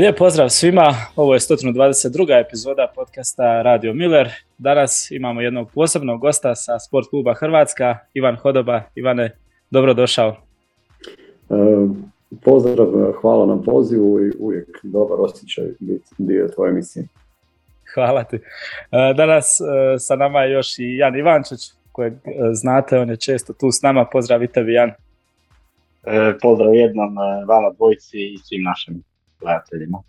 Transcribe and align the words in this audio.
Lijep 0.00 0.18
pozdrav 0.18 0.48
svima, 0.48 0.94
ovo 1.16 1.34
je 1.34 1.40
122. 1.40 2.40
epizoda 2.40 2.92
podcasta 2.94 3.62
Radio 3.62 3.94
Miller. 3.94 4.28
Danas 4.58 5.10
imamo 5.10 5.40
jednog 5.40 5.70
posebnog 5.74 6.20
gosta 6.20 6.54
sa 6.54 6.78
Sport 6.78 7.08
kluba 7.10 7.34
Hrvatska, 7.34 7.98
Ivan 8.14 8.36
Hodoba. 8.36 8.82
Ivane, 8.94 9.30
dobrodošao. 9.70 10.28
E, 10.28 11.54
pozdrav, 12.44 12.86
hvala 13.20 13.46
na 13.46 13.62
pozivu 13.62 14.26
i 14.26 14.32
uvijek 14.38 14.68
dobar 14.82 15.18
osjećaj 15.20 15.64
biti 15.78 16.10
dio 16.18 16.48
tvoje 16.54 16.70
emisije. 16.70 17.04
Hvala 17.94 18.24
ti. 18.24 18.36
E, 18.36 18.40
danas 19.16 19.60
e, 19.60 19.98
sa 19.98 20.16
nama 20.16 20.42
je 20.42 20.52
još 20.52 20.78
i 20.78 20.96
Jan 20.96 21.18
Ivančić, 21.18 21.60
kojeg 21.92 22.12
znate, 22.52 22.98
on 22.98 23.10
je 23.10 23.16
često 23.16 23.52
tu 23.52 23.70
s 23.70 23.82
nama. 23.82 24.04
Pozdrav 24.12 24.42
i 24.42 24.48
tebi, 24.48 24.72
Jan. 24.72 24.90
Pozdrav 26.42 26.74
jednom 26.74 27.16
vama 27.48 27.70
dvojici 27.76 28.18
i 28.18 28.38
svim 28.38 28.62
našim 28.62 29.02
gledateljima. 29.40 30.02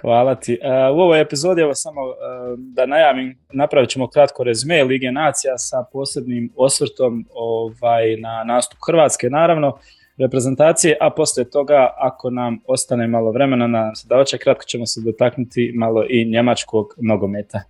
Hvala 0.00 0.34
ti. 0.34 0.58
E, 0.62 0.90
u 0.90 1.00
ovoj 1.00 1.20
epizodi, 1.20 1.60
evo 1.62 1.74
samo 1.74 2.00
e, 2.00 2.14
da 2.56 2.86
najavim, 2.86 3.38
napravit 3.52 3.90
ćemo 3.90 4.08
kratko 4.08 4.44
rezme 4.44 4.84
Lige 4.84 5.12
Nacija 5.12 5.58
sa 5.58 5.84
posebnim 5.92 6.52
osvrtom 6.56 7.24
ovaj, 7.34 8.16
na 8.16 8.44
nastup 8.44 8.78
Hrvatske, 8.86 9.30
naravno, 9.30 9.78
reprezentacije, 10.16 10.96
a 11.00 11.10
poslije 11.10 11.50
toga, 11.50 11.88
ako 11.98 12.30
nam 12.30 12.58
ostane 12.66 13.06
malo 13.06 13.32
vremena, 13.32 13.66
na 13.66 13.92
da 14.08 14.24
kratko 14.40 14.64
ćemo 14.64 14.86
se 14.86 15.00
dotaknuti 15.04 15.72
malo 15.74 16.04
i 16.08 16.24
njemačkog 16.24 16.94
nogometa. 16.96 17.62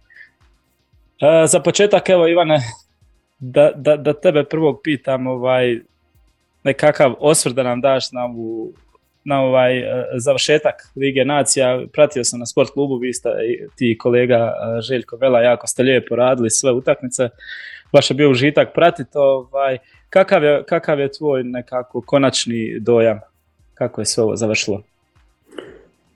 E, 1.20 1.46
za 1.46 1.60
početak, 1.60 2.08
evo 2.08 2.28
Ivane, 2.28 2.60
da, 3.38 3.72
da, 3.74 3.96
da 3.96 4.12
tebe 4.12 4.44
prvog 4.44 4.80
pitam 4.84 5.26
ovaj, 5.26 5.80
nekakav 6.64 7.14
osvrt 7.18 7.54
da 7.54 7.62
nam 7.62 7.80
daš 7.80 8.12
na 8.12 8.24
ovu 8.24 8.72
na 9.28 9.42
ovaj 9.42 9.78
e, 9.78 10.04
završetak 10.14 10.74
Lige 10.96 11.24
Nacija. 11.24 11.80
Pratio 11.92 12.24
sam 12.24 12.40
na 12.40 12.46
sport 12.46 12.70
klubu, 12.70 12.96
vi 12.96 13.12
ste 13.12 13.28
ti 13.76 13.98
kolega 13.98 14.36
e, 14.36 14.80
Željko 14.80 15.16
Vela, 15.16 15.40
jako 15.40 15.66
ste 15.66 15.82
lijepo 15.82 16.16
radili 16.16 16.50
sve 16.50 16.72
utakmice. 16.72 17.28
Baš 17.92 18.10
je 18.10 18.14
bio 18.14 18.30
užitak 18.30 18.74
pratiti. 18.74 19.10
Ovaj, 19.14 19.78
kakav, 20.10 20.44
je, 20.44 20.64
kakav 20.64 21.00
je 21.00 21.12
tvoj 21.12 21.44
nekako 21.44 22.00
konačni 22.00 22.80
dojam? 22.80 23.20
Kako 23.74 24.00
je 24.00 24.04
sve 24.04 24.22
ovo 24.22 24.36
završilo? 24.36 24.82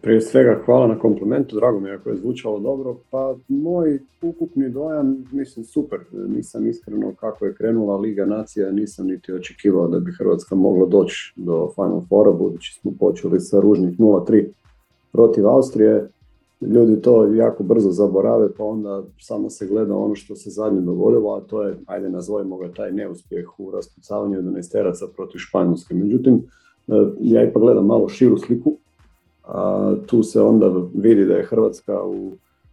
Prije 0.03 0.20
svega 0.20 0.61
hvala 0.64 0.86
na 0.86 0.98
komplimentu, 0.98 1.56
drago 1.56 1.81
mi 1.81 1.89
je 1.89 1.95
ako 1.95 2.11
je 2.11 2.17
zvučalo 2.17 2.58
dobro. 2.58 2.97
Pa 3.11 3.34
moj 3.48 3.98
ukupni 4.22 4.70
dojam, 4.70 5.25
mislim 5.33 5.64
super, 5.64 5.98
nisam 6.12 6.67
iskreno 6.67 7.12
kako 7.20 7.47
je 7.47 7.55
krenula 7.55 7.97
Liga 7.97 8.25
Nacija, 8.27 8.70
nisam 8.70 9.06
niti 9.06 9.33
očekivao 9.33 9.89
da 9.89 10.00
bi 10.00 10.12
Hrvatska 10.12 10.55
mogla 10.55 10.86
doći 10.86 11.33
do 11.36 11.70
Final 11.75 12.03
Fora, 12.09 12.33
budući 12.33 12.75
smo 12.81 12.92
počeli 13.00 13.41
sa 13.41 13.61
ružnih 13.61 13.98
0-3 13.98 14.47
protiv 15.12 15.48
Austrije. 15.48 16.09
Ljudi 16.61 17.03
to 17.03 17.25
jako 17.25 17.62
brzo 17.62 17.91
zaborave, 17.91 18.48
pa 18.59 18.64
onda 18.64 19.03
samo 19.19 19.50
se 19.50 19.66
gleda 19.66 19.97
ono 19.97 20.14
što 20.14 20.37
se 20.37 20.50
zadnje 20.50 20.81
dogodilo, 20.81 21.34
a 21.34 21.41
to 21.41 21.62
je, 21.62 21.77
ajde 21.87 22.09
nazovimo 22.09 22.56
ga 22.56 22.72
taj 22.72 22.92
neuspjeh 22.92 23.61
u 23.61 23.70
raspucavanju 23.70 24.42
11 24.42 25.06
protiv 25.16 25.39
Španjolske. 25.39 25.94
Međutim, 25.94 26.34
e, 26.89 26.92
ja 27.20 27.44
ipak 27.44 27.62
gledam 27.62 27.87
malo 27.87 28.09
širu 28.09 28.39
sliku 28.39 28.77
a, 29.45 29.95
tu 30.07 30.23
se 30.23 30.41
onda 30.41 30.73
vidi 30.95 31.25
da 31.25 31.35
je 31.35 31.47
Hrvatska 31.47 32.05
u 32.05 32.33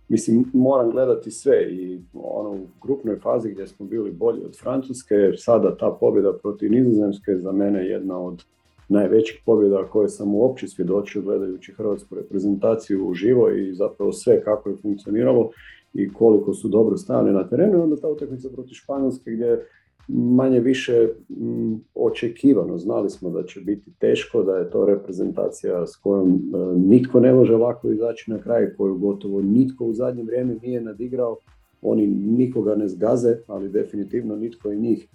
Mislim, 0.10 0.46
moram 0.54 0.92
gledati 0.92 1.32
sve 1.32 1.68
i 1.72 2.00
ono 2.14 2.50
u 2.50 2.68
grupnoj 2.82 3.20
fazi 3.20 3.52
gdje 3.52 3.68
smo 3.68 3.86
bili 3.86 4.12
bolji 4.12 4.42
od 4.46 4.60
Francuske, 4.60 5.16
sada 5.38 5.78
ta 5.78 5.98
pobjeda 6.00 6.34
protiv 6.34 6.72
Nizozemske 6.72 7.38
za 7.38 7.52
mene 7.52 7.86
jedna 7.86 8.20
od 8.20 8.44
najvećih 8.88 9.42
pobjeda 9.46 9.88
koje 9.92 10.10
sam 10.10 10.36
uopće 10.36 10.68
svjedočio 10.68 11.22
gledajući 11.22 11.74
hrvatsku 11.74 12.16
reprezentaciju 12.16 13.08
u 13.08 13.14
živo 13.14 13.50
i 13.50 13.74
zapravo 13.74 14.12
sve 14.12 14.44
kako 14.44 14.70
je 14.70 14.78
funkcioniralo 14.82 15.50
i 15.94 16.14
koliko 16.14 16.54
su 16.54 16.68
dobro 16.68 16.98
stajali 16.98 17.32
na 17.32 17.50
terenu. 17.50 17.78
I 17.78 17.82
onda 17.82 17.96
ta 17.96 18.08
utakmica 18.08 18.50
protiv 18.50 18.74
Španjolske 18.74 19.32
gdje 19.32 19.66
manje 20.10 20.60
više 20.60 21.10
mm, 21.30 21.76
očekivano. 21.96 22.78
Znali 22.78 23.10
smo 23.10 23.30
da 23.30 23.44
će 23.44 23.60
biti 23.62 23.92
teško, 24.00 24.44
da 24.44 24.56
je 24.58 24.70
to 24.70 24.86
reprezentacija 24.86 25.88
s 25.88 25.96
kojom 25.96 26.30
e, 26.30 26.58
nitko 26.76 27.20
ne 27.20 27.34
može 27.34 27.54
lako 27.54 27.92
izaći 27.92 28.32
na 28.32 28.40
kraj, 28.40 28.74
koju 28.78 28.98
gotovo 28.98 29.42
nitko 29.42 29.86
u 29.86 29.94
zadnje 29.94 30.24
vrijeme 30.24 30.56
nije 30.62 30.82
nadigrao. 30.82 31.38
Oni 31.82 32.08
nikoga 32.08 32.76
ne 32.76 32.88
zgaze, 32.88 33.38
ali 33.48 33.70
definitivno 33.70 34.36
nitko 34.36 34.72
i 34.72 34.80
njih 34.80 35.08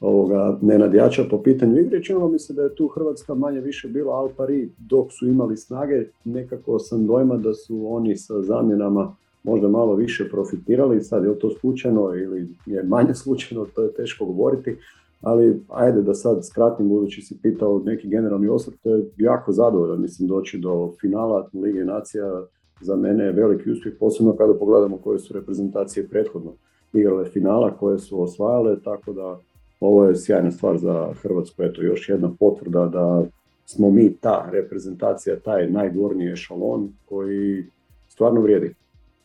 ovoga, 0.00 0.58
ne 0.62 0.78
nadjača 0.78 1.24
po 1.30 1.42
pitanju 1.42 1.80
igre. 1.80 2.02
Činilo 2.02 2.28
mi 2.28 2.38
se 2.38 2.52
da 2.52 2.62
je 2.62 2.74
tu 2.74 2.88
Hrvatska 2.88 3.34
manje 3.34 3.60
više 3.60 3.88
bila 3.88 4.14
al 4.14 4.28
pari 4.36 4.70
dok 4.78 5.12
su 5.12 5.28
imali 5.28 5.56
snage. 5.56 6.06
Nekako 6.24 6.78
sam 6.78 7.06
dojma 7.06 7.36
da 7.36 7.54
su 7.54 7.86
oni 7.86 8.16
sa 8.16 8.42
zamjenama 8.42 9.16
možda 9.42 9.68
malo 9.68 9.94
više 9.94 10.28
profitirali, 10.30 11.02
sad 11.02 11.24
je 11.24 11.38
to 11.38 11.50
slučajno 11.50 12.14
ili 12.14 12.48
je 12.66 12.82
manje 12.82 13.14
slučajno, 13.22 13.66
to 13.74 13.82
je 13.82 13.92
teško 13.92 14.24
govoriti, 14.24 14.76
ali 15.20 15.60
ajde 15.68 16.02
da 16.02 16.14
sad 16.14 16.46
skratim, 16.46 16.88
budući 16.88 17.22
si 17.22 17.38
pitao 17.42 17.82
neki 17.84 18.08
generalni 18.08 18.48
osvrt, 18.48 18.76
to 18.82 18.94
je 18.94 19.04
jako 19.16 19.52
zadovoljan, 19.52 20.00
mislim, 20.00 20.28
doći 20.28 20.58
do 20.58 20.92
finala 21.00 21.48
Lige 21.52 21.84
nacija 21.84 22.42
za 22.80 22.96
mene 22.96 23.24
je 23.24 23.32
veliki 23.32 23.70
uspjeh, 23.70 23.94
posebno 24.00 24.36
kada 24.36 24.54
pogledamo 24.54 24.96
koje 24.96 25.18
su 25.18 25.34
reprezentacije 25.34 26.08
prethodno 26.08 26.52
igrale 26.92 27.24
finala, 27.24 27.76
koje 27.76 27.98
su 27.98 28.22
osvajale, 28.22 28.80
tako 28.80 29.12
da 29.12 29.40
ovo 29.80 30.04
je 30.04 30.16
sjajna 30.16 30.50
stvar 30.50 30.78
za 30.78 31.12
Hrvatsku, 31.22 31.62
eto 31.62 31.82
još 31.82 32.08
jedna 32.08 32.30
potvrda 32.38 32.86
da 32.86 33.24
smo 33.66 33.90
mi 33.90 34.16
ta 34.20 34.48
reprezentacija, 34.52 35.40
taj 35.40 35.70
najgorniji 35.70 36.32
ešalon 36.32 36.92
koji 37.08 37.64
stvarno 38.08 38.40
vrijedi. 38.40 38.74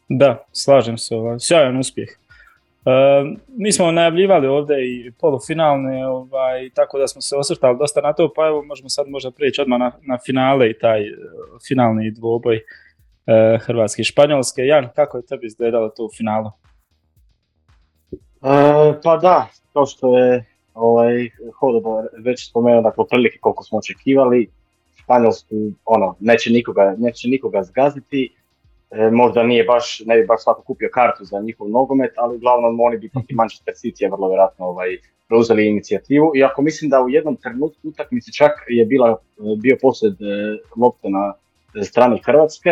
Da, 0.10 0.46
slažem 0.52 0.98
se, 0.98 1.16
ovaj, 1.16 1.38
sjajan 1.40 1.80
uspjeh. 1.80 2.10
E, 2.10 2.92
mi 3.48 3.72
smo 3.72 3.92
najavljivali 3.92 4.48
ovdje 4.48 4.76
i 4.88 5.12
polufinalne, 5.20 6.08
ovaj, 6.08 6.70
tako 6.74 7.00
da 7.00 7.08
smo 7.08 7.22
se 7.22 7.36
osvrtali 7.36 7.78
dosta 7.78 8.02
na 8.02 8.14
to, 8.14 8.34
pa 8.36 8.48
evo 8.48 8.64
možemo 8.64 8.90
sad 8.90 9.08
možda 9.08 9.32
prijeći 9.32 9.62
odmah 9.62 9.80
na, 9.80 9.92
na 10.02 10.18
finale 10.26 10.70
i 10.70 10.80
taj 10.80 11.02
e, 11.08 11.14
finalni 11.68 12.12
dvoboj 12.12 12.56
e, 12.56 12.62
Hrvatske 13.62 14.02
i 14.02 14.06
Španjolske. 14.06 14.62
Jan, 14.62 14.90
kako 14.96 15.18
je 15.18 15.26
tebi 15.26 15.48
izgledalo 15.48 15.90
to 15.90 16.06
u 16.06 16.10
finalu? 16.18 16.52
E, 18.12 18.94
pa 19.04 19.18
da, 19.18 19.48
to 19.74 19.86
što 19.86 20.18
je 20.18 20.46
ovaj, 20.74 21.30
Hodobo 21.60 22.04
već 22.18 22.50
spomenuo, 22.50 22.82
dakle, 22.82 23.06
prilike 23.10 23.38
koliko 23.42 23.64
smo 23.64 23.78
očekivali, 23.78 24.50
Španjolsku, 24.96 25.56
ono, 25.86 26.16
neće 26.20 26.52
nikoga, 26.52 26.96
neće 26.98 27.28
nikoga 27.28 27.64
zgaziti, 27.64 28.34
E, 28.92 29.10
možda 29.12 29.44
nije 29.44 29.64
baš, 29.64 30.02
ne 30.06 30.18
bi 30.18 30.26
baš 30.28 30.44
svako 30.44 30.62
kupio 30.62 30.90
kartu 30.94 31.24
za 31.24 31.40
njihov 31.40 31.70
nogomet, 31.70 32.12
ali 32.18 32.36
uglavnom 32.36 32.80
oni 32.80 32.98
bi 32.98 33.10
protiv 33.10 33.36
Manchester 33.36 33.74
City 33.74 34.04
je 34.04 34.10
vrlo 34.10 34.28
vjerojatno 34.28 34.66
ovaj, 34.66 34.98
preuzeli 35.28 35.68
inicijativu. 35.68 36.32
Iako 36.36 36.62
mislim 36.62 36.90
da 36.90 37.02
u 37.02 37.10
jednom 37.10 37.36
trenutku 37.36 37.88
utakmice 37.88 38.32
čak 38.32 38.52
je 38.68 38.86
bila, 38.86 39.18
bio 39.62 39.78
posljed 39.82 40.14
e, 40.14 40.26
lopte 40.78 41.10
na 41.10 41.34
strani 41.84 42.22
Hrvatske, 42.26 42.70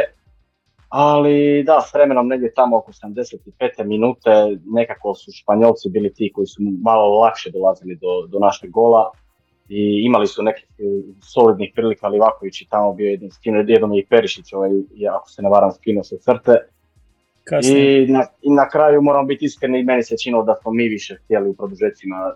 ali 0.89 1.63
da, 1.63 1.81
s 1.81 1.93
vremenom 1.93 2.27
negdje 2.27 2.53
tamo 2.53 2.77
oko 2.77 2.91
75. 2.91 3.83
minute 3.85 4.29
nekako 4.65 5.15
su 5.15 5.31
Španjolci 5.31 5.89
bili 5.89 6.13
ti 6.13 6.31
koji 6.33 6.47
su 6.47 6.61
malo 6.81 7.19
lakše 7.19 7.51
dolazili 7.51 7.95
do, 7.95 8.27
do 8.27 8.39
našeg 8.39 8.71
gola 8.71 9.11
i 9.69 10.01
imali 10.05 10.27
su 10.27 10.43
nekih 10.43 10.65
e, 10.79 10.83
solidnih 11.21 11.71
prilika, 11.75 12.07
Livaković 12.07 12.61
i 12.61 12.67
tamo 12.69 12.93
bio 12.93 13.09
jedan 13.09 13.31
skino, 13.31 13.63
jednom 13.67 13.93
je 13.93 13.99
i 13.99 14.05
Perišić, 14.05 14.53
ovaj, 14.53 14.69
ako 15.11 15.29
se 15.29 15.41
ne 15.41 15.49
varam, 15.49 15.71
skinuo 15.71 16.03
se 16.03 16.17
crte. 16.17 16.57
I 17.63 18.05
na, 18.11 18.25
I 18.41 18.49
na 18.49 18.69
kraju 18.69 19.01
moram 19.01 19.27
biti 19.27 19.45
iskreni, 19.45 19.83
meni 19.83 20.03
se 20.03 20.17
činilo 20.17 20.43
da 20.43 20.55
smo 20.55 20.71
mi 20.71 20.87
više 20.87 21.15
htjeli 21.23 21.49
u 21.49 21.53
produžecima 21.53 22.33
e, 22.33 22.35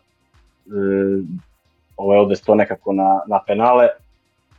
ovaj, 1.97 2.17
odvesti 2.17 2.45
to 2.45 2.55
nekako 2.55 2.93
na, 2.93 3.21
na 3.27 3.43
penale. 3.47 3.87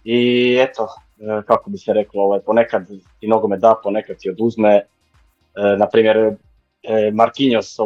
I 0.04 0.56
eto, 0.60 0.88
e, 1.20 1.42
kako 1.46 1.70
bi 1.70 1.78
se 1.78 1.92
reklo, 1.92 2.22
ovaj, 2.22 2.40
ponekad 2.40 2.86
ti 3.20 3.28
nogome 3.28 3.56
da, 3.56 3.74
ponekad 3.82 4.16
ti 4.16 4.30
oduzme. 4.30 4.74
E, 4.74 4.82
na 5.78 5.88
primjer, 5.88 6.16
e, 6.16 7.10
Marquinhos, 7.12 7.76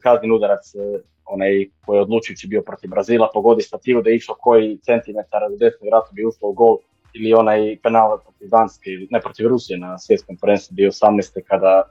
kazni 0.00 0.30
udarac, 0.30 0.74
e, 0.74 0.78
onaj 1.26 1.68
koji 1.86 1.96
je 1.96 2.02
odlučujući 2.02 2.46
bio 2.46 2.62
protiv 2.62 2.90
Brazila, 2.90 3.30
pogodi 3.34 3.62
stativu 3.62 4.02
da 4.02 4.10
je 4.10 4.16
išao 4.16 4.36
koji 4.40 4.78
centimetar 4.78 5.42
u 5.52 5.56
desnu, 5.56 5.78
vjerojatno 5.82 6.12
bi 6.12 6.26
ušao 6.26 6.52
gol 6.52 6.76
ili 7.14 7.34
onaj 7.34 7.78
penal 7.82 8.18
protiv 8.22 8.48
Danske, 8.48 8.90
ne 9.10 9.20
protiv 9.20 9.48
Rusije 9.48 9.78
na 9.78 9.98
svjetskom 9.98 10.36
prvenstvu 10.36 10.74
2018. 10.74 11.42
kada, 11.46 11.82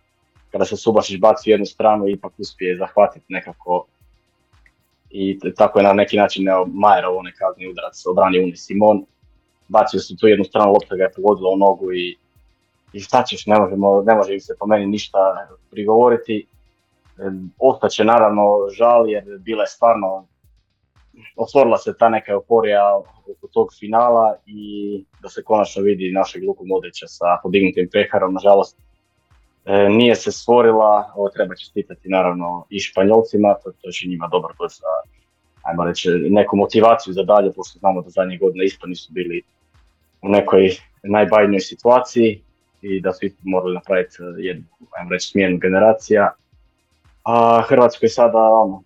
kada 0.51 0.65
se 0.65 0.77
Subašić 0.77 1.19
baci 1.19 1.49
u 1.49 1.53
jednu 1.53 1.65
stranu 1.65 2.07
i 2.07 2.11
ipak 2.11 2.33
uspije 2.37 2.77
zahvatiti 2.77 3.25
nekako 3.29 3.85
i 5.13 5.39
tako 5.55 5.79
je 5.79 5.83
na 5.83 5.93
neki 5.93 6.17
način 6.17 6.45
Majerov 6.73 7.17
onaj 7.17 7.31
kazni 7.31 7.67
udarac 7.69 8.05
obranio 8.05 8.43
Uni 8.43 8.57
Simon. 8.57 9.05
Bacio 9.67 9.99
se 9.99 10.17
tu 10.17 10.27
jednu 10.27 10.45
stranu, 10.45 10.73
lopta 10.73 10.95
ga 10.95 11.03
je 11.03 11.11
pogodila 11.15 11.49
u 11.49 11.57
nogu 11.57 11.93
i, 11.93 12.17
i 12.93 12.99
šta 12.99 13.23
ćeš, 13.23 13.45
ne, 13.45 13.59
možemo, 13.59 14.01
ne 14.01 14.15
može 14.15 14.33
im 14.33 14.39
se 14.39 14.55
po 14.59 14.65
meni 14.67 14.85
ništa 14.85 15.19
prigovoriti. 15.71 16.47
Ostaće 17.59 18.03
naravno 18.03 18.69
žal 18.77 19.09
jer 19.09 19.23
bila 19.39 19.63
je 19.63 19.67
stvarno 19.67 20.27
otvorila 21.35 21.77
se 21.77 21.97
ta 21.97 22.09
neka 22.09 22.31
euforija 22.31 22.97
oko 22.97 23.47
tog 23.47 23.67
finala 23.79 24.35
i 24.45 25.03
da 25.21 25.29
se 25.29 25.43
konačno 25.43 25.83
vidi 25.83 26.11
našeg 26.11 26.43
Luku 26.43 26.65
Modrića 26.65 27.07
sa 27.07 27.25
podignutim 27.43 27.89
peharom. 27.91 28.33
Nažalost, 28.33 28.77
nije 29.89 30.15
se 30.15 30.31
stvorila, 30.31 31.11
ovo 31.15 31.29
treba 31.29 31.55
čestitati 31.55 32.09
naravno 32.09 32.65
i 32.69 32.79
Španjolcima, 32.79 33.55
to, 33.63 33.71
to 33.81 33.91
će 33.91 34.07
njima 34.07 34.27
dobro 34.27 34.53
doći 34.59 34.75
za, 34.75 35.11
ajmo 35.63 35.85
reći, 35.85 36.09
neku 36.09 36.57
motivaciju 36.57 37.13
za 37.13 37.23
dalje, 37.23 37.53
pošto 37.53 37.79
znamo 37.79 38.01
da 38.01 38.09
zadnje 38.09 38.37
godine 38.37 38.65
isto 38.65 38.87
nisu 38.87 39.13
bili 39.13 39.41
u 40.21 40.29
nekoj 40.29 40.69
najbajnijoj 41.03 41.59
situaciji 41.59 42.41
i 42.81 43.01
da 43.01 43.13
su 43.13 43.25
morali 43.43 43.73
napraviti 43.73 44.15
jednu, 44.37 44.63
ajmo 44.97 45.09
reći, 45.09 45.29
smjenu 45.29 45.57
generacija. 45.57 46.31
A 47.23 47.63
Hrvatskoj 47.67 48.09
sada 48.09 48.39
ono, 48.39 48.83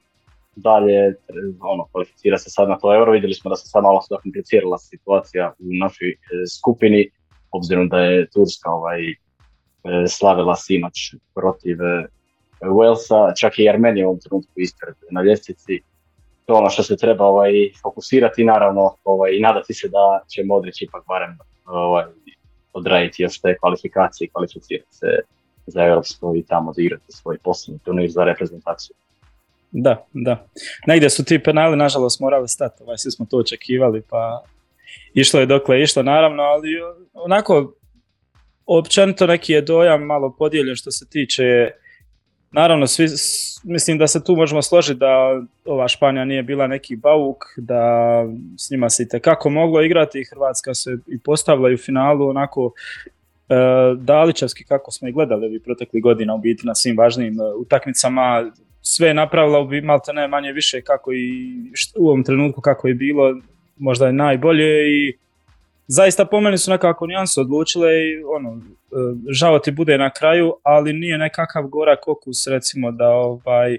dalje 0.56 1.16
ono, 1.60 1.88
kvalificira 1.92 2.38
se 2.38 2.50
sad 2.50 2.70
na 2.70 2.78
to 2.78 2.96
euro. 2.96 3.12
Vidjeli 3.12 3.34
smo 3.34 3.50
da 3.50 3.56
se 3.56 3.68
sad 3.68 3.84
malo 3.84 4.02
zakomplicirala 4.10 4.78
situacija 4.78 5.54
u 5.60 5.66
našoj 5.82 6.10
e, 6.10 6.16
skupini, 6.60 7.10
obzirom 7.52 7.90
da 7.90 8.00
je 8.00 8.30
Turska 8.30 8.72
ovaj, 8.72 9.10
e, 9.10 9.16
slavila 10.08 10.56
sinoć 10.56 11.14
protiv 11.36 11.82
e, 11.82 12.08
Walesa, 12.62 13.34
čak 13.40 13.60
i 13.60 13.70
Armenija 13.70 14.08
u 14.08 14.10
ovom 14.10 14.20
trenutku 14.20 14.52
ispred 14.56 14.96
na 15.12 15.22
ljestvici. 15.22 15.82
To 16.46 16.54
ono 16.54 16.70
što 16.70 16.84
se 16.84 16.98
treba 16.98 17.26
ovaj, 17.26 17.52
fokusirati 17.82 18.44
naravno 18.44 18.96
ovaj, 19.04 19.32
i 19.34 19.40
nadati 19.40 19.74
se 19.74 19.88
da 19.88 20.22
će 20.28 20.44
Modrić 20.44 20.82
ipak 20.82 21.04
barem 21.08 21.38
ovaj, 21.66 22.06
odraditi 22.74 23.24
još 23.24 23.42
te 23.42 23.58
kvalifikacije 23.58 24.26
i 24.26 24.30
kvalificirati 24.30 24.96
se 24.96 25.08
za 25.68 25.86
Europsko 25.86 26.34
i 26.36 26.44
tamo 26.44 26.70
odigrati 26.70 27.12
svoj 27.12 27.38
posebni 27.38 27.80
turnir 27.80 28.10
za 28.10 28.24
reprezentaciju. 28.24 28.96
Da, 29.72 30.06
da. 30.14 30.46
Negdje 30.88 31.10
su 31.10 31.26
ti 31.26 31.44
penali, 31.44 31.78
nažalost, 31.78 32.20
morali 32.20 32.48
stati. 32.48 32.84
Ovaj, 32.84 32.98
svi 32.98 33.12
smo 33.12 33.26
to 33.26 33.38
očekivali, 33.38 34.02
pa 34.10 34.44
išlo 35.14 35.40
je 35.40 35.46
dokle 35.46 35.78
je 35.78 35.84
išlo, 35.84 36.04
naravno, 36.04 36.44
ali 36.44 36.70
onako, 37.14 37.74
općenito 38.66 39.28
neki 39.28 39.54
je 39.54 39.62
dojam 39.62 40.04
malo 40.04 40.36
podijeljen 40.38 40.76
što 40.76 40.92
se 40.92 41.10
tiče 41.10 41.72
Naravno, 42.52 42.88
svi, 42.88 43.08
mislim 43.64 43.98
da 43.98 44.08
se 44.08 44.24
tu 44.24 44.36
možemo 44.36 44.62
složiti 44.62 45.00
da 45.00 45.42
ova 45.66 45.88
Španija 45.88 46.26
nije 46.26 46.44
bila 46.44 46.68
neki 46.68 46.96
bauk, 46.96 47.44
da 47.58 48.24
s 48.58 48.72
njima 48.72 48.90
se 48.90 49.04
i 49.04 49.20
kako 49.20 49.50
moglo 49.50 49.82
igrati 49.82 50.20
i 50.20 50.26
Hrvatska 50.26 50.74
se 50.74 50.98
i 51.08 51.20
postavila 51.20 51.74
u 51.74 51.78
finalu 51.78 52.30
onako 52.30 52.72
e, 53.50 53.56
daličarski 53.98 54.64
kako 54.64 54.92
smo 54.92 55.08
i 55.08 55.12
gledali 55.12 55.50
vi 55.50 55.60
protekli 55.60 56.02
godina 56.02 56.36
u 56.36 56.38
biti 56.38 56.68
na 56.68 56.76
svim 56.76 56.98
važnijim 56.98 57.42
e, 57.42 57.44
utakmicama 57.44 58.52
sve 58.82 59.08
je 59.08 59.14
napravila 59.14 59.64
bi 59.64 59.82
malte 59.82 60.14
ne 60.14 60.28
manje 60.28 60.52
više 60.52 60.82
kako 60.82 61.14
i 61.14 61.54
u 62.00 62.08
ovom 62.08 62.24
trenutku 62.24 62.62
kako 62.62 62.88
je 62.88 62.94
bilo 62.94 63.36
možda 63.78 64.08
je 64.08 64.14
najbolje 64.14 64.90
i 64.90 65.18
zaista 65.88 66.26
po 66.26 66.42
meni 66.42 66.58
su 66.58 66.72
nekako 66.72 67.08
nijanse 67.08 67.42
odlučile 67.42 67.90
i 67.94 68.24
ono, 68.24 68.50
e, 68.58 68.62
žao 69.30 69.60
ti 69.60 69.72
bude 69.72 69.98
na 69.98 70.10
kraju, 70.10 70.54
ali 70.64 70.94
nije 70.94 71.18
nekakav 71.18 71.68
gorak 71.68 72.08
okus 72.08 72.48
recimo 72.48 72.92
da 72.92 73.10
ovaj, 73.10 73.78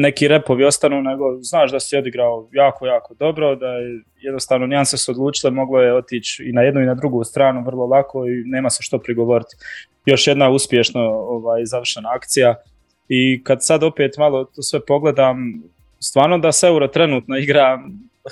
neki 0.00 0.28
repovi 0.28 0.64
ostanu, 0.64 1.02
nego 1.02 1.38
znaš 1.42 1.72
da 1.72 1.80
si 1.80 1.96
odigrao 1.96 2.48
jako, 2.52 2.86
jako 2.86 3.14
dobro, 3.14 3.56
da 3.56 3.66
je 3.66 4.00
jednostavno 4.20 4.66
nijanse 4.66 4.96
su 4.96 5.12
odlučile, 5.12 5.50
moglo 5.50 5.80
je 5.80 5.94
otići 5.94 6.44
i 6.44 6.52
na 6.52 6.62
jednu 6.62 6.80
i 6.80 6.86
na 6.86 6.94
drugu 6.94 7.24
stranu 7.24 7.64
vrlo 7.66 7.86
lako 7.86 8.26
i 8.26 8.42
nema 8.44 8.70
se 8.70 8.82
što 8.82 8.98
prigovoriti. 8.98 9.56
Još 10.06 10.26
jedna 10.26 10.50
uspješno 10.50 11.00
ovaj, 11.10 11.64
završena 11.64 12.08
akcija 12.16 12.54
i 13.08 13.44
kad 13.44 13.64
sad 13.64 13.82
opet 13.82 14.16
malo 14.18 14.44
to 14.44 14.62
sve 14.62 14.80
pogledam, 14.86 15.62
stvarno 16.00 16.38
da 16.38 16.52
se 16.52 16.66
Euro 16.66 16.88
trenutno 16.88 17.36
igra 17.36 17.78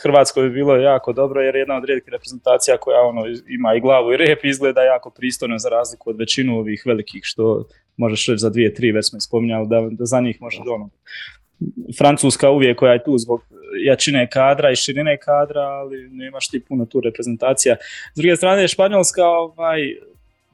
Hrvatskoj 0.03 0.49
bi 0.49 0.55
bilo 0.55 0.77
jako 0.77 1.13
dobro 1.13 1.41
jer 1.41 1.55
je 1.55 1.59
jedna 1.59 1.77
od 1.77 1.85
rijetkih 1.85 2.13
reprezentacija 2.13 2.77
koja 2.77 3.01
ono, 3.01 3.23
ima 3.49 3.75
i 3.75 3.81
glavu 3.81 4.13
i 4.13 4.17
rep 4.17 4.45
izgleda 4.45 4.83
jako 4.83 5.11
pristojno 5.11 5.59
za 5.59 5.69
razliku 5.69 6.11
od 6.11 6.17
većinu 6.19 6.59
ovih 6.59 6.83
velikih 6.87 7.21
što 7.25 7.65
možeš 8.03 8.27
reći 8.27 8.39
za 8.39 8.51
dvije, 8.51 8.75
tri, 8.75 8.93
već 8.93 9.09
smo 9.11 9.21
spominjali 9.21 9.69
da, 9.69 9.89
da 9.91 10.05
za 10.05 10.21
njih 10.21 10.41
može 10.41 10.61
ono. 10.67 10.89
Francuska 11.99 12.51
uvijek 12.51 12.79
koja 12.79 12.93
je 12.93 13.05
tu 13.05 13.19
zbog 13.19 13.41
jačine 13.85 14.29
kadra 14.31 14.71
i 14.71 14.77
širine 14.77 15.17
kadra, 15.17 15.61
ali 15.61 16.09
nemaš 16.11 16.49
ti 16.49 16.61
puno 16.69 16.85
tu 16.87 17.01
reprezentacija. 17.01 17.77
S 18.15 18.19
druge 18.19 18.37
strane, 18.37 18.69
Španjolska 18.69 19.27
ovaj, 19.27 19.81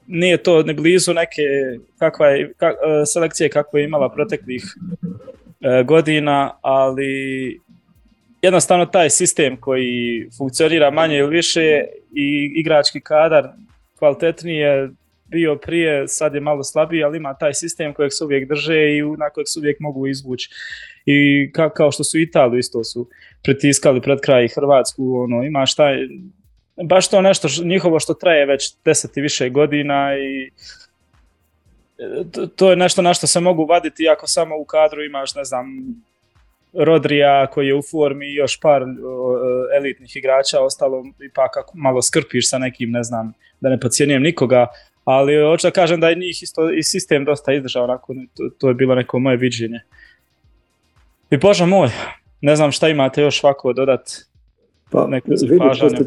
nije 0.06 0.36
to 0.36 0.62
ne 0.62 0.74
blizu 0.74 1.14
neke 1.14 1.42
kakva 1.98 2.26
je, 2.26 2.52
kak, 2.56 2.74
e, 2.74 3.06
selekcije 3.06 3.48
kakve 3.48 3.80
je 3.80 3.84
imala 3.84 4.12
proteklih 4.12 4.62
e, 5.60 5.84
godina, 5.84 6.58
ali 6.62 7.60
jednostavno 8.42 8.86
taj 8.86 9.10
sistem 9.10 9.56
koji 9.56 10.28
funkcionira 10.38 10.90
manje 10.90 11.18
ili 11.18 11.36
više 11.36 11.84
i 12.14 12.52
igrački 12.54 13.00
kadar 13.00 13.48
kvalitetnije 13.98 14.90
bio 15.28 15.56
prije, 15.56 16.08
sad 16.08 16.34
je 16.34 16.40
malo 16.40 16.64
slabiji, 16.64 17.02
ali 17.02 17.16
ima 17.16 17.34
taj 17.34 17.54
sistem 17.54 17.94
kojeg 17.94 18.12
se 18.12 18.25
uvijek 18.25 18.48
drže 18.48 18.96
i 18.96 19.02
na 19.19 19.30
kojeg 19.30 19.46
se 19.48 19.58
uvijek 19.58 19.80
mogu 19.80 20.06
izvući. 20.06 20.50
I 21.06 21.50
kao 21.52 21.92
što 21.92 22.04
su 22.04 22.19
Italiju 22.19 22.58
isto 22.58 22.84
su 22.84 23.08
pritiskali 23.42 24.00
pred 24.00 24.20
kraj 24.20 24.48
Hrvatsku, 24.48 25.20
ono, 25.20 25.44
imaš 25.44 25.75
taj, 25.75 25.96
baš 26.84 27.10
to 27.10 27.20
nešto 27.20 27.48
njihovo 27.64 28.00
što 28.00 28.14
traje 28.14 28.46
već 28.46 28.75
deset 28.84 29.16
i 29.16 29.20
više 29.20 29.48
godina 29.48 30.16
i 30.19 30.50
to 32.56 32.70
je 32.70 32.76
nešto 32.76 33.02
na 33.02 33.14
što 33.14 33.26
se 33.26 33.40
mogu 33.40 33.64
vaditi 33.64 34.08
ako 34.08 34.26
samo 34.26 34.56
u 34.56 34.64
kadru 34.64 35.04
imaš, 35.04 35.34
ne 35.34 35.44
znam, 35.44 35.66
Rodrija 36.72 37.46
koji 37.46 37.66
je 37.66 37.75
u 37.75 37.82
formi 37.82 38.26
i 38.26 38.34
još 38.34 38.60
par 38.60 38.82
elitnih 39.78 40.16
igrača, 40.16 40.60
ostalo 40.60 41.04
ipak 41.30 41.50
malo 41.75 42.02
skrpiš 42.02 42.50
sa 42.50 42.58
nekim, 42.58 42.90
ne 42.90 43.02
znam, 43.02 43.32
da 43.60 43.69
ne 43.69 43.80
pocijenjujem 43.80 44.22
nikoga, 44.22 44.66
ali 45.10 45.43
hoću 45.50 45.66
da 45.66 45.70
kažem 45.70 46.00
da 46.00 46.08
je 46.08 46.14
njih 46.14 46.43
isto 46.43 46.70
i 46.70 46.82
sistem 46.82 47.25
dosta 47.25 47.52
izdržao, 47.52 47.84
onako, 47.84 48.14
to, 48.34 48.49
to 48.58 48.69
je 48.69 48.75
bilo 48.75 48.94
neko 48.94 49.19
moje 49.19 49.37
viđenje. 49.37 49.81
I 51.31 51.37
bože 51.37 51.66
moj, 51.66 51.88
ne 52.40 52.56
znam 52.56 52.72
šta 52.72 52.88
imate 52.88 53.22
još 53.22 53.44
ovako 53.44 53.72
dodat. 53.72 54.10
Pa, 54.90 55.05
vidi, 55.26 55.75
što, 55.75 55.90
se, 55.90 56.05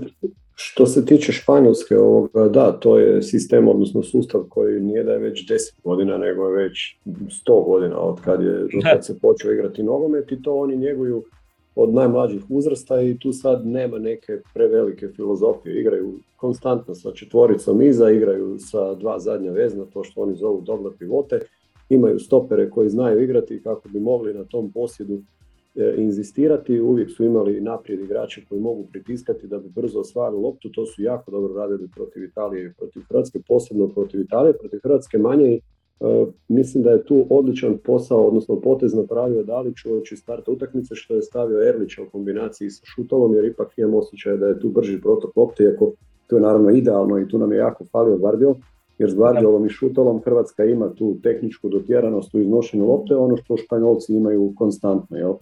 što 0.56 0.86
se 0.86 1.06
tiče 1.06 1.32
Španjolske, 1.32 1.98
ovoga, 1.98 2.48
da, 2.48 2.72
to 2.72 3.00
je 3.00 3.22
sistem, 3.22 3.68
odnosno 3.68 4.04
sustav 4.04 4.42
koji 4.50 4.80
nije 4.80 5.04
da 5.04 5.12
je 5.12 5.20
već 5.20 5.50
10 5.50 5.58
godina, 5.84 6.18
nego 6.18 6.48
je 6.48 6.64
već 6.64 6.96
100 7.06 7.66
godina 7.66 8.00
od 8.00 8.22
kad, 8.22 8.44
je, 8.44 8.64
od 8.64 8.84
kad 8.94 9.06
se 9.06 9.20
počeo 9.20 9.52
igrati 9.52 9.84
nogomet 9.84 10.32
i 10.32 10.42
to 10.42 10.56
oni 10.56 10.78
njeguju 10.78 11.24
od 11.76 11.94
najmlađih 11.94 12.44
uzrasta 12.50 13.02
i 13.02 13.18
tu 13.20 13.34
sad 13.34 13.68
nema 13.68 14.00
neke 14.00 14.42
prevelike 14.54 15.08
filozofije. 15.08 15.82
Igraju 15.82 16.20
konstantno 16.36 16.96
sa 16.96 17.12
četvoricom 17.12 17.82
iza, 17.82 18.12
igraju 18.12 18.60
sa 18.60 18.96
dva 18.96 19.20
zadnja 19.20 19.52
vezna, 19.52 19.86
to 19.86 20.04
što 20.04 20.22
oni 20.22 20.36
zovu 20.36 20.62
doble 20.62 20.92
pivote. 21.00 21.40
Imaju 21.90 22.20
stopere 22.20 22.70
koji 22.70 22.90
znaju 22.90 23.24
igrati 23.24 23.62
kako 23.64 23.90
bi 23.90 24.00
mogli 24.00 24.34
na 24.34 24.44
tom 24.44 24.72
posjedu 24.72 25.22
E, 25.76 25.96
inzistirati, 25.98 26.80
uvijek 26.80 27.12
su 27.12 27.24
imali 27.24 27.62
naprijed 27.62 28.00
igrače 28.00 28.42
koji 28.50 28.62
mogu 28.62 28.88
pritiskati 28.92 29.48
da 29.48 29.60
bi 29.60 29.70
brzo 29.70 30.00
osvajali 30.00 30.38
loptu, 30.38 30.70
to 30.70 30.86
su 30.86 31.04
jako 31.04 31.32
dobro 31.32 31.54
radili 31.54 31.90
protiv 31.96 32.24
Italije 32.24 32.66
i 32.66 32.74
protiv 32.74 33.02
Hrvatske, 33.10 33.40
posebno 33.48 33.88
protiv 33.88 34.22
Italije, 34.22 34.58
protiv 34.58 34.80
Hrvatske 34.84 35.18
manje 35.18 35.60
mislim 36.48 36.84
da 36.84 36.92
je 36.92 37.06
tu 37.06 37.26
odličan 37.30 37.78
posao, 37.84 38.28
odnosno 38.28 38.62
potez 38.62 38.94
napravio 38.94 39.44
Dalić 39.44 39.86
uoči 39.86 40.18
starta 40.18 40.52
utakmice 40.52 40.96
što 40.96 41.16
je 41.16 41.22
stavio 41.22 41.68
Erlića 41.68 42.04
u 42.04 42.10
kombinaciji 42.12 42.70
sa 42.70 42.82
Šutolom 42.86 43.36
jer 43.36 43.46
ipak 43.46 43.78
imam 43.78 43.94
osjećaj 43.94 44.38
da 44.38 44.48
je 44.48 44.60
tu 44.60 44.70
brži 44.70 45.02
protok 45.02 45.38
lopte, 45.38 45.64
iako 45.64 45.92
to 46.28 46.36
je 46.36 46.42
naravno 46.42 46.70
idealno 46.70 47.20
i 47.20 47.28
tu 47.28 47.38
nam 47.38 47.52
je 47.52 47.58
jako 47.58 47.86
falio 47.92 48.18
Guardiol, 48.18 48.56
jer 48.98 49.12
s 49.12 49.16
Guardiolom 49.16 49.66
i 49.66 49.70
Šutolom 49.70 50.22
Hrvatska 50.22 50.66
ima 50.66 50.94
tu 50.94 51.16
tehničku 51.24 51.70
dotjeranost 51.70 52.36
u 52.36 52.40
iznošenju 52.40 52.88
lopte, 52.88 53.16
ono 53.16 53.38
što 53.38 53.58
Španjolci 53.58 54.14
imaju 54.14 54.54
konstantno. 54.58 55.18
Jel? 55.18 55.34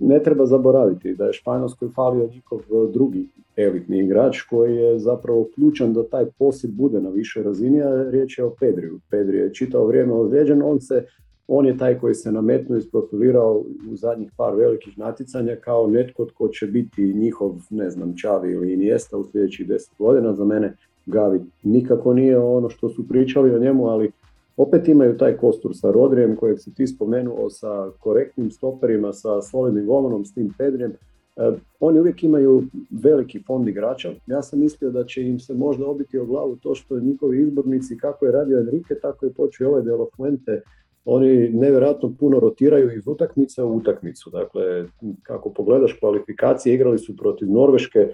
Ne 0.00 0.22
treba 0.22 0.46
zaboraviti 0.46 1.14
da 1.14 1.24
je 1.24 1.32
Španjolskoj 1.32 1.88
falio 1.88 2.28
njihov 2.28 2.60
drugi 2.92 3.28
elitni 3.56 3.98
igrač 3.98 4.42
koji 4.42 4.76
je 4.76 4.98
zapravo 4.98 5.48
ključan 5.54 5.92
da 5.92 6.08
taj 6.08 6.26
posjed 6.38 6.72
bude 6.72 7.00
na 7.00 7.10
višoj 7.10 7.42
razini, 7.42 7.82
a 7.82 8.10
riječ 8.10 8.38
je 8.38 8.44
o 8.44 8.54
Pedriju. 8.60 9.00
Pedri 9.10 9.38
je 9.38 9.54
čitao 9.54 9.86
vrijeme 9.86 10.12
ozlijeđen, 10.12 10.62
on 10.62 10.80
se 10.80 11.04
on 11.48 11.66
je 11.66 11.78
taj 11.78 11.98
koji 11.98 12.14
se 12.14 12.32
nametnuo 12.32 12.78
i 12.78 12.82
sprofilirao 12.82 13.64
u 13.92 13.96
zadnjih 13.96 14.32
par 14.36 14.54
velikih 14.54 14.98
natjecanja 14.98 15.56
kao 15.56 15.86
netko 15.86 16.24
tko 16.24 16.48
će 16.48 16.66
biti 16.66 17.14
njihov, 17.14 17.52
ne 17.70 17.90
znam, 17.90 18.16
Čavi 18.16 18.52
ili 18.52 18.72
Iniesta 18.72 19.16
u 19.16 19.24
sljedećih 19.24 19.68
deset 19.68 19.94
godina. 19.98 20.34
Za 20.34 20.44
mene 20.44 20.76
Gavi 21.06 21.40
nikako 21.62 22.14
nije 22.14 22.38
ono 22.38 22.68
što 22.68 22.88
su 22.88 23.08
pričali 23.08 23.54
o 23.54 23.58
njemu, 23.58 23.86
ali 23.86 24.10
opet 24.56 24.88
imaju 24.88 25.16
taj 25.16 25.36
kostur 25.36 25.70
sa 25.74 25.90
Rodrijem 25.90 26.36
kojeg 26.36 26.58
si 26.60 26.74
ti 26.74 26.86
spomenuo, 26.86 27.50
sa 27.50 27.90
korektnim 27.98 28.50
stoperima, 28.50 29.12
sa 29.12 29.42
solidnim 29.42 29.86
golonom, 29.86 30.24
s 30.24 30.34
tim 30.34 30.54
Pedrijem. 30.58 30.92
E, 31.36 31.52
oni 31.80 32.00
uvijek 32.00 32.24
imaju 32.24 32.62
veliki 33.02 33.42
fond 33.46 33.68
igrača. 33.68 34.12
Ja 34.26 34.42
sam 34.42 34.60
mislio 34.60 34.90
da 34.90 35.04
će 35.04 35.22
im 35.22 35.40
se 35.40 35.54
možda 35.54 35.86
obiti 35.86 36.18
o 36.18 36.26
glavu 36.26 36.56
to 36.56 36.74
što 36.74 37.00
njihovi 37.00 37.42
izbornici, 37.42 37.98
kako 37.98 38.26
je 38.26 38.32
radio 38.32 38.58
Enrique, 38.58 38.98
tako 39.02 39.26
je 39.26 39.32
počeo 39.32 39.68
ovaj 39.68 39.82
Delo 39.82 40.08
Fuente, 40.16 40.62
oni 41.04 41.48
nevjerojatno 41.48 42.14
puno 42.20 42.40
rotiraju 42.40 42.96
iz 42.96 43.06
utakmice 43.06 43.62
u 43.62 43.76
utakmicu. 43.76 44.30
Dakle, 44.30 44.86
kako 45.22 45.50
pogledaš 45.50 45.96
kvalifikacije, 46.00 46.74
igrali 46.74 46.98
su 46.98 47.16
protiv 47.16 47.50
Norveške, 47.50 48.08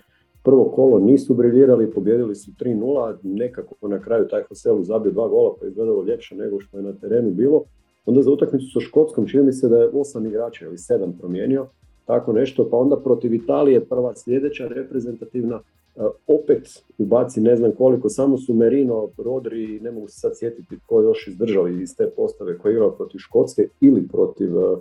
prvo 0.50 0.64
kolo 0.64 0.98
nisu 0.98 1.34
briljirali, 1.34 1.90
pobjedili 1.90 2.34
su 2.34 2.50
3-0, 2.60 3.16
nekako 3.22 3.88
na 3.88 4.00
kraju 4.00 4.28
taj 4.28 4.42
Hoselu 4.42 4.84
zabio 4.84 5.12
dva 5.12 5.28
gola 5.28 5.54
pa 5.60 5.66
izgledalo 5.66 6.04
ljepše 6.04 6.34
nego 6.34 6.60
što 6.60 6.76
je 6.76 6.82
na 6.82 6.92
terenu 6.92 7.30
bilo. 7.30 7.64
Onda 8.06 8.22
za 8.22 8.30
utakmicu 8.30 8.66
sa 8.72 8.80
Škotskom 8.80 9.26
čini 9.26 9.42
mi 9.42 9.52
se 9.52 9.68
da 9.68 9.76
je 9.76 9.88
osam 9.88 10.26
igrača 10.26 10.64
ili 10.64 10.78
sedam 10.78 11.12
promijenio, 11.18 11.66
tako 12.06 12.32
nešto, 12.32 12.68
pa 12.70 12.76
onda 12.76 12.96
protiv 12.96 13.34
Italije 13.34 13.84
prva 13.84 14.14
sljedeća 14.16 14.68
reprezentativna, 14.68 15.56
e, 15.56 16.00
opet 16.26 16.84
ubaci 16.98 17.40
ne 17.40 17.56
znam 17.56 17.72
koliko, 17.72 18.08
samo 18.08 18.38
su 18.38 18.54
Merino, 18.54 19.08
Rodri, 19.18 19.80
ne 19.80 19.90
mogu 19.90 20.08
se 20.08 20.20
sad 20.20 20.32
sjetiti 20.34 20.76
ko 20.86 21.02
još 21.02 21.28
izdržali 21.28 21.82
iz 21.82 21.96
te 21.96 22.10
postave 22.16 22.58
koji 22.58 22.72
je 22.72 22.74
igrao 22.74 22.90
protiv 22.90 23.18
Škotske 23.18 23.68
ili 23.80 24.08
protiv, 24.08 24.58
e, 24.58 24.76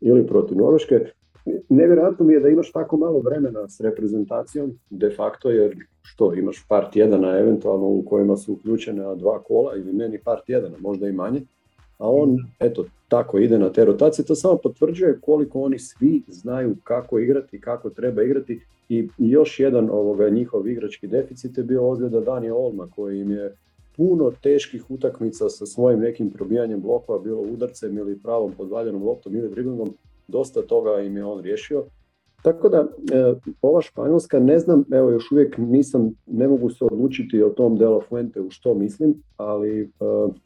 ili 0.00 0.26
protiv 0.26 0.58
Norveške. 0.58 1.00
Nevjerojatno 1.68 2.26
mi 2.26 2.32
je 2.32 2.40
da 2.40 2.48
imaš 2.48 2.72
tako 2.72 2.96
malo 2.96 3.18
vremena 3.18 3.68
s 3.68 3.80
reprezentacijom, 3.80 4.78
de 4.90 5.10
facto, 5.10 5.50
jer 5.50 5.76
što, 6.02 6.34
imaš 6.34 6.66
par 6.68 6.90
tjedana 6.92 7.38
eventualno 7.38 7.86
u 7.86 8.02
kojima 8.02 8.36
su 8.36 8.52
uključene 8.52 9.16
dva 9.16 9.42
kola 9.42 9.76
ili 9.76 9.92
meni 9.92 10.18
par 10.18 10.40
tjedana, 10.46 10.76
možda 10.80 11.08
i 11.08 11.12
manje, 11.12 11.40
a 11.98 12.10
on, 12.10 12.32
mhm. 12.32 12.42
eto, 12.60 12.84
tako 13.08 13.38
ide 13.38 13.58
na 13.58 13.72
te 13.72 13.84
rotacije, 13.84 14.24
to 14.24 14.34
samo 14.34 14.58
potvrđuje 14.62 15.18
koliko 15.20 15.60
oni 15.60 15.78
svi 15.78 16.22
znaju 16.28 16.76
kako 16.84 17.18
igrati, 17.18 17.60
kako 17.60 17.90
treba 17.90 18.22
igrati 18.22 18.60
i 18.88 19.08
još 19.18 19.60
jedan 19.60 19.90
ovoga 19.90 20.30
njihov 20.30 20.68
igrački 20.68 21.06
deficit 21.06 21.58
je 21.58 21.64
bio 21.64 21.88
ozljeda 21.88 22.20
Daniel 22.20 22.56
Olma 22.56 22.88
koji 22.96 23.20
im 23.20 23.30
je 23.30 23.54
puno 23.96 24.32
teških 24.42 24.90
utakmica 24.90 25.48
sa 25.48 25.66
svojim 25.66 26.00
nekim 26.00 26.30
probijanjem 26.30 26.80
blokova, 26.80 27.18
bilo 27.18 27.40
udarcem 27.40 27.98
ili 27.98 28.18
pravom 28.18 28.52
podvaljenom 28.52 29.02
loptom 29.02 29.36
ili 29.36 29.50
driblingom, 29.50 29.94
dosta 30.28 30.62
toga 30.62 31.00
im 31.00 31.16
je 31.16 31.24
on 31.24 31.40
riješio. 31.40 31.84
Tako 32.42 32.68
da, 32.68 32.78
e, 32.78 33.34
ova 33.62 33.82
Španjolska, 33.82 34.40
ne 34.40 34.58
znam, 34.58 34.84
evo 34.92 35.10
još 35.10 35.32
uvijek 35.32 35.58
nisam, 35.58 36.14
ne 36.26 36.48
mogu 36.48 36.70
se 36.70 36.84
odlučiti 36.84 37.42
o 37.42 37.48
tom 37.48 37.76
Delo 37.76 38.00
Fuente 38.08 38.40
u 38.40 38.50
što 38.50 38.74
mislim, 38.74 39.14
ali 39.36 39.82
e, 39.82 39.86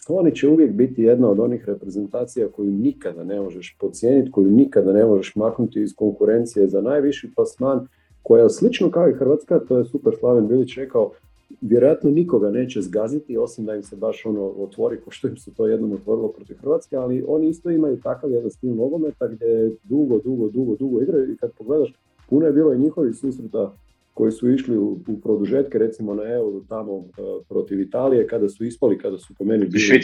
oni 0.08 0.34
će 0.34 0.48
uvijek 0.48 0.72
biti 0.72 1.02
jedna 1.02 1.30
od 1.30 1.40
onih 1.40 1.64
reprezentacija 1.66 2.48
koju 2.48 2.70
nikada 2.70 3.24
ne 3.24 3.40
možeš 3.40 3.76
pocijeniti, 3.80 4.30
koju 4.30 4.50
nikada 4.50 4.92
ne 4.92 5.04
možeš 5.04 5.36
maknuti 5.36 5.82
iz 5.82 5.94
konkurencije 5.96 6.68
za 6.68 6.80
najviši 6.80 7.34
plasman, 7.34 7.86
koja 8.22 8.48
slično 8.48 8.90
kao 8.90 9.08
i 9.08 9.14
Hrvatska, 9.14 9.60
to 9.68 9.78
je 9.78 9.84
super 9.84 10.12
Slaven 10.20 10.48
Bilić 10.48 10.76
rekao, 10.76 11.12
vjerojatno 11.60 12.10
nikoga 12.10 12.50
neće 12.50 12.80
zgaziti, 12.80 13.36
osim 13.36 13.64
da 13.64 13.74
im 13.74 13.82
se 13.82 13.96
baš 13.96 14.26
ono 14.26 14.44
otvori, 14.44 15.00
ko 15.00 15.10
što 15.10 15.28
im 15.28 15.36
se 15.36 15.54
to 15.54 15.66
jednom 15.66 15.92
otvorilo 15.92 16.28
protiv 16.28 16.56
Hrvatske, 16.56 16.96
ali 16.96 17.24
oni 17.28 17.48
isto 17.48 17.70
imaju 17.70 18.00
takav 18.00 18.30
jedan 18.30 18.50
stil 18.50 18.74
nogometa 18.74 19.28
gdje 19.28 19.76
dugo, 19.84 20.18
dugo, 20.24 20.48
dugo, 20.48 20.76
dugo 20.76 21.02
igraju. 21.02 21.32
I 21.32 21.36
kad 21.36 21.52
pogledaš, 21.52 21.94
puno 22.28 22.46
je 22.46 22.52
bilo 22.52 22.72
i 22.72 22.78
njihovih 22.78 23.16
susreta 23.16 23.72
koji 24.14 24.32
su 24.32 24.50
išli 24.50 24.78
u, 24.78 24.98
u 25.08 25.20
produžetke, 25.22 25.78
recimo 25.78 26.14
na 26.14 26.22
Euro 26.22 26.60
tamo 26.68 26.92
uh, 26.92 27.06
protiv 27.48 27.80
Italije, 27.80 28.26
kada 28.26 28.48
su 28.48 28.64
ispali, 28.64 28.98
kada 28.98 29.18
su 29.18 29.34
po 29.38 29.44
meni 29.44 29.66
bili 29.66 30.00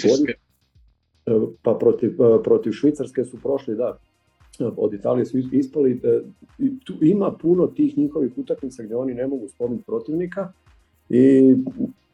uh, 1.27 1.49
pa 1.63 1.75
protiv, 1.75 2.23
uh, 2.23 2.43
protiv 2.45 2.73
Švicarske 2.73 3.25
su 3.25 3.37
prošli, 3.43 3.75
da, 3.75 3.99
od 4.77 4.95
Italije 4.95 5.25
su 5.25 5.39
ispali. 5.53 6.01
Tu 6.85 6.95
ima 7.01 7.33
puno 7.43 7.67
tih 7.67 7.99
njihovih 7.99 8.39
utakmica 8.39 8.83
gdje 8.83 8.97
oni 8.97 9.15
ne 9.15 9.27
mogu 9.27 9.49
spomenuti 9.49 9.85
protivnika, 9.87 10.53
i 11.09 11.55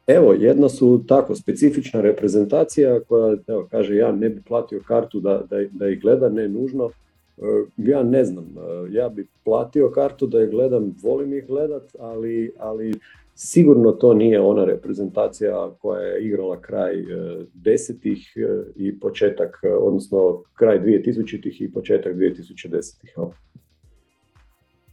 evo, 0.07 0.33
jedna 0.33 0.69
su 0.69 1.03
tako 1.07 1.35
specifična 1.35 2.01
reprezentacija 2.01 2.99
koja 2.99 3.37
evo, 3.47 3.67
kaže 3.71 3.95
ja 3.95 4.11
ne 4.11 4.29
bi 4.29 4.41
platio 4.41 4.81
kartu 4.87 5.19
da, 5.19 5.43
da, 5.49 5.57
da 5.71 5.87
ih 5.87 6.01
gleda, 6.01 6.29
ne 6.29 6.47
nužno. 6.47 6.89
E, 7.37 7.41
ja 7.77 8.03
ne 8.03 8.25
znam, 8.25 8.45
e, 8.45 8.93
ja 8.93 9.09
bi 9.09 9.27
platio 9.43 9.91
kartu 9.91 10.27
da 10.27 10.43
ih 10.43 10.49
gledam, 10.49 10.95
volim 11.01 11.33
ih 11.33 11.47
gledat, 11.47 11.95
ali, 11.99 12.53
ali 12.59 12.93
sigurno 13.35 13.91
to 13.91 14.13
nije 14.13 14.41
ona 14.41 14.65
reprezentacija 14.65 15.71
koja 15.81 16.01
je 16.01 16.25
igrala 16.25 16.61
kraj 16.61 16.99
e, 16.99 17.05
desetih 17.53 18.37
i 18.75 18.99
početak, 18.99 19.59
odnosno 19.79 20.43
kraj 20.53 20.79
2000-ih 20.79 21.61
i 21.61 21.71
početak 21.71 22.15
2010-ih. 22.15 23.13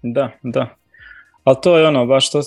Da, 0.03 0.31
da. 0.43 0.80
Ali 1.45 1.57
to 1.63 1.79
je 1.79 1.89
ono, 1.89 2.07
baš 2.07 2.31
to, 2.31 2.41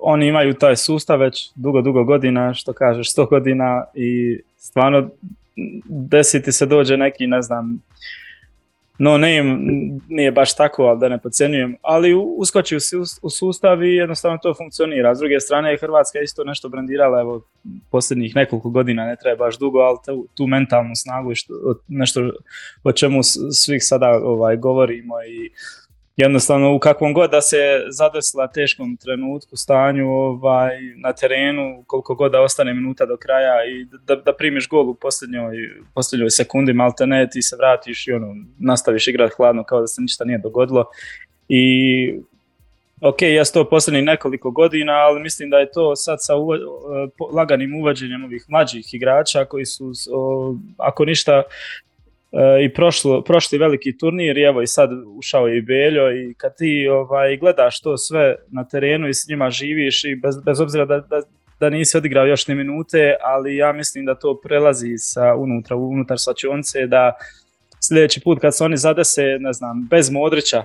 oni 0.00 0.26
imaju 0.26 0.54
taj 0.54 0.76
sustav 0.76 1.18
već 1.18 1.50
dugo, 1.54 1.82
dugo 1.82 2.04
godina, 2.04 2.54
što 2.54 2.72
kažeš, 2.72 3.10
sto 3.10 3.26
godina 3.26 3.84
i 3.94 4.40
stvarno 4.56 5.10
desiti 5.88 6.52
se 6.52 6.66
dođe 6.66 6.96
neki, 6.96 7.26
ne 7.26 7.42
znam, 7.42 7.82
no 8.98 9.18
ne, 9.18 9.58
nije 10.08 10.32
baš 10.32 10.56
tako, 10.56 10.82
ali 10.82 11.00
da 11.00 11.08
ne 11.08 11.18
podcjenjujem, 11.18 11.76
ali 11.82 12.14
uskoči 12.14 12.76
u 13.22 13.30
sustav 13.30 13.82
i 13.82 13.94
jednostavno 13.94 14.38
to 14.42 14.54
funkcionira. 14.54 15.14
S 15.14 15.18
druge 15.18 15.40
strane, 15.40 15.76
Hrvatska 15.80 16.20
isto 16.20 16.44
nešto 16.44 16.68
brandirala, 16.68 17.20
evo, 17.20 17.42
posljednjih 17.90 18.36
nekoliko 18.36 18.70
godina, 18.70 19.06
ne 19.06 19.16
treba 19.16 19.44
baš 19.44 19.58
dugo, 19.58 19.78
ali 19.78 19.98
tu, 20.06 20.26
tu 20.34 20.46
mentalnu 20.46 20.94
snagu, 20.94 21.34
što, 21.34 21.54
nešto 21.88 22.30
o 22.84 22.92
čemu 22.92 23.22
svih 23.52 23.84
sada 23.84 24.10
ovaj, 24.22 24.56
govorimo 24.56 25.14
i 25.22 25.50
jednostavno 26.20 26.74
u 26.74 26.78
kakvom 26.78 27.14
god 27.14 27.30
da 27.30 27.40
se 27.40 27.56
zadesila 27.88 28.46
teškom 28.46 28.96
trenutku, 28.96 29.56
stanju 29.56 30.10
ovaj, 30.10 30.70
na 30.96 31.12
terenu, 31.12 31.84
koliko 31.86 32.14
god 32.14 32.32
da 32.32 32.40
ostane 32.40 32.74
minuta 32.74 33.06
do 33.06 33.16
kraja 33.16 33.64
i 33.64 33.84
da, 34.06 34.16
da 34.16 34.32
primiš 34.32 34.68
gol 34.68 34.88
u 34.88 34.94
posljednjoj, 34.94 35.56
posljednjoj 35.94 36.30
sekundi, 36.30 36.72
malte 36.72 37.06
ne, 37.06 37.28
ti 37.30 37.42
se 37.42 37.56
vratiš 37.56 38.08
i 38.08 38.12
ono, 38.12 38.34
nastaviš 38.58 39.08
igrati 39.08 39.34
hladno 39.36 39.64
kao 39.64 39.80
da 39.80 39.86
se 39.86 40.02
ništa 40.02 40.24
nije 40.24 40.38
dogodilo. 40.38 40.84
I 41.48 42.14
ok, 43.00 43.22
ja 43.22 43.44
to 43.44 43.68
posljednjih 43.68 44.04
nekoliko 44.04 44.50
godina, 44.50 44.92
ali 44.92 45.20
mislim 45.20 45.50
da 45.50 45.58
je 45.58 45.72
to 45.72 45.96
sad 45.96 46.18
sa 46.20 46.34
laganim 47.32 47.74
uvođenjem 47.74 48.24
ovih 48.24 48.44
mlađih 48.48 48.94
igrača 48.94 49.44
koji 49.44 49.64
su, 49.66 49.92
ako 50.78 51.04
ništa, 51.04 51.42
i 52.62 52.74
prošlo, 52.74 53.22
prošli 53.22 53.58
veliki 53.58 53.98
turnir 53.98 54.38
i 54.38 54.42
evo 54.42 54.62
i 54.62 54.66
sad 54.66 54.90
ušao 55.16 55.46
je 55.46 55.58
i 55.58 55.62
Beljo 55.62 56.12
i 56.12 56.34
kad 56.34 56.56
ti 56.56 56.88
ovaj, 56.88 57.36
gledaš 57.36 57.80
to 57.80 57.96
sve 57.96 58.36
na 58.48 58.68
terenu 58.68 59.08
i 59.08 59.14
s 59.14 59.28
njima 59.28 59.50
živiš 59.50 60.04
i 60.04 60.14
bez, 60.14 60.34
bez 60.44 60.60
obzira 60.60 60.84
da, 60.84 61.00
da, 61.00 61.20
da 61.60 61.70
nisi 61.70 61.96
odigrao 61.96 62.26
još 62.26 62.46
ni 62.46 62.54
minute, 62.54 63.16
ali 63.22 63.56
ja 63.56 63.72
mislim 63.72 64.04
da 64.04 64.14
to 64.14 64.40
prelazi 64.44 64.98
sa 64.98 65.34
unutra, 65.34 65.76
unutar 65.76 66.18
svačionce, 66.18 66.86
da 66.86 67.12
sljedeći 67.88 68.20
put 68.20 68.40
kad 68.40 68.56
se 68.56 68.64
oni 68.64 68.76
zadese, 68.76 69.22
ne 69.40 69.52
znam, 69.52 69.88
bez 69.90 70.10
Modrića, 70.10 70.64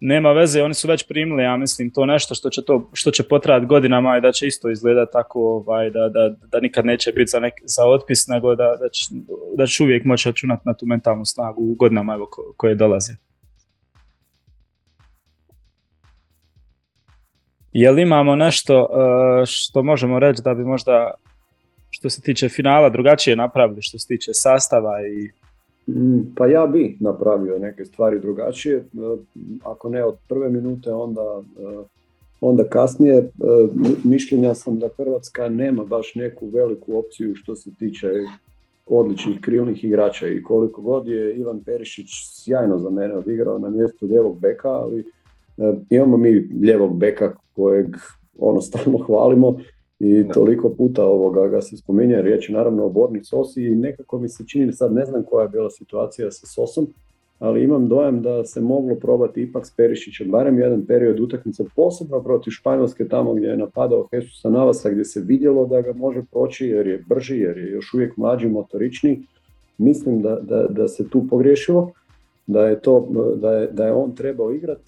nema 0.00 0.32
veze, 0.32 0.62
oni 0.62 0.74
su 0.74 0.88
već 0.88 1.08
primili, 1.08 1.42
ja 1.42 1.56
mislim, 1.56 1.90
to 1.90 2.06
nešto 2.06 2.34
što 2.34 2.50
će, 2.50 2.64
to, 2.64 2.90
što 2.92 3.10
će 3.10 3.22
potrajati 3.22 3.66
godinama 3.66 4.18
i 4.18 4.20
da 4.20 4.32
će 4.32 4.46
isto 4.46 4.70
izgledati 4.70 5.12
tako 5.12 5.40
ovaj, 5.40 5.90
da, 5.90 6.08
da, 6.08 6.34
da 6.52 6.60
nikad 6.60 6.86
neće 6.86 7.12
biti 7.12 7.30
za, 7.30 7.40
nek, 7.40 7.54
za 7.64 7.84
otpis, 7.86 8.26
nego 8.26 8.54
da, 8.54 8.76
da, 8.80 8.88
će, 8.88 9.04
da 9.56 9.66
će 9.66 9.82
uvijek 9.82 10.04
moći 10.04 10.28
računati 10.28 10.62
na 10.64 10.74
tu 10.74 10.86
mentalnu 10.86 11.24
snagu 11.24 11.62
u 11.62 11.74
godinama 11.74 12.14
evo, 12.14 12.28
koje 12.56 12.74
dolaze. 12.74 13.12
Jel 17.72 17.98
imamo 17.98 18.36
nešto 18.36 18.80
uh, 18.80 19.46
što 19.46 19.82
možemo 19.82 20.18
reći 20.18 20.42
da 20.42 20.54
bi 20.54 20.64
možda 20.64 21.14
što 21.90 22.10
se 22.10 22.20
tiče 22.20 22.48
finala 22.48 22.88
drugačije 22.88 23.36
napravili, 23.36 23.82
što 23.82 23.98
se 23.98 24.06
tiče 24.08 24.30
sastava 24.34 24.92
i 25.06 25.45
pa 26.36 26.46
ja 26.46 26.66
bi 26.66 26.96
napravio 27.00 27.58
neke 27.58 27.84
stvari 27.84 28.20
drugačije, 28.20 28.76
e, 28.76 28.82
ako 29.64 29.88
ne 29.88 30.04
od 30.04 30.14
prve 30.28 30.48
minute, 30.48 30.92
onda, 30.92 31.42
e, 31.60 31.84
onda 32.40 32.64
kasnije. 32.64 33.16
E, 33.16 33.28
mišljenja 34.04 34.54
sam 34.54 34.78
da 34.78 34.88
Hrvatska 34.96 35.48
nema 35.48 35.84
baš 35.84 36.14
neku 36.14 36.46
veliku 36.46 36.98
opciju 36.98 37.34
što 37.34 37.56
se 37.56 37.70
tiče 37.78 38.08
odličnih 38.86 39.40
krilnih 39.40 39.84
igrača. 39.84 40.28
I 40.28 40.42
koliko 40.42 40.82
god 40.82 41.08
je 41.08 41.36
Ivan 41.36 41.60
Perišić 41.64 42.08
sjajno 42.10 42.78
za 42.78 42.90
mene 42.90 43.14
odigrao 43.14 43.58
na 43.58 43.70
mjestu 43.70 44.06
ljevog 44.06 44.40
beka, 44.40 44.68
ali 44.68 45.04
imamo 45.90 46.16
mi 46.16 46.30
ljevog 46.62 46.98
beka 46.98 47.34
kojeg 47.56 47.86
ono 48.38 48.60
stalno 48.60 48.98
hvalimo 48.98 49.56
i 49.98 50.28
toliko 50.34 50.70
puta 50.70 51.04
ovoga 51.04 51.48
ga 51.48 51.60
se 51.60 51.76
spominje, 51.76 52.22
riječ 52.22 52.48
je 52.48 52.54
naravno 52.54 52.84
o 52.84 52.90
Borni 52.90 53.24
Sosi 53.24 53.62
i 53.64 53.76
nekako 53.76 54.18
mi 54.18 54.28
se 54.28 54.44
čini, 54.46 54.72
sad 54.72 54.92
ne 54.92 55.04
znam 55.04 55.22
koja 55.22 55.42
je 55.42 55.48
bila 55.48 55.70
situacija 55.70 56.30
sa 56.30 56.46
Sosom, 56.46 56.86
ali 57.38 57.64
imam 57.64 57.88
dojam 57.88 58.22
da 58.22 58.44
se 58.44 58.60
moglo 58.60 58.94
probati 58.94 59.42
ipak 59.42 59.66
s 59.66 59.76
Perišićem, 59.76 60.30
barem 60.30 60.58
jedan 60.58 60.86
period 60.86 61.20
utakmice, 61.20 61.64
posebno 61.76 62.22
protiv 62.22 62.50
Španjolske 62.50 63.08
tamo 63.08 63.34
gdje 63.34 63.46
je 63.46 63.56
napadao 63.56 64.08
Jesusa 64.12 64.50
Navasa, 64.50 64.90
gdje 64.90 65.04
se 65.04 65.20
vidjelo 65.20 65.66
da 65.66 65.80
ga 65.80 65.92
može 65.92 66.22
proći 66.30 66.66
jer 66.66 66.86
je 66.86 67.04
brži, 67.08 67.38
jer 67.38 67.58
je 67.58 67.70
još 67.70 67.94
uvijek 67.94 68.16
mlađi, 68.16 68.48
motorični. 68.48 69.22
Mislim 69.78 70.22
da, 70.22 70.40
da, 70.42 70.66
da 70.70 70.88
se 70.88 71.08
tu 71.08 71.26
pogriješilo. 71.30 71.90
da 72.46 72.66
je 72.66 72.80
to, 72.80 73.08
da 73.36 73.52
je, 73.52 73.66
da 73.72 73.86
je 73.86 73.92
on 73.92 74.14
trebao 74.14 74.52
igrat 74.52 74.80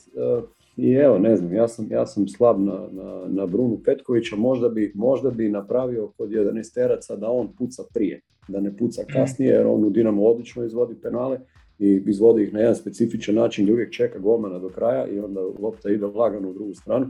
i 0.79 0.93
evo, 0.93 1.19
ne 1.19 1.37
znam, 1.37 1.53
ja 1.53 1.69
sam, 1.69 1.87
ja 1.91 2.07
sam 2.07 2.29
slab 2.29 2.61
na, 2.61 2.89
na, 2.91 3.23
na 3.29 3.47
Brunu 3.47 3.81
Petkovića, 3.85 4.37
možda 4.37 4.69
bi, 4.69 4.93
možda 4.95 5.31
bi 5.31 5.49
napravio 5.49 6.09
kod 6.17 6.31
11 6.31 6.75
teraca 6.75 7.17
da 7.17 7.31
on 7.31 7.49
puca 7.59 7.83
prije, 7.95 8.21
da 8.49 8.61
ne 8.61 8.77
puca 8.77 9.03
mhm. 9.03 9.13
kasnije, 9.13 9.53
jer 9.53 9.67
on 9.67 9.85
u 9.85 9.91
Dinamo 9.91 10.25
odlično 10.25 10.65
izvodi 10.65 10.95
penale 11.03 11.41
i 11.79 12.03
izvodi 12.07 12.43
ih 12.43 12.53
na 12.53 12.61
jedan 12.61 12.75
specifičan 12.75 13.35
način 13.35 13.65
gdje 13.65 13.73
uvijek 13.73 13.93
čeka 13.93 14.19
golmana 14.19 14.59
do 14.59 14.69
kraja 14.69 15.07
i 15.07 15.19
onda 15.19 15.41
lopta 15.41 15.91
ide 15.91 16.07
lagano 16.07 16.49
u 16.49 16.55
drugu 16.55 16.75
stranu. 16.75 17.07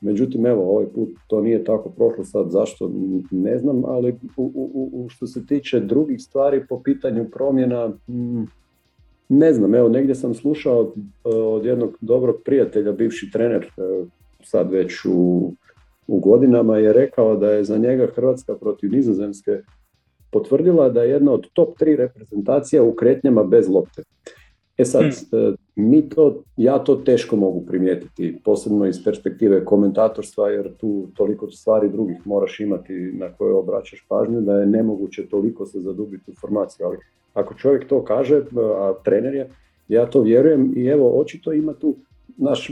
Međutim, 0.00 0.46
evo, 0.46 0.70
ovaj 0.70 0.86
put 0.86 1.08
to 1.26 1.40
nije 1.40 1.64
tako 1.64 1.90
prošlo 1.90 2.24
sad, 2.24 2.50
zašto 2.50 2.90
ne 3.30 3.58
znam, 3.58 3.84
ali 3.84 4.14
u, 4.36 4.52
u, 4.54 4.90
u 4.92 5.08
što 5.08 5.26
se 5.26 5.46
tiče 5.46 5.80
drugih 5.80 6.22
stvari 6.22 6.66
po 6.68 6.82
pitanju 6.82 7.28
promjena, 7.32 7.88
mm, 7.88 8.42
ne 9.28 9.52
znam, 9.52 9.74
evo, 9.74 9.88
negdje 9.88 10.14
sam 10.14 10.34
slušao 10.34 10.82
e, 10.82 11.28
od 11.28 11.64
jednog 11.64 11.96
dobrog 12.00 12.36
prijatelja, 12.44 12.92
bivši 12.92 13.30
trener, 13.30 13.64
e, 13.64 14.04
sad 14.42 14.72
već 14.72 15.04
u, 15.04 15.52
u 16.06 16.20
godinama, 16.20 16.76
je 16.76 16.92
rekao 16.92 17.36
da 17.36 17.50
je 17.50 17.64
za 17.64 17.78
njega 17.78 18.06
Hrvatska 18.06 18.54
protiv 18.54 18.92
Nizozemske 18.92 19.62
potvrdila 20.30 20.88
da 20.88 21.02
je 21.02 21.10
jedna 21.10 21.32
od 21.32 21.46
top 21.52 21.78
tri 21.78 21.96
reprezentacija 21.96 22.82
u 22.82 22.92
kretnjama 22.92 23.44
bez 23.44 23.68
lopte. 23.68 24.02
E 24.78 24.84
sad, 24.84 25.02
hmm. 25.02 25.40
e, 25.40 25.54
mi 25.76 26.08
to, 26.08 26.42
ja 26.56 26.78
to 26.78 26.94
teško 26.94 27.36
mogu 27.36 27.66
primijetiti, 27.66 28.40
posebno 28.44 28.86
iz 28.86 29.04
perspektive 29.04 29.64
komentatorstva, 29.64 30.50
jer 30.50 30.76
tu 30.76 31.08
toliko 31.16 31.50
stvari 31.50 31.88
drugih 31.88 32.16
moraš 32.24 32.60
imati 32.60 32.92
na 33.14 33.32
koje 33.32 33.54
obraćaš 33.54 34.06
pažnju, 34.08 34.40
da 34.40 34.60
je 34.60 34.66
nemoguće 34.66 35.28
toliko 35.28 35.66
se 35.66 35.80
zadubiti 35.80 36.30
u 36.30 36.34
formaciju, 36.40 36.86
ali 36.86 36.96
ako 37.38 37.54
čovjek 37.54 37.88
to 37.88 38.04
kaže, 38.04 38.42
a 38.56 38.94
trener 39.04 39.34
je, 39.34 39.48
ja 39.88 40.06
to 40.06 40.22
vjerujem 40.22 40.72
i 40.76 40.86
evo, 40.86 41.20
očito 41.20 41.52
ima 41.52 41.72
tu, 41.72 41.96
naš, 42.36 42.70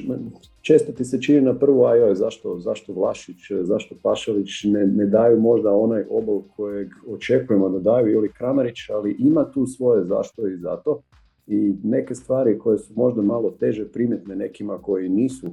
često 0.60 0.92
ti 0.92 1.04
se 1.04 1.20
čini 1.22 1.40
na 1.40 1.54
prvu, 1.54 1.84
a 1.84 1.94
joj, 1.94 2.14
zašto, 2.14 2.58
zašto 2.58 2.92
Vlašić, 2.92 3.36
zašto 3.62 3.94
Pašalić? 4.02 4.64
Ne, 4.64 4.86
ne 4.86 5.06
daju 5.06 5.40
možda 5.40 5.70
onaj 5.70 6.04
obol 6.10 6.42
kojeg 6.56 6.88
očekujemo 7.08 7.68
da 7.68 7.78
daju 7.78 8.12
ili 8.12 8.32
Kramarić, 8.32 8.90
ali 8.90 9.16
ima 9.18 9.44
tu 9.44 9.66
svoje 9.66 10.04
zašto 10.04 10.48
i 10.48 10.56
zato. 10.56 11.00
I 11.46 11.74
neke 11.84 12.14
stvari 12.14 12.58
koje 12.58 12.78
su 12.78 12.92
možda 12.96 13.22
malo 13.22 13.50
teže 13.50 13.88
primjetne 13.92 14.36
nekima 14.36 14.78
koji 14.78 15.08
nisu 15.08 15.46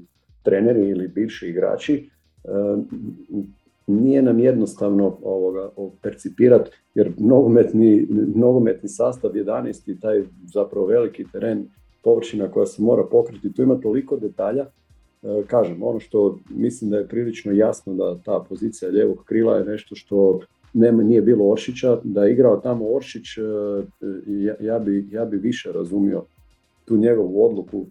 treneri 0.43 0.89
ili 0.89 1.08
bivši 1.08 1.48
igrači, 1.48 2.10
nije 3.88 4.22
nam 4.22 4.40
jednostavno 4.40 5.18
ovoga 5.24 5.70
percipirati 6.02 6.72
jer 6.96 7.12
nogometni, 7.18 8.08
nogometni 8.36 8.90
sastav 8.90 9.32
11 9.32 9.92
i 9.92 10.00
taj 10.00 10.24
zapravo 10.54 10.86
veliki 10.86 11.25
teren 11.32 11.66
površina 12.04 12.52
koja 12.52 12.66
se 12.66 12.82
mora 12.82 13.04
pokriti, 13.12 13.54
tu 13.54 13.62
ima 13.62 13.75
toliko 13.75 14.18
detalja 14.18 14.66
e, 15.24 15.44
kažem, 15.48 15.84
ono 15.84 16.00
što 16.00 16.40
mislim 16.50 16.90
da 16.92 16.98
je 16.98 17.08
prilično 17.08 17.52
jasno 17.52 17.94
da 17.94 18.18
ta 18.25 18.46
pozicija 18.50 18.92
ljevog 18.92 19.24
krila 19.25 19.58
je 19.58 19.66
nešto 19.66 19.96
što 19.96 20.40
nije 20.74 21.22
bilo 21.22 21.50
Oršića, 21.50 22.00
da 22.04 22.25
je 22.25 22.34
igrao 22.34 22.58
tamo 22.58 22.96
Oršić, 22.96 23.38
e, 23.38 23.42
ja, 24.28 24.56
ja, 24.60 24.82
ja 25.12 25.25
bi 25.25 25.38
više 25.38 25.72
razumio 25.72 26.24
tu 26.86 26.98
njegovu 26.98 27.46
odluku 27.46 27.86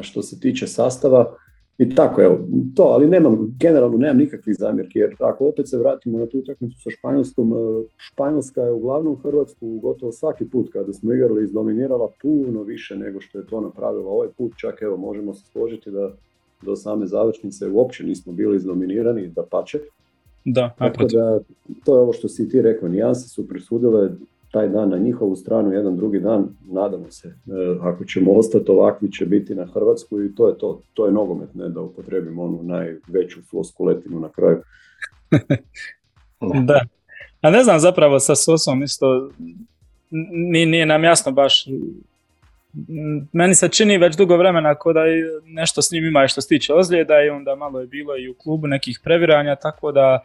što 0.00 0.22
se 0.22 0.40
tiče 0.40 0.66
sastava. 0.66 1.34
I 1.78 1.94
tako, 1.94 2.22
evo, 2.22 2.38
to, 2.76 2.82
ali 2.82 3.06
nemam, 3.06 3.56
generalno 3.60 3.98
nemam 3.98 4.16
nikakvih 4.16 4.56
zamjerki, 4.58 4.98
jer 4.98 5.16
ako 5.18 5.48
opet 5.48 5.68
se 5.68 5.78
vratimo 5.78 6.18
na 6.18 6.26
tu 6.26 6.38
utakmicu 6.38 6.80
sa 6.80 6.90
Španjolskom, 6.90 7.52
e, 7.52 7.56
Španjolska 7.96 8.62
je 8.62 8.72
uglavnom 8.72 9.16
Hrvatsku 9.22 9.78
gotovo 9.82 10.12
svaki 10.12 10.44
put 10.44 10.72
kada 10.72 10.92
smo 10.92 11.12
igrali 11.12 11.44
izdominirala 11.44 12.08
puno 12.22 12.62
više 12.62 12.96
nego 12.96 13.20
što 13.20 13.38
je 13.38 13.46
to 13.46 13.60
napravila 13.60 14.10
ovaj 14.10 14.28
put, 14.38 14.52
čak 14.56 14.82
evo 14.82 14.96
možemo 14.96 15.34
se 15.34 15.44
složiti 15.52 15.90
da 15.90 16.12
do 16.62 16.76
same 16.76 17.06
završnice 17.06 17.68
uopće 17.68 18.04
nismo 18.04 18.32
bili 18.32 18.56
izdominirani, 18.56 19.28
da 19.28 19.42
pače. 19.42 19.78
Da, 20.44 20.74
tako 20.78 21.04
da, 21.04 21.40
to 21.84 21.96
je 21.96 22.00
ovo 22.00 22.12
što 22.12 22.28
si 22.28 22.48
ti 22.48 22.62
rekao, 22.62 22.88
nijanse 22.88 23.28
su 23.28 23.48
presudile, 23.48 24.10
taj 24.52 24.68
dan 24.68 24.88
na 24.88 24.98
njihovu 24.98 25.36
stranu, 25.36 25.72
jedan 25.72 25.96
drugi 25.96 26.20
dan, 26.20 26.48
nadamo 26.60 27.10
se, 27.10 27.28
e, 27.28 27.32
ako 27.80 28.04
ćemo 28.04 28.32
ostati 28.32 28.70
ovakvi 28.70 29.12
će 29.12 29.26
biti 29.26 29.54
na 29.54 29.66
Hrvatsku 29.74 30.22
i 30.22 30.34
to 30.34 30.48
je 30.48 30.58
to, 30.58 30.80
to 30.94 31.06
je 31.06 31.12
nogomet, 31.12 31.54
ne 31.54 31.68
da 31.68 31.80
upotrebimo 31.80 32.42
onu 32.44 32.62
najveću 32.62 33.40
floskuletinu 33.50 34.20
na 34.20 34.28
kraju. 34.28 34.62
da, 36.68 36.80
a 37.40 37.50
ne 37.50 37.64
znam 37.64 37.80
zapravo 37.80 38.20
sa 38.20 38.34
Sosom 38.34 38.82
isto, 38.82 39.30
nije, 40.32 40.66
nije 40.66 40.86
nam 40.86 41.04
jasno 41.04 41.32
baš, 41.32 41.66
meni 43.32 43.54
se 43.54 43.68
čini 43.68 43.98
već 43.98 44.16
dugo 44.16 44.36
vremena 44.36 44.70
ako 44.70 44.92
da 44.92 45.00
nešto 45.44 45.82
s 45.82 45.92
njim 45.92 46.04
ima 46.04 46.28
što 46.28 46.40
se 46.40 46.48
tiče 46.48 46.74
ozljeda 46.74 47.22
i 47.22 47.28
onda 47.28 47.54
malo 47.54 47.80
je 47.80 47.86
bilo 47.86 48.16
i 48.16 48.28
u 48.28 48.34
klubu 48.34 48.66
nekih 48.66 49.00
previranja, 49.04 49.56
tako 49.56 49.92
da 49.92 50.20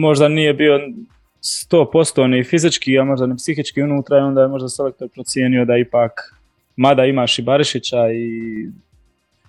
možda 0.00 0.28
nije 0.28 0.54
bio 0.54 0.80
100% 1.46 2.26
ni 2.26 2.44
fizički, 2.44 2.98
a 2.98 3.04
možda 3.04 3.26
ni 3.26 3.36
psihički 3.36 3.82
unutra 3.82 4.18
i 4.18 4.20
onda 4.20 4.42
je 4.42 4.48
možda 4.48 4.68
selektor 4.68 5.08
procijenio 5.08 5.64
da 5.64 5.76
ipak, 5.76 6.34
mada 6.76 7.04
imaš 7.04 7.38
i 7.38 7.42
Barišića 7.42 8.10
i 8.12 8.30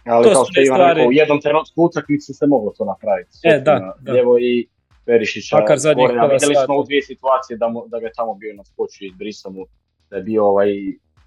ali 0.05 0.23
to 0.23 0.33
kao 0.33 0.45
što 0.45 0.61
ima 0.61 0.75
stvari... 0.75 1.07
u 1.07 1.11
jednom 1.11 1.41
trenutku 1.41 1.83
utakmici 1.83 2.33
se 2.33 2.47
moglo 2.47 2.73
to 2.77 2.85
napraviti. 2.85 3.31
E, 3.43 3.59
da, 3.59 3.95
da. 3.99 4.13
Ljevo 4.13 4.37
i 4.39 4.67
Perišića. 5.05 5.57
Pakar 5.57 5.77
zadnjih 5.77 6.09
vidjeli 6.31 6.55
smo 6.65 6.77
u 6.77 6.83
dvije 6.83 7.01
situacije 7.01 7.57
da, 7.57 7.67
mu, 7.67 7.87
da 7.87 7.99
ga 7.99 8.05
je 8.05 8.11
tamo 8.15 8.33
bio 8.33 8.53
na 8.53 8.63
skoču 8.63 9.03
i 9.03 9.07
izbrisao 9.07 9.51
mu, 9.51 9.65
da 10.09 10.15
je 10.17 10.23
bio 10.23 10.45
ovaj 10.45 10.69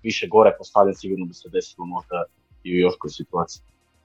više 0.03 0.27
gore 0.27 0.53
postavljen, 0.59 0.95
sigurno 0.95 1.27
bi 1.27 1.35
se 1.35 1.49
desilo 1.49 1.87
možda 1.87 2.25
i 2.65 2.75
u 2.75 2.79
još 2.79 2.95
koju 2.99 3.11
situaciji. 3.11 3.63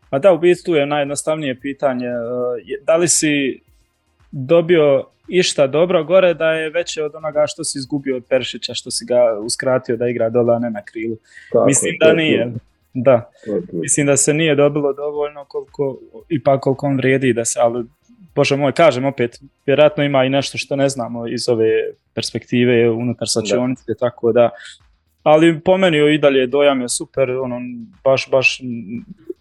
Pa 0.10 0.20
da, 0.20 0.34
u 0.34 0.38
biti 0.38 0.64
tu 0.64 0.76
je 0.76 0.86
najjednostavnije 0.86 1.60
pitanje. 1.60 2.06
E, 2.06 2.84
da 2.86 2.96
li 2.96 3.08
si 3.08 3.62
dobio 4.32 5.06
išta 5.28 5.68
dobro 5.68 6.04
gore 6.04 6.34
da 6.34 6.52
je 6.52 6.70
veće 6.70 7.04
od 7.04 7.16
onoga 7.16 7.44
što 7.48 7.64
si 7.64 7.78
izgubio 7.78 8.16
od 8.16 8.24
Peršića, 8.30 8.74
što 8.74 8.92
si 8.92 9.06
ga 9.06 9.40
uskratio 9.40 9.98
da 9.98 10.08
igra 10.08 10.30
dole, 10.30 10.56
a 10.56 10.60
ne 10.60 10.70
na 10.70 10.82
krilu. 10.82 11.18
Mislim 11.68 11.96
da 12.00 12.14
nije. 12.14 12.54
Da, 12.94 13.30
mislim 13.74 14.08
da 14.08 14.18
se 14.18 14.34
nije 14.34 14.56
dobilo 14.56 14.94
dovoljno 14.94 15.46
koliko, 15.46 16.00
ipak 16.30 16.62
koliko 16.62 16.88
on 16.88 16.98
vrijedi 16.98 17.34
da 17.34 17.46
se, 17.46 17.60
ali 17.60 17.86
Bože 18.36 18.58
moj, 18.58 18.72
kažem 18.72 19.06
opet, 19.06 19.40
vjerojatno 19.66 20.04
ima 20.04 20.26
i 20.26 20.30
nešto 20.30 20.58
što 20.58 20.76
ne 20.76 20.90
znamo 20.90 21.28
iz 21.28 21.50
ove 21.50 21.70
perspektive 22.14 22.90
unutar 22.90 23.28
sačionice, 23.30 23.96
tako 24.00 24.32
da, 24.32 24.50
ali 25.24 25.60
po 25.60 25.78
meni 25.78 26.14
i 26.14 26.18
dalje 26.18 26.48
dojam 26.48 26.82
je 26.82 26.90
super, 26.90 27.32
ono, 27.32 27.60
baš, 28.04 28.30
baš 28.32 28.62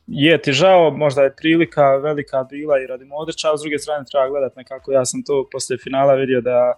je 0.07 0.43
ti 0.43 0.53
žao, 0.53 0.91
možda 0.91 1.23
je 1.23 1.37
prilika 1.37 1.97
velika 1.97 2.45
bila 2.51 2.81
i 2.81 2.87
radi 2.87 3.05
Modrića, 3.05 3.53
a 3.53 3.57
s 3.57 3.61
druge 3.61 3.79
strane 3.79 4.05
treba 4.11 4.29
gledati 4.29 4.59
nekako, 4.59 4.93
ja 4.93 5.05
sam 5.05 5.23
to 5.23 5.49
poslije 5.53 5.79
finala 5.79 6.15
vidio 6.15 6.41
da, 6.41 6.73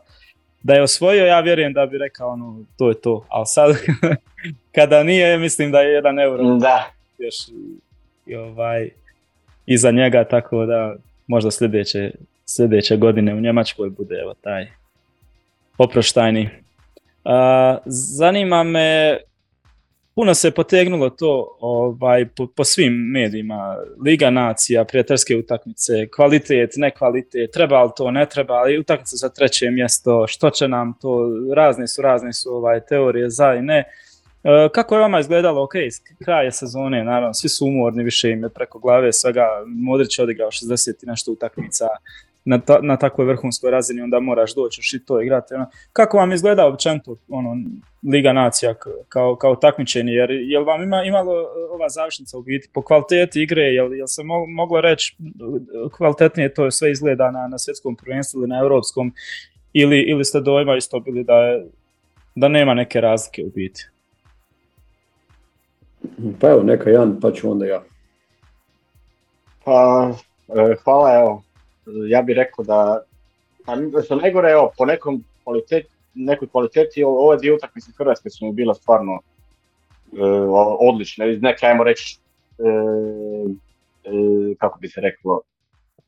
da 0.63 0.75
je 0.75 0.83
osvojio, 0.83 1.27
ja 1.27 1.41
vjerujem 1.41 1.73
da 1.73 1.87
bi 1.87 1.99
rekao 1.99 2.29
ono, 2.29 2.65
to 2.79 2.89
je 2.89 3.01
to, 3.01 3.27
ali 3.29 3.47
sad 3.47 3.77
kada 4.77 5.03
nije, 5.03 5.39
mislim 5.39 5.73
da 5.73 5.81
je 5.81 5.93
jedan 5.93 6.19
euro 6.19 6.57
da. 6.57 6.91
još 7.19 7.35
i, 8.27 8.37
ovaj, 8.37 8.91
iza 9.67 9.91
njega, 9.91 10.25
tako 10.25 10.67
da 10.67 10.95
možda 11.27 11.51
sljedeće, 11.51 12.11
sljedeće 12.45 12.97
godine 12.97 13.35
u 13.35 13.41
Njemačkoj 13.41 13.91
bude 13.91 14.15
evo 14.23 14.35
taj 14.35 14.67
oproštajni. 15.79 16.49
Uh, 17.25 17.79
zanima 17.87 18.63
me 18.63 19.19
puno 20.17 20.35
se 20.35 20.51
potegnulo 20.51 21.11
to 21.11 21.57
ovaj, 21.61 22.27
po, 22.27 22.47
po, 22.47 22.65
svim 22.65 22.93
medijima, 22.93 23.77
Liga 24.05 24.31
nacija, 24.31 24.85
prijateljske 24.85 25.37
utakmice, 25.37 26.09
kvalitet, 26.17 26.71
ne 26.77 26.91
kvalitet, 26.91 27.51
treba 27.53 27.83
li 27.83 27.91
to, 27.97 28.11
ne 28.11 28.27
treba, 28.27 28.55
ali 28.55 28.79
utakmice 28.79 29.17
za 29.17 29.29
treće 29.29 29.71
mjesto, 29.71 30.27
što 30.27 30.51
će 30.51 30.69
nam 30.69 30.95
to, 31.01 31.31
razne 31.55 31.89
su, 31.89 32.03
razne 32.03 32.33
su 32.33 32.55
ovaj, 32.55 32.81
teorije 32.81 33.31
za 33.31 33.55
i 33.55 33.63
ne. 33.63 33.79
E, 33.79 34.69
kako 34.75 34.95
je 34.95 35.01
vama 35.01 35.21
izgledalo, 35.21 35.63
ok, 35.63 35.73
kraj 36.25 36.53
sezone, 36.53 37.05
naravno, 37.05 37.35
svi 37.35 37.49
su 37.49 37.67
umorni, 37.67 38.05
više 38.05 38.31
im 38.31 38.43
je 38.43 38.49
preko 38.49 38.79
glave 38.79 39.13
svega, 39.13 39.47
Modrić 39.67 40.19
je 40.19 40.23
odigrao 40.23 40.51
60 40.51 41.03
i 41.03 41.07
nešto 41.07 41.33
utakmica, 41.33 41.87
na, 42.47 42.59
ta, 42.61 42.79
na 42.83 42.97
takvoj 42.97 43.27
vrhunskoj 43.27 43.71
razini, 43.71 44.03
onda 44.03 44.21
moraš 44.21 44.55
doći 44.55 44.97
i 44.97 45.05
to 45.05 45.23
igrati. 45.23 45.55
Ono. 45.55 45.67
Kako 45.93 46.17
vam 46.17 46.33
izgleda 46.33 46.67
općenito 46.67 47.17
ono, 47.29 47.57
Liga 48.13 48.33
nacija 48.33 48.75
kao, 49.09 49.37
kao 49.37 49.57
takmičenje, 49.57 50.13
jer 50.13 50.31
jel 50.31 50.65
vam 50.65 50.83
ima, 50.83 51.03
imalo 51.03 51.33
e, 51.33 51.45
ova 51.71 51.89
završnica 51.89 52.39
u 52.39 52.43
biti 52.43 52.69
po 52.73 52.83
kvaliteti 52.83 53.43
igre, 53.43 53.63
jel, 53.63 53.95
jel 53.95 54.07
se 54.07 54.23
moglo 54.49 54.81
reći 54.81 55.17
kvalitetnije 55.97 56.55
to 56.55 56.71
sve 56.71 56.91
izgleda 56.91 57.31
na, 57.31 57.49
na 57.49 57.59
svjetskom 57.59 57.97
prvenstvu 57.97 58.39
ili 58.39 58.49
na 58.49 58.59
europskom, 58.59 59.13
ili, 59.73 60.01
ili 60.01 60.25
ste 60.25 60.41
dojma 60.41 60.77
isto 60.77 61.01
bili 61.01 61.25
da, 61.25 61.35
je, 61.35 61.67
da 62.35 62.49
nema 62.49 62.75
neke 62.75 63.01
razlike 63.01 63.43
u 63.45 63.51
biti? 63.51 63.87
Pa 66.41 66.49
evo, 66.51 66.63
neka 66.63 66.91
Jan, 66.91 67.21
pa 67.21 67.33
ću 67.33 67.51
onda 67.51 67.67
ja. 67.67 67.83
Pa, 69.65 70.11
e, 70.49 70.75
hvala, 70.85 71.15
evo, 71.15 71.46
ja 72.09 72.23
bih 72.23 72.37
rekao 72.37 72.65
da, 72.65 73.03
pa 73.67 73.77
što 74.05 74.17
najgore, 74.17 74.51
evo, 74.51 74.73
po 74.79 74.85
nekom 74.85 75.25
kvaliteti, 75.45 75.89
nekoj 76.15 76.49
kvaliteti, 76.49 77.05
ove 77.05 77.37
dvije 77.37 77.55
utakmice 77.55 77.91
Hrvatske 77.99 78.31
su 78.31 78.47
mi 78.47 78.53
bila 78.53 78.75
stvarno 78.75 79.21
odlične, 80.79 81.33
iz 81.33 81.43
neke, 81.43 81.67
ajmo 81.67 81.85
reći, 81.85 82.19
kako 84.59 84.79
bi 84.79 84.89
se 84.89 85.01
reklo, 85.01 85.41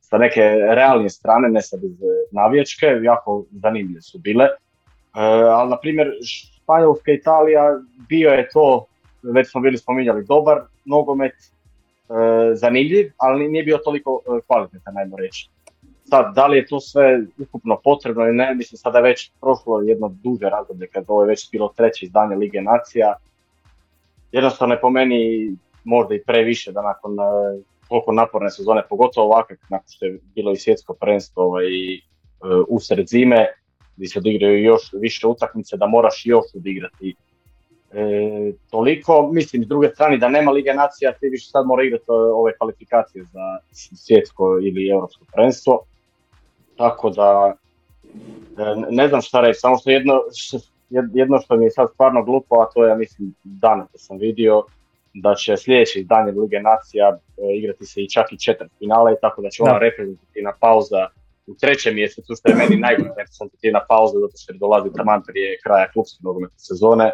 sa 0.00 0.18
neke 0.18 0.40
realnije 0.50 1.10
strane, 1.10 1.48
ne 1.48 1.62
sad 1.62 1.84
iz 1.84 1.96
navijačke, 2.30 2.86
jako 3.02 3.44
zanimljive 3.50 4.00
su 4.00 4.18
bile. 4.18 4.48
ali, 5.56 5.70
na 5.70 5.78
primjer, 5.80 6.12
Španjolska 6.24 7.12
Italija 7.12 7.80
bio 8.08 8.30
je 8.30 8.48
to, 8.52 8.86
već 9.22 9.50
smo 9.50 9.60
bili 9.60 9.78
spominjali, 9.78 10.24
dobar 10.24 10.60
nogomet, 10.84 11.34
zanimljiv, 12.54 13.12
ali 13.16 13.48
nije 13.48 13.64
bio 13.64 13.78
toliko 13.78 14.20
kvalitetan, 14.46 14.94
najmo 14.94 15.16
reći. 15.16 15.48
Sad, 16.08 16.34
da 16.34 16.46
li 16.46 16.56
je 16.56 16.66
to 16.66 16.80
sve 16.80 17.22
ukupno 17.38 17.80
potrebno 17.84 18.24
ili 18.24 18.36
ne, 18.36 18.54
mislim 18.54 18.78
sada 18.78 18.98
je 18.98 19.02
već 19.02 19.30
prošlo 19.40 19.80
jedno 19.80 20.08
duže 20.08 20.48
razdoblje 20.48 20.86
kad 20.86 21.04
ovo 21.08 21.22
je 21.22 21.28
već 21.28 21.50
bilo 21.50 21.72
treće 21.76 22.06
izdanje 22.06 22.36
Lige 22.36 22.62
Nacija. 22.62 23.14
Jednostavno 24.32 24.74
je 24.74 24.80
po 24.80 24.90
meni 24.90 25.50
možda 25.84 26.14
i 26.14 26.22
previše 26.22 26.72
da 26.72 26.82
nakon 26.82 27.16
koliko 27.88 28.12
naporne 28.12 28.50
sezone, 28.50 28.82
pogotovo 28.88 29.26
ovakve, 29.26 29.56
nakon 29.68 29.88
što 29.88 30.06
je 30.06 30.18
bilo 30.34 30.52
i 30.52 30.56
svjetsko 30.56 30.94
prvenstvo 30.94 31.44
ovaj, 31.44 31.64
usred 32.68 33.08
zime, 33.08 33.46
gdje 33.96 34.08
se 34.08 34.18
odigraju 34.18 34.62
još 34.62 34.92
više 34.92 35.26
utakmice, 35.26 35.76
da 35.76 35.86
moraš 35.86 36.22
još 36.26 36.44
odigrati 36.54 37.14
E, 37.92 38.52
toliko, 38.70 39.30
mislim, 39.32 39.64
s 39.64 39.68
druge 39.68 39.88
strane 39.88 40.18
da 40.18 40.28
nema 40.28 40.50
Lige 40.50 40.74
Nacija, 40.74 41.12
ti 41.12 41.28
više 41.28 41.48
sad 41.50 41.66
mora 41.66 41.82
igrati 41.82 42.04
ove 42.34 42.56
kvalifikacije 42.56 43.24
za 43.24 43.58
svjetsko 43.96 44.58
ili 44.62 44.88
europsko 44.88 45.24
prvenstvo. 45.32 45.84
Tako 46.78 47.10
da, 47.10 47.54
e, 48.58 48.74
ne 48.90 49.08
znam 49.08 49.22
šta 49.22 49.40
reći, 49.40 49.60
samo 49.60 49.76
što 49.78 49.90
jedno, 49.90 50.14
jedno 51.14 51.40
što 51.40 51.56
mi 51.56 51.64
je 51.64 51.70
sad 51.70 51.88
stvarno 51.92 52.24
glupo, 52.24 52.54
a 52.62 52.70
to 52.74 52.84
je, 52.84 52.88
ja 52.88 52.96
mislim, 52.96 53.34
danas 53.44 53.88
da 53.92 53.98
sam 53.98 54.18
vidio, 54.18 54.62
da 55.14 55.34
će 55.34 55.56
sljedeće 55.56 56.00
izdanje 56.00 56.32
Lige 56.32 56.60
Nacija 56.60 57.08
e, 57.08 57.18
igrati 57.58 57.84
se 57.84 58.02
i 58.02 58.08
čak 58.08 58.32
i 58.32 58.38
četvrt 58.38 58.72
finale, 58.78 59.14
tako 59.20 59.42
da 59.42 59.50
će 59.50 59.62
ona 59.62 59.78
reprezentativna 59.78 60.52
pauza 60.60 61.08
u 61.46 61.54
trećem 61.54 61.94
mjesecu, 61.94 62.34
što 62.36 62.48
je 62.48 62.54
meni 62.54 62.76
najbolja 62.86 63.14
reprezentativna 63.18 63.80
pauza, 63.88 64.18
zato 64.20 64.36
što 64.36 64.52
dolazi 64.52 64.88
taman 64.96 65.22
prije 65.26 65.58
kraja 65.64 65.90
klubske 65.92 66.18
nogometne 66.20 66.58
sezone. 66.58 67.12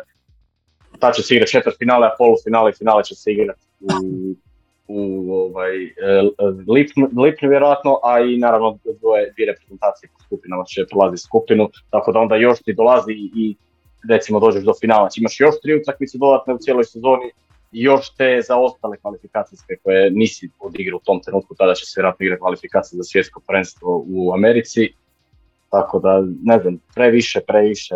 Ta 0.98 1.12
će 1.12 1.22
se 1.22 1.34
igrati 1.34 1.52
četvrt 1.52 1.78
finale, 1.78 2.06
a 2.06 2.14
polufinale 2.18 2.70
i 2.70 2.78
finale 2.78 3.04
će 3.04 3.14
se 3.14 3.32
igrati 3.32 3.66
u, 3.80 3.88
u 4.88 5.32
ovaj, 5.32 5.84
e, 5.84 5.92
lipnju, 6.68 7.08
lipnju 7.22 7.48
vjerojatno, 7.48 7.98
a 8.02 8.20
i 8.20 8.36
naravno 8.36 8.78
dvoje, 9.00 9.32
dvije 9.32 9.46
reprezentacije 9.46 10.10
po 10.12 10.24
skupinama 10.24 10.64
će 10.64 10.86
prolaziti 10.90 11.22
skupinu, 11.22 11.68
tako 11.90 12.12
da 12.12 12.18
onda 12.18 12.36
još 12.36 12.62
ti 12.62 12.74
dolazi 12.74 13.12
i 13.12 13.56
recimo 14.08 14.40
dođeš 14.40 14.64
do 14.64 14.72
finala, 14.80 15.00
znači 15.00 15.20
imaš 15.20 15.40
još 15.40 15.54
tri 15.62 15.74
utakmice 15.74 16.18
dodatne 16.18 16.54
u 16.54 16.58
cijeloj 16.58 16.84
sezoni 16.84 17.30
još 17.72 18.14
te 18.14 18.40
za 18.48 18.56
ostale 18.56 18.96
kvalifikacijske 18.96 19.76
koje 19.82 20.10
nisi 20.10 20.50
odigrao 20.60 20.96
u 20.96 21.04
tom 21.04 21.20
trenutku, 21.20 21.54
tada 21.54 21.74
će 21.74 21.86
se 21.86 22.00
vjerojatno 22.00 22.24
igrati 22.24 22.40
kvalifikacije 22.40 22.96
za 22.96 23.02
svjetsko 23.02 23.40
prvenstvo 23.46 24.04
u 24.08 24.32
Americi, 24.34 24.88
tako 25.70 25.98
da 25.98 26.22
ne 26.42 26.58
znam, 26.58 26.78
previše, 26.94 27.40
previše, 27.46 27.94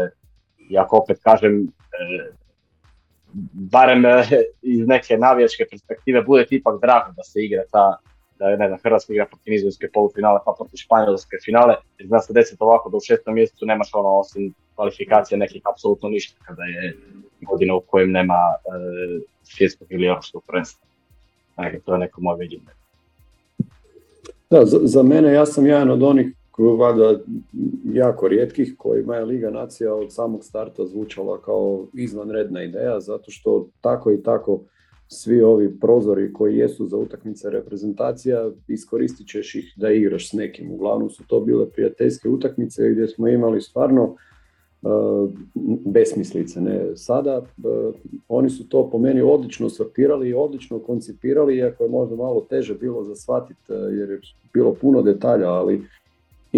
i 0.71 0.79
ako 0.79 0.97
opet 0.97 1.19
kažem, 1.23 1.63
e, 1.63 1.69
barem 3.53 4.07
eh, 4.07 4.31
iz 4.63 4.87
neke 4.87 5.17
navijačke 5.17 5.67
perspektive 5.71 6.23
bude 6.23 6.47
ti 6.47 6.57
ipak 6.57 6.81
drago 6.81 7.13
da 7.17 7.23
se 7.23 7.45
igra 7.45 7.63
ta, 7.73 7.99
da 8.39 8.49
je 8.49 8.57
ne 8.57 8.69
znam, 8.69 8.79
Hrvatska 8.83 9.13
igra 9.13 9.27
protiv 9.27 9.51
nizozemske 9.53 9.91
polufinale 9.95 10.41
pa 10.45 10.55
protiv 10.59 10.77
španjolske 10.77 11.37
finale, 11.45 11.75
jer 11.99 12.09
zna 12.09 12.21
se 12.21 12.33
desiti 12.33 12.63
ovako 12.63 12.91
da 12.91 12.97
u 12.97 13.01
šestom 13.01 13.35
mjesecu 13.35 13.67
nemaš 13.67 13.95
ono 13.95 14.09
osim 14.09 14.55
kvalifikacija 14.75 15.39
nekih 15.39 15.63
apsolutno 15.73 16.09
ništa 16.09 16.45
kada 16.45 16.63
je 16.63 16.97
godina 17.41 17.75
u 17.75 17.81
kojem 17.81 18.11
nema 18.11 18.35
e, 18.35 19.21
svjetskog 19.43 19.89
ili 19.91 20.07
europskog 20.07 20.45
prvenstva. 20.47 20.87
Dakle, 21.57 21.81
to 21.81 21.93
je 21.93 21.99
neko 21.99 22.21
moje 22.21 22.39
viđenje. 22.39 22.63
Da, 24.51 24.65
za, 24.65 24.79
za 24.83 25.03
mene 25.03 25.33
ja 25.33 25.47
sam 25.47 25.67
jedan 25.67 25.91
od 25.91 26.03
onih 26.03 26.27
valjda 26.59 27.21
jako 27.85 28.29
rijetkih 28.29 28.75
kojima 28.79 29.17
je 29.17 29.25
Liga 29.25 29.51
Nacija 29.51 29.95
od 29.95 30.13
samog 30.13 30.45
starta 30.45 30.87
zvučala 30.87 31.43
kao 31.43 31.87
izvanredna 31.95 32.63
ideja, 32.63 33.01
zato 33.01 33.31
što 33.31 33.69
tako 33.81 34.13
i 34.13 34.23
tako 34.23 34.61
svi 35.09 35.43
ovi 35.43 35.79
prozori 35.81 36.33
koji 36.33 36.57
jesu 36.57 36.87
za 36.87 36.97
utakmice 36.97 37.51
reprezentacija, 37.51 38.51
iskoristit 38.69 39.29
ćeš 39.29 39.55
ih 39.55 39.75
da 39.77 39.91
igraš 39.91 40.31
s 40.31 40.33
nekim. 40.33 40.73
Uglavnom 40.73 41.11
su 41.11 41.23
to 41.27 41.41
bile 41.41 41.71
prijateljske 41.71 42.29
utakmice 42.29 42.91
gdje 42.91 43.09
smo 43.09 43.29
imali 43.29 43.61
stvarno 43.61 44.05
uh, 44.83 45.31
besmislice. 45.87 46.61
Ne? 46.61 46.97
Sada 46.97 47.39
uh, 47.39 47.95
oni 48.29 48.51
su 48.51 48.69
to 48.69 48.91
po 48.91 48.99
meni 48.99 49.21
odlično 49.21 49.71
sortirali 49.71 50.29
i 50.29 50.35
odlično 50.35 50.79
koncipirali, 50.79 51.57
iako 51.57 51.85
je 51.85 51.91
možda 51.91 52.17
malo 52.17 52.47
teže 52.51 52.75
bilo 52.75 53.05
za 53.05 53.15
shvatiti 53.15 53.73
uh, 53.73 53.99
jer 53.99 54.11
je 54.11 54.21
bilo 54.53 54.75
puno 54.75 55.03
detalja, 55.03 55.51
ali 55.51 55.83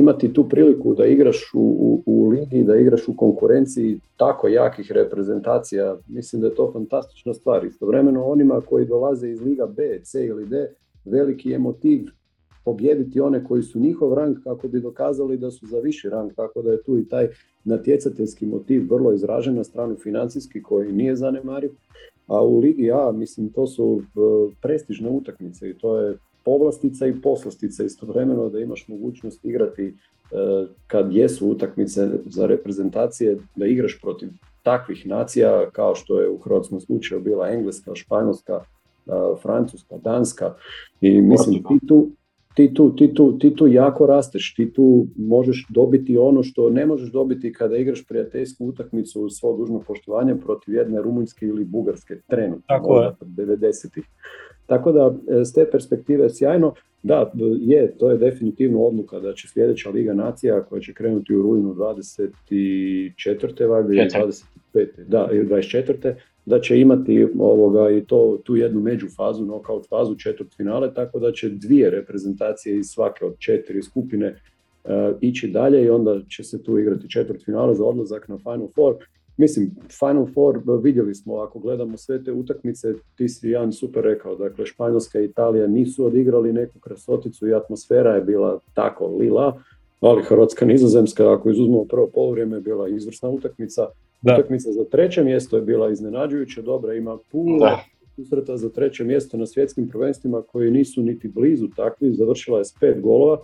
imati 0.01 0.33
tu 0.33 0.49
priliku 0.49 0.95
da 0.95 1.07
igraš 1.07 1.51
u, 1.55 1.61
u, 1.61 2.03
u 2.07 2.29
ligi, 2.29 2.65
da 2.65 2.77
igraš 2.77 3.09
u 3.09 3.17
konkurenciji 3.17 4.01
tako 4.17 4.49
jakih 4.49 4.93
reprezentacija, 4.93 5.97
mislim 6.09 6.43
da 6.43 6.49
je 6.49 6.55
to 6.55 6.71
fantastična 6.73 7.35
stvar. 7.35 7.65
Istovremeno 7.65 8.25
onima 8.25 8.61
koji 8.61 8.87
dolaze 8.87 9.29
iz 9.29 9.41
Liga 9.41 9.67
B, 9.67 10.01
C 10.03 10.27
ili 10.27 10.47
D, 10.47 10.75
veliki 11.05 11.51
je 11.51 11.59
motiv 11.59 12.01
pobijediti 12.65 13.21
one 13.21 13.45
koji 13.45 13.63
su 13.63 13.81
njihov 13.81 14.15
rang 14.15 14.37
kako 14.45 14.69
bi 14.69 14.81
dokazali 14.81 15.39
da 15.39 15.51
su 15.51 15.67
za 15.67 15.79
viši 15.79 16.09
rang, 16.09 16.33
tako 16.37 16.63
da 16.63 16.71
je 16.71 16.83
tu 16.83 16.99
i 16.99 17.09
taj 17.09 17.29
natjecateljski 17.65 18.47
motiv 18.47 18.87
vrlo 18.91 19.13
izražen 19.13 19.55
na 19.55 19.65
stranu 19.65 19.97
financijski 19.97 20.63
koji 20.63 20.93
nije 20.93 21.17
zanemariv. 21.17 21.71
A 22.27 22.43
u 22.43 22.59
Ligi 22.59 22.93
A, 22.93 23.13
mislim, 23.13 23.49
to 23.49 23.67
su 23.67 24.03
e, 24.03 24.55
prestižne 24.63 25.11
utakmice 25.11 25.71
i 25.71 25.79
to 25.79 25.99
je 26.01 26.19
povlastica 26.45 27.07
i 27.07 27.21
poslastica 27.21 27.85
istovremeno 27.85 28.49
da 28.49 28.61
imaš 28.61 28.89
mogućnost 28.89 29.45
igrati 29.45 29.85
e, 29.87 29.95
kad 30.87 31.13
jesu 31.13 31.49
utakmice 31.49 32.09
za 32.27 32.47
reprezentacije, 32.47 33.39
da 33.57 33.67
igraš 33.67 33.99
protiv 34.03 34.29
takvih 34.63 35.07
nacija 35.07 35.71
kao 35.71 35.95
što 35.95 36.21
je 36.21 36.29
u 36.29 36.39
hrvatskom 36.39 36.81
slučaju 36.81 37.21
bila 37.21 37.49
Engleska, 37.49 37.95
Španjolska, 37.95 38.53
e, 38.55 39.11
Francuska, 39.43 39.97
Danska 39.97 40.55
i 41.01 41.23
mislim 41.23 41.63
ti 41.63 41.87
tu, 41.87 42.11
ti 42.55 42.75
tu, 42.75 42.97
ti, 42.97 43.15
tu, 43.15 43.39
ti 43.39 43.55
tu 43.55 43.67
jako 43.67 44.07
rasteš, 44.07 44.55
ti 44.55 44.73
tu 44.73 45.07
možeš 45.17 45.67
dobiti 45.69 46.19
ono 46.19 46.43
što 46.43 46.71
ne 46.71 46.87
možeš 46.87 47.13
dobiti 47.13 47.53
kada 47.53 47.77
igraš 47.77 48.07
prijateljsku 48.07 48.67
utakmicu 48.67 49.23
u 49.23 49.31
svo 49.31 49.57
dužno 49.57 49.81
poštovanje 49.81 50.37
protiv 50.37 50.75
jedne 50.75 51.03
rumunjske 51.03 51.47
ili 51.47 51.65
bugarske 51.65 52.21
trenutno, 52.27 52.65
Tako 52.67 53.01
je. 53.01 53.13
90-ih. 53.21 54.05
Tako 54.71 54.93
da 54.93 55.15
e, 55.41 55.45
s 55.45 55.53
te 55.53 55.65
perspektive 55.71 56.31
sjajno, 56.31 56.75
da, 57.03 57.33
je, 57.61 57.95
to 57.99 58.11
je 58.11 58.19
definitivno 58.19 58.83
odluka 58.83 59.21
da 59.21 59.33
će 59.33 59.49
sljedeća 59.49 59.91
Liga 59.91 60.15
Nacija 60.15 60.63
koja 60.63 60.81
će 60.81 60.95
krenuti 60.95 61.35
u 61.35 61.43
rujnu 61.43 61.75
24. 61.75 63.69
valjda 63.69 63.93
ili 63.93 64.09
25. 64.73 64.87
Da, 65.09 65.29
ili 65.33 65.47
24. 65.47 66.15
da 66.47 66.61
će 66.61 66.81
imati 66.81 67.27
ovoga 67.39 67.91
i 67.91 68.05
to 68.05 68.39
tu 68.45 68.57
jednu 68.57 68.81
međufazu, 68.81 69.45
knockout 69.45 69.89
fazu, 69.89 70.15
četvrt 70.15 70.57
finale, 70.57 70.95
tako 70.95 71.19
da 71.19 71.33
će 71.33 71.49
dvije 71.49 71.91
reprezentacije 71.91 72.79
iz 72.79 72.87
svake 72.87 73.25
od 73.25 73.39
četiri 73.39 73.83
skupine 73.83 74.29
uh, 74.85 74.91
ići 75.21 75.49
dalje 75.49 75.85
i 75.85 75.91
onda 75.91 76.21
će 76.29 76.45
se 76.45 76.63
tu 76.63 76.79
igrati 76.79 77.11
četvrt 77.11 77.45
finale 77.45 77.75
za 77.75 77.85
odlazak 77.85 78.29
na 78.29 78.39
Final 78.39 78.69
Four. 78.75 78.95
Mislim, 79.41 79.71
Final 79.99 80.27
Four 80.35 80.61
vidjeli 80.83 81.15
smo, 81.15 81.37
ako 81.37 81.59
gledamo 81.59 81.97
sve 81.97 82.25
te 82.25 82.33
utakmice, 82.33 82.95
ti 83.17 83.29
si 83.29 83.51
Jan 83.51 83.73
super 83.73 84.03
rekao, 84.03 84.37
dakle 84.37 84.67
Španjolska 84.67 85.21
i 85.21 85.25
Italija 85.25 85.67
nisu 85.67 86.07
odigrali 86.07 86.53
neku 86.53 86.79
krasoticu 86.79 87.49
i 87.49 87.55
atmosfera 87.55 88.15
je 88.15 88.21
bila 88.21 88.61
tako 88.75 89.07
lila, 89.07 89.63
ali 90.01 90.23
Hrvatska 90.23 90.67
nizozemska, 90.67 91.35
ako 91.35 91.51
izuzmemo 91.51 91.85
prvo 91.85 92.07
polovreme, 92.15 92.57
je 92.57 92.61
bila 92.61 92.89
izvrsna 92.89 93.29
utakmica. 93.29 93.87
Da. 94.23 94.35
Utakmica 94.35 94.73
za 94.73 94.85
treće 94.85 95.25
mjesto 95.25 95.57
je 95.57 95.63
bila 95.63 95.91
iznenađujuće 95.91 96.63
dobra, 96.63 96.95
ima 96.95 97.19
puno 97.33 97.67
susreta 98.17 98.57
za 98.57 98.69
treće 98.69 99.05
mjesto 99.05 99.37
na 99.37 99.47
svjetskim 99.47 99.89
prvenstvima 99.89 100.43
koji 100.43 100.71
nisu 100.71 101.03
niti 101.03 101.29
blizu 101.29 101.69
takvi, 101.77 102.13
završila 102.13 102.59
je 102.59 102.65
s 102.65 102.75
pet 102.81 103.01
golova 103.01 103.39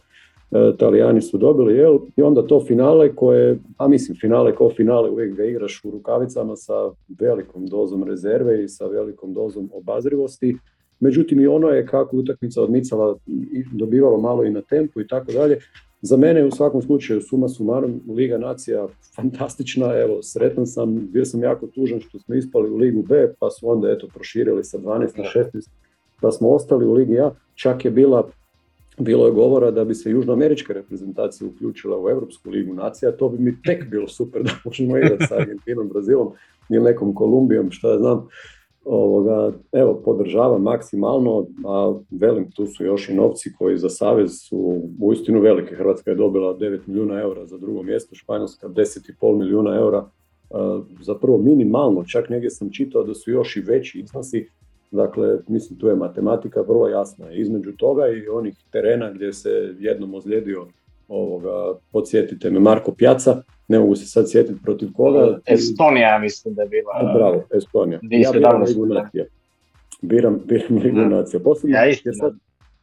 E, 0.50 0.70
Italijani 0.74 1.22
su 1.22 1.38
dobili, 1.38 1.74
jel? 1.74 1.98
I 2.16 2.22
onda 2.22 2.46
to 2.46 2.64
finale 2.66 3.14
koje, 3.14 3.58
a 3.76 3.88
mislim 3.88 4.18
finale 4.20 4.54
ko 4.54 4.70
finale, 4.76 5.10
uvijek 5.10 5.36
ga 5.36 5.44
igraš 5.44 5.80
u 5.84 5.90
rukavicama 5.90 6.56
sa 6.56 6.90
velikom 7.20 7.66
dozom 7.66 8.04
rezerve 8.04 8.64
i 8.64 8.68
sa 8.68 8.86
velikom 8.86 9.34
dozom 9.34 9.70
obazrivosti. 9.74 10.56
Međutim 11.00 11.40
i 11.40 11.46
ono 11.46 11.68
je 11.68 11.86
kako 11.86 12.16
utakmica 12.16 12.62
odmicala 12.62 13.16
dobivalo 13.72 14.20
malo 14.20 14.44
i 14.44 14.50
na 14.50 14.62
tempu 14.62 15.00
i 15.00 15.06
tako 15.06 15.32
dalje. 15.32 15.58
Za 16.02 16.16
mene 16.16 16.44
u 16.44 16.50
svakom 16.50 16.82
slučaju 16.82 17.20
suma 17.20 17.48
sumarom 17.48 18.00
Liga 18.08 18.38
Nacija 18.38 18.88
fantastična, 19.16 19.94
evo 19.94 20.22
sretan 20.22 20.66
sam, 20.66 21.08
bio 21.12 21.24
sam 21.24 21.42
jako 21.42 21.66
tužan 21.66 22.00
što 22.00 22.18
smo 22.18 22.34
ispali 22.34 22.70
u 22.70 22.76
Ligu 22.76 23.02
B, 23.02 23.34
pa 23.38 23.50
su 23.50 23.70
onda 23.70 23.90
eto 23.90 24.08
proširili 24.14 24.64
sa 24.64 24.78
12 24.78 25.18
na 25.18 25.24
16, 25.34 25.70
pa 26.20 26.30
smo 26.30 26.48
ostali 26.48 26.86
u 26.86 26.92
Ligi 26.92 27.20
A, 27.20 27.30
čak 27.54 27.84
je 27.84 27.90
bila 27.90 28.30
bilo 28.98 29.26
je 29.26 29.32
govora 29.32 29.70
da 29.70 29.84
bi 29.84 29.94
se 29.94 30.10
južnoamerička 30.10 30.72
reprezentacija 30.72 31.48
uključila 31.48 32.02
u 32.02 32.10
Europsku 32.10 32.50
ligu 32.50 32.74
nacija, 32.74 33.16
to 33.16 33.28
bi 33.28 33.38
mi 33.38 33.62
tek 33.62 33.90
bilo 33.90 34.08
super 34.08 34.42
da 34.42 34.50
možemo 34.64 34.96
igrati 34.96 35.26
sa 35.26 35.34
Argentinom, 35.34 35.88
Brazilom 35.88 36.32
ili 36.70 36.84
nekom 36.84 37.14
Kolumbijom, 37.14 37.70
što 37.70 37.90
ja 37.90 37.98
znam. 37.98 38.28
ovoga, 38.86 39.52
evo, 39.72 40.02
podržava 40.04 40.58
maksimalno, 40.58 41.46
a 41.66 41.94
velim, 42.10 42.50
tu 42.50 42.66
su 42.66 42.84
još 42.84 43.08
i 43.08 43.14
novci 43.14 43.52
koji 43.58 43.78
za 43.78 43.88
Savez 43.88 44.30
su 44.48 44.82
uistinu 45.00 45.40
velike. 45.40 45.74
Hrvatska 45.74 46.10
je 46.10 46.16
dobila 46.16 46.58
9 46.58 46.78
milijuna 46.86 47.20
eura 47.20 47.46
za 47.46 47.58
drugo 47.58 47.82
mjesto, 47.82 48.14
Španjolska 48.14 48.68
10,5 48.68 49.38
milijuna 49.38 49.76
eura 49.76 50.10
za 51.00 51.14
prvo 51.14 51.38
minimalno, 51.38 52.04
čak 52.04 52.28
negdje 52.28 52.50
sam 52.50 52.70
čitao 52.72 53.04
da 53.04 53.14
su 53.14 53.30
još 53.30 53.56
i 53.56 53.60
veći 53.60 53.98
iznosi, 53.98 54.48
dakle, 54.90 55.38
mislim, 55.48 55.78
tu 55.78 55.88
je 55.88 55.94
matematika 55.94 56.60
vrlo 56.60 56.88
jasna. 56.88 57.32
Između 57.32 57.72
toga 57.72 58.08
i 58.08 58.28
onih 58.28 58.54
terena 58.70 59.12
gdje 59.12 59.32
se 59.32 59.74
jednom 59.78 60.14
ozlijedio 60.14 60.66
ovoga, 61.08 61.78
podsjetite 61.92 62.50
me, 62.50 62.60
Marko 62.60 62.92
Pjaca, 62.92 63.42
ne 63.68 63.78
mogu 63.78 63.96
se 63.96 64.06
sad 64.06 64.30
sjetiti 64.30 64.60
protiv 64.62 64.88
koga. 64.94 65.38
Estonija 65.46 66.18
mislim 66.18 66.54
da 66.54 66.62
je 66.62 66.68
bila. 66.68 67.12
Bravo, 67.14 67.42
Estonija. 67.54 68.00
Ja 68.02 68.32
biram 68.32 68.62
Ligu 68.62 68.86
Nacija. 68.86 69.24
Biram, 70.02 70.40
biram 70.44 70.78
Ligu 70.84 71.00
Nacija. 71.00 71.40
Posebno, 71.40 71.76
ja, 71.76 72.14
sad, 72.20 72.34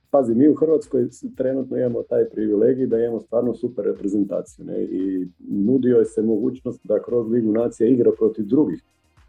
pazi, 0.10 0.36
mi 0.36 0.48
u 0.48 0.56
Hrvatskoj 0.56 1.08
trenutno 1.38 1.78
imamo 1.78 2.04
taj 2.04 2.30
privilegij 2.30 2.88
da 2.88 3.00
imamo 3.00 3.20
stvarno 3.20 3.54
super 3.54 3.86
reprezentaciju. 3.86 4.66
Ne? 4.66 4.84
I 4.84 5.28
nudio 5.50 5.98
je 5.98 6.06
se 6.06 6.22
mogućnost 6.22 6.80
da 6.84 7.04
kroz 7.04 7.32
Ligu 7.32 7.52
Nacija 7.52 7.90
igra 7.90 8.12
protiv 8.18 8.46
drugih 8.46 8.84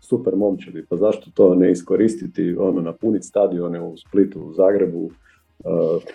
super 0.04 0.36
momčadi. 0.36 0.84
Pa 0.88 0.96
zašto 0.96 1.30
to 1.34 1.54
ne 1.54 1.70
iskoristiti, 1.70 2.56
ono, 2.58 2.80
napuniti 2.80 3.26
stadione 3.26 3.80
u 3.80 3.96
Splitu, 3.96 4.40
u 4.40 4.52
Zagrebu, 4.52 5.04
uh, 5.04 5.12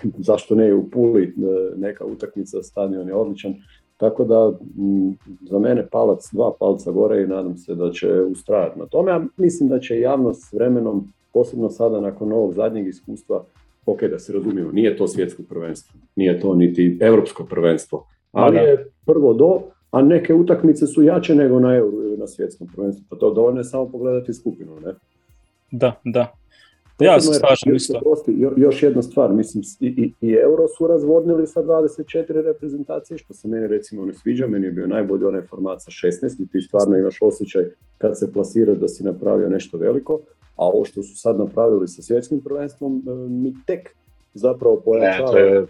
zašto 0.29 0.55
ne 0.55 0.73
u 0.73 0.89
Puli, 0.89 1.33
uh, 1.37 1.79
neka 1.79 2.05
utakmica, 2.05 2.63
stadion 2.63 3.07
je 3.07 3.15
odličan. 3.15 3.55
Tako 3.97 4.23
da 4.23 4.53
za 5.41 5.59
mene 5.59 5.87
palac, 5.91 6.29
dva 6.33 6.53
palca 6.59 6.91
gore 6.91 7.23
i 7.23 7.27
nadam 7.27 7.57
se 7.57 7.75
da 7.75 7.91
će 7.91 8.21
ustrajati 8.21 8.79
na 8.79 8.85
tome. 8.85 9.11
A 9.11 9.25
mislim 9.37 9.69
da 9.69 9.79
će 9.79 9.99
javnost 9.99 10.49
s 10.49 10.53
vremenom, 10.53 11.13
posebno 11.33 11.69
sada 11.69 12.01
nakon 12.01 12.31
ovog 12.31 12.53
zadnjeg 12.53 12.87
iskustva, 12.87 13.43
ok, 13.85 14.03
da 14.03 14.19
se 14.19 14.33
razumijemo, 14.33 14.71
nije 14.71 14.97
to 14.97 15.07
svjetsko 15.07 15.43
prvenstvo, 15.49 15.99
nije 16.15 16.39
to 16.39 16.55
niti 16.55 16.97
europsko 17.01 17.45
prvenstvo, 17.45 18.05
ali 18.31 18.57
je 18.57 18.91
prvo 19.05 19.33
do, 19.33 19.61
a 19.91 20.01
neke 20.01 20.33
utakmice 20.33 20.87
su 20.87 21.03
jače 21.03 21.35
nego 21.35 21.59
na 21.59 21.75
euro 21.75 21.97
ili 21.97 22.17
na 22.17 22.27
svjetskom 22.27 22.67
prvenstvu, 22.75 23.05
pa 23.09 23.15
to 23.15 23.33
dovoljno 23.33 23.59
je 23.59 23.63
samo 23.63 23.89
pogledati 23.89 24.33
skupinu, 24.33 24.79
ne? 24.85 24.93
Da, 25.71 26.01
da. 26.05 26.33
Ja 26.99 27.21
se 27.21 27.33
slažem 27.33 27.75
isto. 27.75 28.01
Još 28.57 28.83
jedna 28.83 29.01
stvar, 29.01 29.33
mislim, 29.33 29.63
i, 29.79 30.13
i, 30.21 30.33
Euro 30.33 30.67
su 30.67 30.87
razvodnili 30.87 31.47
sa 31.47 31.63
24 31.63 32.25
reprezentacije, 32.27 33.17
što 33.17 33.33
se 33.33 33.47
meni 33.47 33.67
recimo 33.67 34.05
ne 34.05 34.13
sviđa, 34.13 34.47
meni 34.47 34.65
je 34.65 34.71
bio 34.71 34.87
najbolji 34.87 35.25
onaj 35.25 35.41
format 35.41 35.81
sa 35.81 35.91
16 35.91 36.43
i 36.43 36.47
ti 36.47 36.61
stvarno 36.61 36.97
imaš 36.97 37.17
osjećaj 37.21 37.63
kad 37.97 38.19
se 38.19 38.33
plasiraš 38.33 38.77
da 38.77 38.87
si 38.87 39.03
napravio 39.03 39.49
nešto 39.49 39.77
veliko, 39.77 40.19
a 40.55 40.65
ovo 40.65 40.85
što 40.85 41.03
su 41.03 41.21
sad 41.21 41.39
napravili 41.39 41.87
sa 41.87 42.01
svjetskim 42.01 42.41
prvenstvom 42.41 43.03
e, 43.07 43.11
mi 43.29 43.53
tek 43.65 43.95
zapravo 44.33 44.81
pojačava 44.85 45.65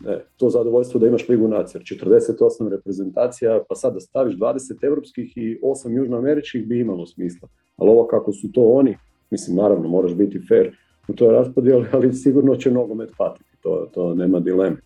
ne, 0.00 0.18
to 0.36 0.50
zadovoljstvo 0.50 1.00
da 1.00 1.06
imaš 1.06 1.28
Ligu 1.28 1.48
nacija. 1.48 1.80
48 1.80 2.68
reprezentacija, 2.70 3.60
pa 3.68 3.74
sad 3.74 3.94
da 3.94 4.00
staviš 4.00 4.34
20 4.34 4.84
europskih 4.84 5.32
i 5.36 5.58
8 5.62 5.96
južnoameričkih 5.96 6.66
bi 6.66 6.80
imalo 6.80 7.06
smisla. 7.06 7.48
Ali 7.76 7.90
ovo 7.90 8.06
kako 8.06 8.32
su 8.32 8.52
to 8.52 8.62
oni, 8.62 8.96
mislim 9.30 9.56
naravno 9.56 9.88
moraš 9.88 10.14
biti 10.14 10.40
fair 10.48 10.76
u 11.08 11.14
toj 11.14 11.32
raspodijeli, 11.32 11.86
ali 11.92 12.12
sigurno 12.12 12.56
će 12.56 12.70
nogomet 12.70 13.10
patiti, 13.18 13.50
to, 13.62 13.88
to 13.94 14.14
nema 14.14 14.40
dileme. 14.40 14.76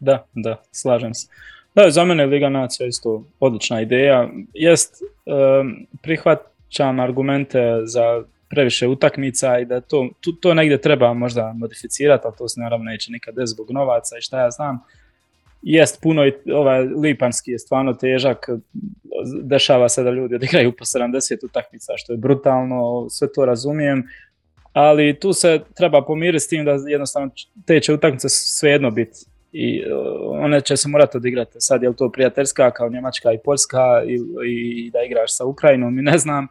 Da, 0.00 0.26
da, 0.34 0.62
slažem 0.72 1.14
se. 1.14 1.28
Da, 1.74 1.90
za 1.90 2.04
mene 2.04 2.26
Liga 2.26 2.48
nacija 2.48 2.86
isto 2.86 3.24
odlična 3.40 3.80
ideja. 3.80 4.30
Jest, 4.54 5.02
um, 5.02 5.86
prihvaćam 6.02 7.00
argumente 7.00 7.80
za 7.84 8.24
previše 8.50 8.88
utakmica 8.88 9.58
i 9.58 9.64
da 9.64 9.80
to, 9.80 10.08
to, 10.20 10.32
to 10.32 10.54
negdje 10.54 10.80
treba 10.80 11.14
možda 11.14 11.52
modificirati, 11.52 12.22
ali 12.24 12.36
to 12.38 12.48
se 12.48 12.60
naravno 12.60 12.84
neće 12.84 13.12
nikad 13.12 13.34
zbog 13.44 13.70
novaca 13.70 14.18
i 14.18 14.22
šta 14.22 14.40
ja 14.40 14.50
znam. 14.50 14.78
Jest 15.62 16.02
puno 16.02 16.26
i 16.26 16.32
ovaj 16.52 16.80
lipanski 16.80 17.50
je 17.50 17.58
stvarno 17.58 17.92
težak, 17.92 18.48
dešava 19.42 19.88
se 19.88 20.02
da 20.02 20.10
ljudi 20.10 20.34
odigraju 20.34 20.72
po 20.72 20.84
70 20.84 21.44
utakmica, 21.44 21.92
što 21.96 22.12
je 22.12 22.16
brutalno, 22.16 23.06
sve 23.10 23.32
to 23.32 23.44
razumijem, 23.44 24.04
ali 24.72 25.18
tu 25.20 25.32
se 25.32 25.60
treba 25.76 26.04
pomiriti 26.04 26.44
s 26.44 26.48
tim 26.48 26.64
da 26.64 26.78
jednostavno 26.88 27.30
te 27.66 27.80
će 27.80 27.92
utakmice 27.92 28.28
svejedno 28.28 28.90
biti 28.90 29.18
i 29.52 29.82
one 30.28 30.60
će 30.60 30.76
se 30.76 30.88
morati 30.88 31.16
odigrati. 31.16 31.52
Sad 31.58 31.82
je 31.82 31.88
li 31.88 31.96
to 31.96 32.12
prijateljska 32.12 32.70
kao 32.70 32.88
Njemačka 32.88 33.32
i 33.32 33.38
Poljska 33.44 34.02
i, 34.06 34.18
i 34.46 34.90
da 34.90 35.02
igraš 35.02 35.36
sa 35.36 35.44
Ukrajinom 35.44 35.98
i 35.98 36.02
ne 36.02 36.18
znam, 36.18 36.48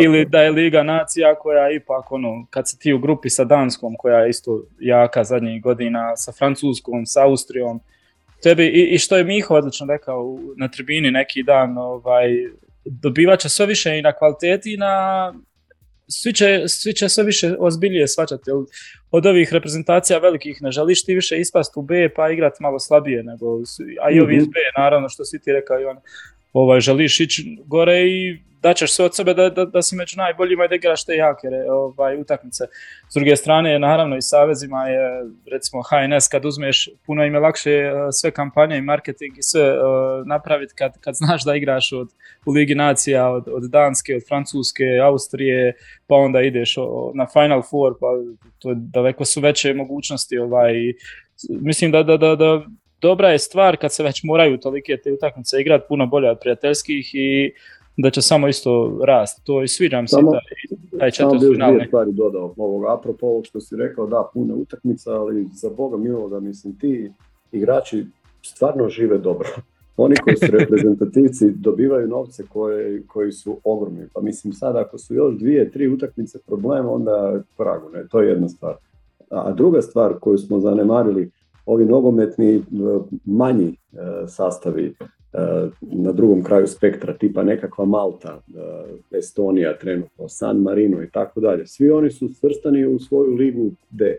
ili 0.00 0.24
da 0.24 0.42
je 0.42 0.50
Liga 0.50 0.82
nacija 0.82 1.34
koja 1.34 1.70
ipak 1.70 2.12
ono, 2.12 2.46
kad 2.50 2.68
si 2.68 2.78
ti 2.78 2.92
u 2.92 2.98
grupi 2.98 3.30
sa 3.30 3.44
Danskom 3.44 3.94
koja 3.98 4.18
je 4.18 4.30
isto 4.30 4.62
jaka 4.80 5.24
zadnjih 5.24 5.62
godina, 5.62 6.16
sa 6.16 6.32
Francuskom, 6.32 7.06
sa 7.06 7.24
Austrijom, 7.24 7.80
tebi, 8.42 8.66
i, 8.66 8.94
i 8.94 8.98
što 8.98 9.16
je 9.16 9.24
Miho 9.24 9.54
odlično 9.54 9.86
rekao 9.86 10.38
na 10.56 10.68
tribini 10.68 11.10
neki 11.10 11.42
dan, 11.42 11.78
ovaj, 11.78 12.28
dobivat 12.84 13.40
će 13.40 13.48
sve 13.48 13.66
više 13.66 13.98
i 13.98 14.02
na 14.02 14.12
kvaliteti 14.12 14.74
i 14.74 14.76
na 14.76 15.34
svi 16.08 16.32
će, 16.32 16.62
svi 16.66 16.92
će 16.92 17.08
sve 17.08 17.24
više 17.24 17.54
ozbiljije 17.58 18.08
svačati. 18.08 18.50
Od 19.10 19.26
ovih 19.26 19.52
reprezentacija 19.52 20.18
velikih 20.18 20.62
ne 20.62 20.70
želiš 20.70 21.04
ti 21.04 21.14
više 21.14 21.40
ispast 21.40 21.76
u 21.76 21.82
B 21.82 22.08
pa 22.16 22.30
igrati 22.30 22.62
malo 22.62 22.78
slabije 22.78 23.22
nego, 23.22 23.46
a 24.02 24.10
i 24.10 24.20
ovi 24.20 24.36
iz 24.36 24.42
mhm. 24.42 24.50
B 24.50 24.58
naravno 24.78 25.08
što 25.08 25.24
si 25.24 25.40
ti 25.40 25.52
rekao 25.52 25.80
i 25.80 25.84
on, 25.84 25.96
ovaj, 26.52 26.80
želiš 26.80 27.20
ići 27.20 27.58
gore 27.66 28.00
i 28.00 28.38
daćeš 28.64 28.92
sve 28.92 29.04
od 29.04 29.16
sebe 29.16 29.34
da, 29.34 29.50
da, 29.50 29.64
da 29.64 29.82
si 29.82 29.96
među 29.96 30.16
najboljima 30.16 30.64
i 30.64 30.68
da 30.68 30.74
igraš 30.74 31.04
te 31.04 31.12
jake 31.12 31.48
ovaj, 31.70 32.16
utakmice. 32.16 32.64
S 33.10 33.14
druge 33.14 33.36
strane, 33.36 33.78
naravno 33.78 34.16
i 34.16 34.22
savezima 34.22 34.88
je, 34.88 35.04
recimo 35.52 35.82
HNS, 35.82 36.28
kad 36.28 36.44
uzmeš, 36.44 36.88
puno 37.06 37.24
im 37.24 37.34
je 37.34 37.40
lakše 37.40 37.70
e, 37.70 37.92
sve 38.12 38.30
kampanje 38.30 38.76
i 38.76 38.86
marketing 38.92 39.38
i 39.38 39.42
sve 39.42 39.64
uh, 39.72 40.26
napraviti 40.26 40.74
kad, 40.74 40.92
kad 41.00 41.14
znaš 41.14 41.44
da 41.44 41.54
igraš 41.54 41.92
od, 41.92 42.08
u 42.46 42.52
Ligi 42.52 42.74
nacija, 42.74 43.30
od, 43.30 43.44
od 43.48 43.70
Danske, 43.70 44.16
od 44.16 44.22
Francuske, 44.28 44.84
Austrije, 45.02 45.74
pa 46.06 46.14
onda 46.14 46.40
ideš 46.40 46.76
na 47.14 47.26
Final 47.32 47.62
Four, 47.70 47.92
pa 48.00 48.06
to 48.58 48.70
je 48.70 48.76
daleko 48.78 49.24
su 49.24 49.40
veće 49.40 49.74
mogućnosti. 49.74 50.38
Ovaj, 50.38 50.72
mislim 51.48 51.90
da, 51.90 52.02
da, 52.02 52.16
da, 52.16 52.36
da 52.36 52.62
dobra 53.04 53.28
je 53.30 53.38
stvar 53.38 53.76
kad 53.76 53.92
se 53.92 54.02
već 54.02 54.22
moraju 54.22 54.58
tolike 54.58 54.96
te 55.04 55.12
utakmice 55.12 55.60
igrati 55.60 55.84
puno 55.88 56.06
bolje 56.06 56.30
od 56.30 56.38
prijateljskih 56.40 57.14
i 57.14 57.52
da 57.96 58.10
će 58.10 58.22
samo 58.22 58.48
isto 58.48 59.00
rast. 59.04 59.44
To 59.44 59.62
i 59.62 59.68
sviđam 59.68 60.08
se 60.08 60.16
taj, 60.16 60.98
taj 60.98 61.10
četvrt. 61.10 61.40
Samo 61.58 61.80
stvari 61.86 62.12
dodao 62.12 62.54
ovog, 62.56 62.84
apropo 62.84 63.26
ovog 63.26 63.46
što 63.46 63.60
si 63.60 63.76
rekao, 63.76 64.06
da, 64.06 64.30
puno 64.34 64.54
utakmica, 64.54 65.12
ali 65.12 65.48
za 65.52 65.70
Boga 65.76 65.96
miloga, 65.96 66.40
mislim, 66.40 66.78
ti 66.78 67.10
igrači 67.52 68.06
stvarno 68.42 68.88
žive 68.88 69.18
dobro. 69.18 69.48
Oni 69.96 70.14
koji 70.16 70.36
su 70.36 70.46
reprezentativci 70.50 71.50
dobivaju 71.68 72.08
novce 72.08 72.44
koje, 72.48 73.02
koji 73.06 73.32
su 73.32 73.56
ogromni. 73.64 74.06
Pa 74.14 74.20
mislim 74.20 74.52
sad 74.52 74.76
ako 74.76 74.98
su 74.98 75.14
još 75.14 75.34
dvije, 75.34 75.70
tri 75.70 75.88
utakmice 75.88 76.38
problema, 76.46 76.92
onda 76.92 77.40
pragu, 77.56 77.90
ne, 77.90 78.08
to 78.08 78.20
je 78.20 78.28
jedna 78.28 78.48
stvar. 78.48 78.74
A 79.30 79.52
druga 79.52 79.82
stvar 79.82 80.14
koju 80.20 80.38
smo 80.38 80.60
zanemarili, 80.60 81.30
ovi 81.66 81.84
nogometni 81.84 82.64
manji 83.24 83.68
e, 83.68 83.76
sastavi 84.26 84.94
Eh, 85.34 85.70
na 85.80 86.12
drugom 86.12 86.42
kraju 86.42 86.66
spektra, 86.66 87.14
tipa 87.14 87.42
nekakva 87.42 87.84
Malta, 87.84 88.42
Estonija 89.10 89.78
trenutno, 89.78 90.28
San 90.28 90.56
Marino 90.56 91.02
i 91.02 91.10
tako 91.10 91.40
dalje. 91.40 91.66
Svi 91.66 91.90
oni 91.90 92.10
su 92.10 92.28
svrstani 92.34 92.86
u 92.86 92.98
svoju 92.98 93.34
ligu 93.34 93.70
D 93.90 94.16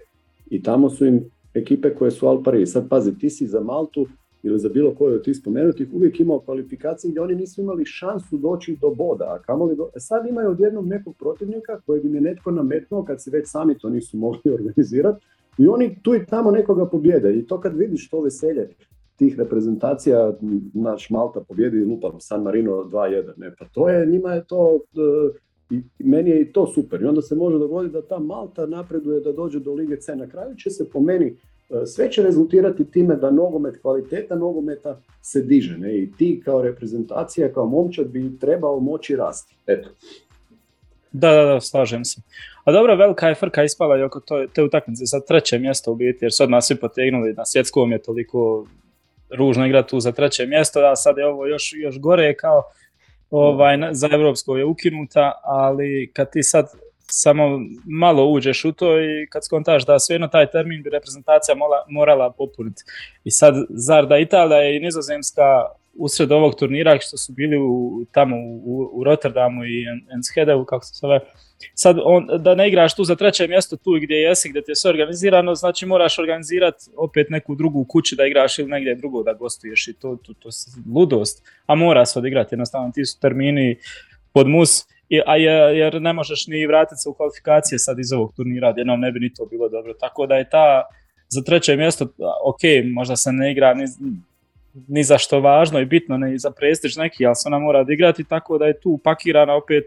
i 0.50 0.64
tamo 0.64 0.90
su 0.90 1.06
im 1.06 1.32
ekipe 1.54 1.96
koje 1.96 2.12
su 2.12 2.28
Alpari. 2.28 2.66
Sad 2.66 2.90
pazi, 2.90 3.20
ti 3.20 3.30
si 3.30 3.48
za 3.48 3.60
Maltu 3.60 4.08
ili 4.44 4.60
za 4.60 4.70
bilo 4.70 4.96
koju 4.96 5.16
od 5.16 5.24
tih 5.24 5.38
spomenutih 5.38 5.88
uvijek 5.94 6.20
imao 6.20 6.40
kvalifikacije 6.40 7.12
gdje 7.12 7.22
oni 7.22 7.36
nisu 7.36 7.62
imali 7.62 7.86
šansu 7.86 8.38
doći 8.38 8.78
do 8.82 8.90
boda, 8.90 9.26
a 9.26 9.40
kamoli 9.40 9.76
do... 9.76 9.90
E 9.96 10.00
sad 10.00 10.28
imaju 10.28 10.50
odjednom 10.50 10.88
nekog 10.88 11.16
protivnika 11.18 11.80
kojeg 11.86 12.06
im 12.06 12.16
je 12.16 12.22
netko 12.22 12.52
nametnuo 12.52 13.06
kad 13.06 13.24
se 13.24 13.32
već 13.32 13.48
sami 13.48 13.78
to 13.78 13.90
nisu 13.90 14.18
mogli 14.18 14.52
organizirati 14.58 15.26
i 15.58 15.68
oni 15.68 15.98
tu 16.04 16.16
i 16.16 16.26
tamo 16.26 16.52
nekoga 16.52 16.86
pobjede 16.86 17.34
i 17.34 17.48
to 17.48 17.60
kad 17.60 17.78
vidiš 17.78 18.10
to 18.10 18.22
veselje 18.22 18.70
tih 19.16 19.38
reprezentacija, 19.40 20.34
naš 20.74 21.10
Malta 21.10 21.42
pobjedi 21.48 21.86
lupam 21.86 22.20
San 22.20 22.44
Marino 22.44 22.72
2-1, 22.72 23.34
ne, 23.38 23.56
pa 23.60 23.66
to 23.66 23.90
je, 23.90 24.06
njima 24.06 24.34
je 24.34 24.46
to, 24.46 24.80
e, 24.94 25.38
i 25.70 25.82
meni 26.00 26.30
je 26.30 26.42
i 26.42 26.52
to 26.52 26.68
super 26.68 27.02
i 27.02 27.06
onda 27.06 27.22
se 27.22 27.36
može 27.36 27.58
dogoditi 27.58 27.94
da 27.94 28.02
ta 28.02 28.20
Malta 28.20 28.66
napreduje 28.66 29.20
da 29.20 29.32
dođe 29.32 29.60
do 29.60 29.74
Lige 29.74 29.98
C. 29.98 30.16
Na 30.16 30.28
kraju 30.28 30.56
će 30.56 30.70
se 30.70 30.90
po 30.90 31.00
meni 31.00 31.28
e, 31.70 31.86
sve 31.86 32.12
će 32.12 32.24
rezultirati 32.24 32.92
time 32.92 33.16
da 33.16 33.32
nogomet, 33.32 33.82
kvaliteta 33.82 34.36
nogometa 34.36 35.02
se 35.22 35.42
diže 35.42 35.78
ne? 35.78 35.98
i 35.98 36.12
ti 36.12 36.42
kao 36.46 36.62
reprezentacija, 36.62 37.54
kao 37.54 37.66
momčad 37.66 38.08
bi 38.08 38.40
trebao 38.40 38.80
moći 38.80 39.16
rasti. 39.16 39.56
Eto. 39.68 39.90
Da, 41.18 41.32
da, 41.32 41.44
da, 41.46 41.62
slažem 41.62 42.06
se. 42.06 42.22
A 42.64 42.72
dobro, 42.72 42.96
velika 42.96 43.28
je 43.28 43.36
frka 43.36 43.64
ispala 43.64 43.98
i 43.98 44.04
oko 44.04 44.20
to, 44.20 44.46
te 44.54 44.64
utakmice 44.64 45.06
sa 45.06 45.20
treće 45.20 45.60
mjesto 45.60 45.92
u 45.92 45.96
biti, 45.96 46.26
jer 46.26 46.34
su 46.34 46.44
odmah 46.44 46.64
svi 46.64 46.76
potegnuli, 46.76 47.34
na 47.34 47.46
svjetskom 47.46 47.92
je 47.92 48.02
toliko 48.02 48.68
ružno 49.30 49.66
igrati 49.66 49.90
tu 49.90 50.00
za 50.00 50.12
treće 50.12 50.46
mjesto, 50.46 50.80
a 50.80 50.96
sad 50.96 51.18
je 51.18 51.28
ovo 51.28 51.46
još, 51.46 51.74
još 51.76 52.00
gore 52.00 52.36
kao 52.36 52.64
ovaj, 53.30 53.78
za 53.92 54.10
Evropsko 54.12 54.58
je 54.58 54.66
ukinuta, 54.66 55.32
ali 55.44 56.12
kad 56.14 56.32
ti 56.32 56.44
sad 56.44 56.66
samo 57.08 57.60
malo 57.86 58.26
uđeš 58.26 58.66
u 58.66 58.72
to 58.72 59.02
i 59.02 59.28
kad 59.30 59.46
skontaš 59.46 59.86
da 59.86 60.00
svejedno 60.00 60.28
taj 60.28 60.52
termin 60.52 60.84
bi 60.84 60.90
reprezentacija 60.90 61.56
morala 61.88 62.32
popuniti. 62.32 62.84
I 63.24 63.32
sad, 63.32 63.56
zar 63.70 64.06
da 64.06 64.18
Italija 64.18 64.70
i 64.70 64.80
Nizozemska 64.80 65.66
usred 65.96 66.32
ovog 66.32 66.56
turnira 66.56 67.00
što 67.00 67.18
su 67.18 67.34
bili 67.34 67.58
u, 67.58 68.06
tamo 68.12 68.36
u, 68.66 68.90
u 68.94 69.04
Rotterdamu 69.04 69.66
i 69.66 69.86
Enschedevu, 70.16 70.66
kako 70.66 70.86
se 70.86 70.94
zove, 71.02 71.20
sad 71.74 71.98
on, 72.04 72.28
da 72.40 72.56
ne 72.56 72.68
igraš 72.68 72.96
tu 72.96 73.04
za 73.04 73.16
treće 73.16 73.48
mjesto 73.48 73.78
tu 73.78 73.92
gdje 74.02 74.16
jesi, 74.16 74.50
gdje 74.50 74.64
ti 74.64 74.72
je 74.72 74.76
sve 74.76 74.90
organizirano, 74.90 75.56
znači 75.56 75.86
moraš 75.86 76.20
organizirati 76.20 76.86
opet 76.98 77.30
neku 77.30 77.56
drugu 77.56 77.86
kuću 77.90 78.16
da 78.16 78.26
igraš 78.26 78.60
ili 78.60 78.70
negdje 78.70 78.96
drugo 78.96 79.24
da 79.24 79.34
gostuješ 79.34 79.88
i 79.88 79.94
to, 79.94 80.18
to, 80.24 80.34
to, 80.34 80.50
ludost, 80.96 81.44
a 81.66 81.76
mora 81.76 82.06
se 82.06 82.20
odigrati, 82.20 82.54
jednostavno 82.56 82.92
ti 82.92 83.06
su 83.06 83.20
termini 83.20 83.78
pod 84.34 84.48
mus, 84.48 84.86
a 85.26 85.36
jer 85.38 86.02
ne 86.02 86.14
možeš 86.14 86.48
ni 86.48 86.68
vratiti 86.68 87.02
se 87.02 87.10
u 87.10 87.14
kvalifikacije 87.14 87.80
sad 87.80 88.00
iz 88.00 88.14
ovog 88.14 88.34
turnira, 88.36 88.74
jednom 88.78 89.00
ne 89.00 89.12
bi 89.12 89.20
ni 89.20 89.34
to 89.34 89.46
bilo 89.46 89.70
dobro, 89.70 89.94
tako 89.94 90.28
da 90.28 90.36
je 90.36 90.50
ta 90.50 90.84
za 91.30 91.42
treće 91.42 91.76
mjesto, 91.76 92.06
ok, 92.46 92.62
možda 92.94 93.16
se 93.16 93.32
ne 93.32 93.52
igra 93.52 93.74
ni, 93.74 93.86
ni 94.88 95.04
za 95.04 95.18
što 95.18 95.40
važno 95.40 95.80
i 95.80 95.86
bitno, 95.86 96.18
ne 96.18 96.38
za 96.38 96.52
prestiž 96.52 96.98
neki, 96.98 97.26
ali 97.26 97.36
se 97.36 97.48
ona 97.48 97.60
mora 97.60 97.80
odigrati 97.80 98.24
tako 98.24 98.58
da 98.58 98.66
je 98.66 98.80
tu 98.80 98.90
upakirana 98.90 99.56
opet, 99.56 99.86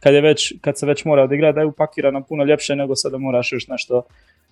kad, 0.00 0.14
je 0.14 0.20
već, 0.20 0.54
kad 0.60 0.78
se 0.78 0.86
već 0.86 1.04
mora 1.04 1.22
odigrati, 1.22 1.54
da 1.54 1.60
je 1.60 1.66
upakirana 1.66 2.20
puno 2.20 2.44
ljepše 2.44 2.76
nego 2.76 2.96
sada 2.96 3.18
moraš 3.18 3.52
još 3.52 3.68
nešto 3.68 4.02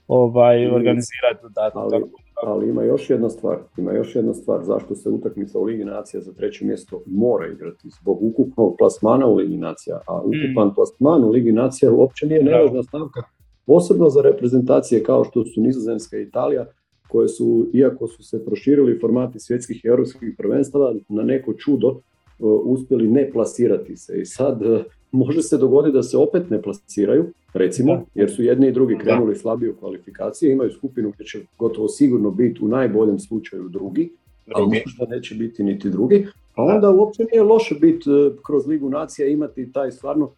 ovaj, 0.08 0.66
organizirati. 0.66 1.40
ali, 1.74 2.04
ali, 2.42 2.68
ima 2.68 2.82
još 2.82 3.10
jedna 3.10 3.30
stvar, 3.30 3.58
ima 3.76 3.92
još 3.92 4.16
jedna 4.16 4.34
stvar 4.34 4.64
zašto 4.64 4.94
se 4.94 5.08
utakmica 5.08 5.58
u 5.58 5.64
Ligi 5.64 5.84
Nacija 5.84 6.20
za 6.20 6.32
treće 6.32 6.64
mjesto 6.64 7.02
mora 7.06 7.46
igrati 7.46 7.88
zbog 8.00 8.18
ukupnog 8.22 8.74
plasmana 8.78 9.26
u 9.26 9.34
Ligi 9.34 9.56
Nacija, 9.56 10.00
a 10.08 10.16
mm. 10.16 10.26
ukupan 10.26 10.74
plasman 10.74 11.24
u 11.24 11.30
Ligi 11.30 11.52
Nacija 11.52 11.92
uopće 11.92 12.26
nije 12.26 12.42
nevažna 12.42 12.82
stavka, 12.82 13.22
posebno 13.66 14.08
za 14.08 14.22
reprezentacije 14.22 15.02
kao 15.02 15.24
što 15.24 15.44
su 15.44 15.60
Nizozemska 15.60 16.18
i 16.18 16.22
Italija, 16.22 16.66
koje 17.08 17.28
su, 17.28 17.66
iako 17.72 18.06
su 18.06 18.22
se 18.22 18.44
proširili 18.44 18.98
formati 18.98 19.40
svjetskih 19.40 19.84
i 19.84 19.88
europskih 19.88 20.34
prvenstava, 20.38 20.94
na 21.08 21.22
neko 21.22 21.52
čudo 21.52 21.88
e, 21.88 21.94
uspjeli 22.44 23.08
ne 23.08 23.30
plasirati 23.30 23.96
se. 23.96 24.20
I 24.20 24.24
sad 24.24 24.62
e, 24.62 24.84
može 25.12 25.42
se 25.42 25.58
dogoditi 25.58 25.94
da 25.94 26.02
se 26.02 26.16
opet 26.16 26.50
ne 26.50 26.62
plasiraju, 26.62 27.24
recimo, 27.54 28.06
jer 28.14 28.30
su 28.30 28.42
jedni 28.42 28.68
i 28.68 28.72
drugi 28.72 28.98
krenuli 28.98 29.36
slabije 29.36 29.70
u 29.70 29.76
kvalifikaciji, 29.76 30.52
imaju 30.52 30.70
skupinu 30.70 31.10
gdje 31.14 31.26
će 31.26 31.38
gotovo 31.58 31.88
sigurno 31.88 32.30
biti 32.30 32.64
u 32.64 32.68
najboljem 32.68 33.18
slučaju 33.18 33.68
drugi, 33.68 34.12
a 34.54 34.60
možda 34.60 35.16
neće 35.16 35.34
biti 35.34 35.64
niti 35.64 35.90
drugi, 35.90 36.26
a 36.54 36.62
onda 36.62 36.90
uopće 36.90 37.24
nije 37.32 37.42
loše 37.42 37.74
biti 37.74 38.10
e, 38.10 38.30
kroz 38.46 38.66
Ligu 38.66 38.90
nacija 38.90 39.28
imati 39.28 39.72
taj 39.72 39.90
stvarno 39.90 40.30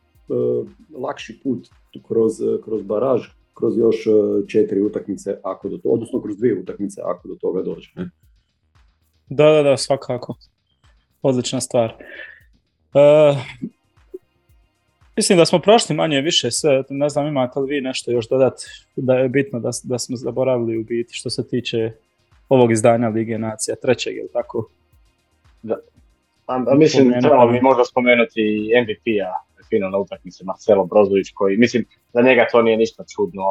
lakši 0.94 1.40
put 1.42 1.68
kroz, 2.08 2.32
kroz 2.64 2.82
baraž 2.82 3.22
kroz 3.58 3.78
još 3.78 4.06
e, 4.06 4.10
četiri 4.48 4.80
utakmice, 4.80 5.36
ako 5.42 5.68
do 5.68 5.76
toga, 5.76 5.94
odnosno 5.94 6.22
kroz 6.22 6.36
dvije 6.36 6.60
utakmice 6.60 7.00
ako 7.04 7.28
do 7.28 7.34
toga 7.34 7.62
dođe. 7.62 7.90
Ne? 7.96 8.10
Da, 9.28 9.50
da, 9.50 9.62
da, 9.62 9.76
svakako. 9.76 10.34
Odlična 11.22 11.60
stvar. 11.60 11.94
Uh, 12.94 13.38
mislim 15.16 15.38
da 15.38 15.46
smo 15.46 15.58
prošli 15.58 15.96
manje 15.96 16.20
više 16.20 16.50
sve, 16.50 16.82
ne 16.88 17.08
znam 17.08 17.26
imate 17.26 17.60
li 17.60 17.74
vi 17.74 17.80
nešto 17.80 18.10
još 18.10 18.28
dodati 18.28 18.64
da 18.96 19.14
je 19.14 19.28
bitno 19.28 19.60
da, 19.60 19.70
da 19.82 19.98
smo 19.98 20.16
zaboravili 20.16 20.78
u 20.78 20.84
biti 20.84 21.14
što 21.14 21.30
se 21.30 21.48
tiče 21.48 21.92
ovog 22.48 22.72
izdanja 22.72 23.08
Lige 23.08 23.38
Nacija, 23.38 23.76
trećeg, 23.76 24.16
je 24.16 24.28
tako? 24.32 24.68
Da. 25.62 25.76
A, 26.46 26.74
mislim, 26.74 27.12
trebalo 27.20 27.52
bi 27.52 27.60
možda 27.60 27.84
spomenuti 27.84 28.70
MVP-a 28.82 29.48
finalna 29.68 29.98
utakmica 29.98 30.44
Marcelo 30.44 30.84
Brozović 30.84 31.30
koji, 31.34 31.56
mislim, 31.56 31.84
za 32.12 32.22
njega 32.22 32.46
to 32.52 32.62
nije 32.62 32.76
ništa 32.76 33.04
čudno, 33.16 33.44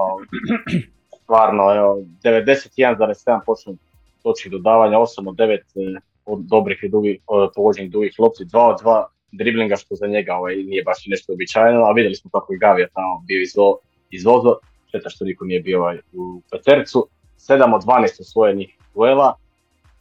stvarno, 1.23 1.75
evo, 1.75 1.97
91,7% 2.23 3.75
točnih 4.23 4.51
dodavanja, 4.51 4.97
8 4.97 5.29
od 5.29 5.35
9 5.35 5.53
e, 5.53 5.99
od 6.25 6.39
dobrih 6.39 6.79
i 6.83 6.89
dugi, 6.89 7.19
pogođenih 7.55 7.91
dugih 7.91 8.15
lopti, 8.19 8.45
2 8.45 8.59
od 8.59 8.81
2 8.83 9.03
driblinga 9.31 9.75
što 9.75 9.95
za 9.95 10.07
njega 10.07 10.35
ovaj, 10.35 10.55
nije 10.55 10.83
baš 10.83 10.97
nešto 11.07 11.33
običajno, 11.33 11.83
a 11.83 11.91
vidjeli 11.91 12.15
smo 12.15 12.31
kako 12.31 12.53
je 12.53 12.59
Gavija 12.59 12.87
tamo 12.93 13.23
bio 13.27 13.41
izvo, 13.41 13.79
izvozo, 14.09 14.55
šteta 14.87 15.09
što 15.09 15.25
niko 15.25 15.45
nije 15.45 15.61
bio 15.61 15.79
ovaj, 15.79 15.97
u 16.13 16.41
petercu, 16.51 17.07
7 17.37 17.75
od 17.75 17.83
12 17.83 18.21
osvojenih 18.21 18.77
duela, 18.95 19.35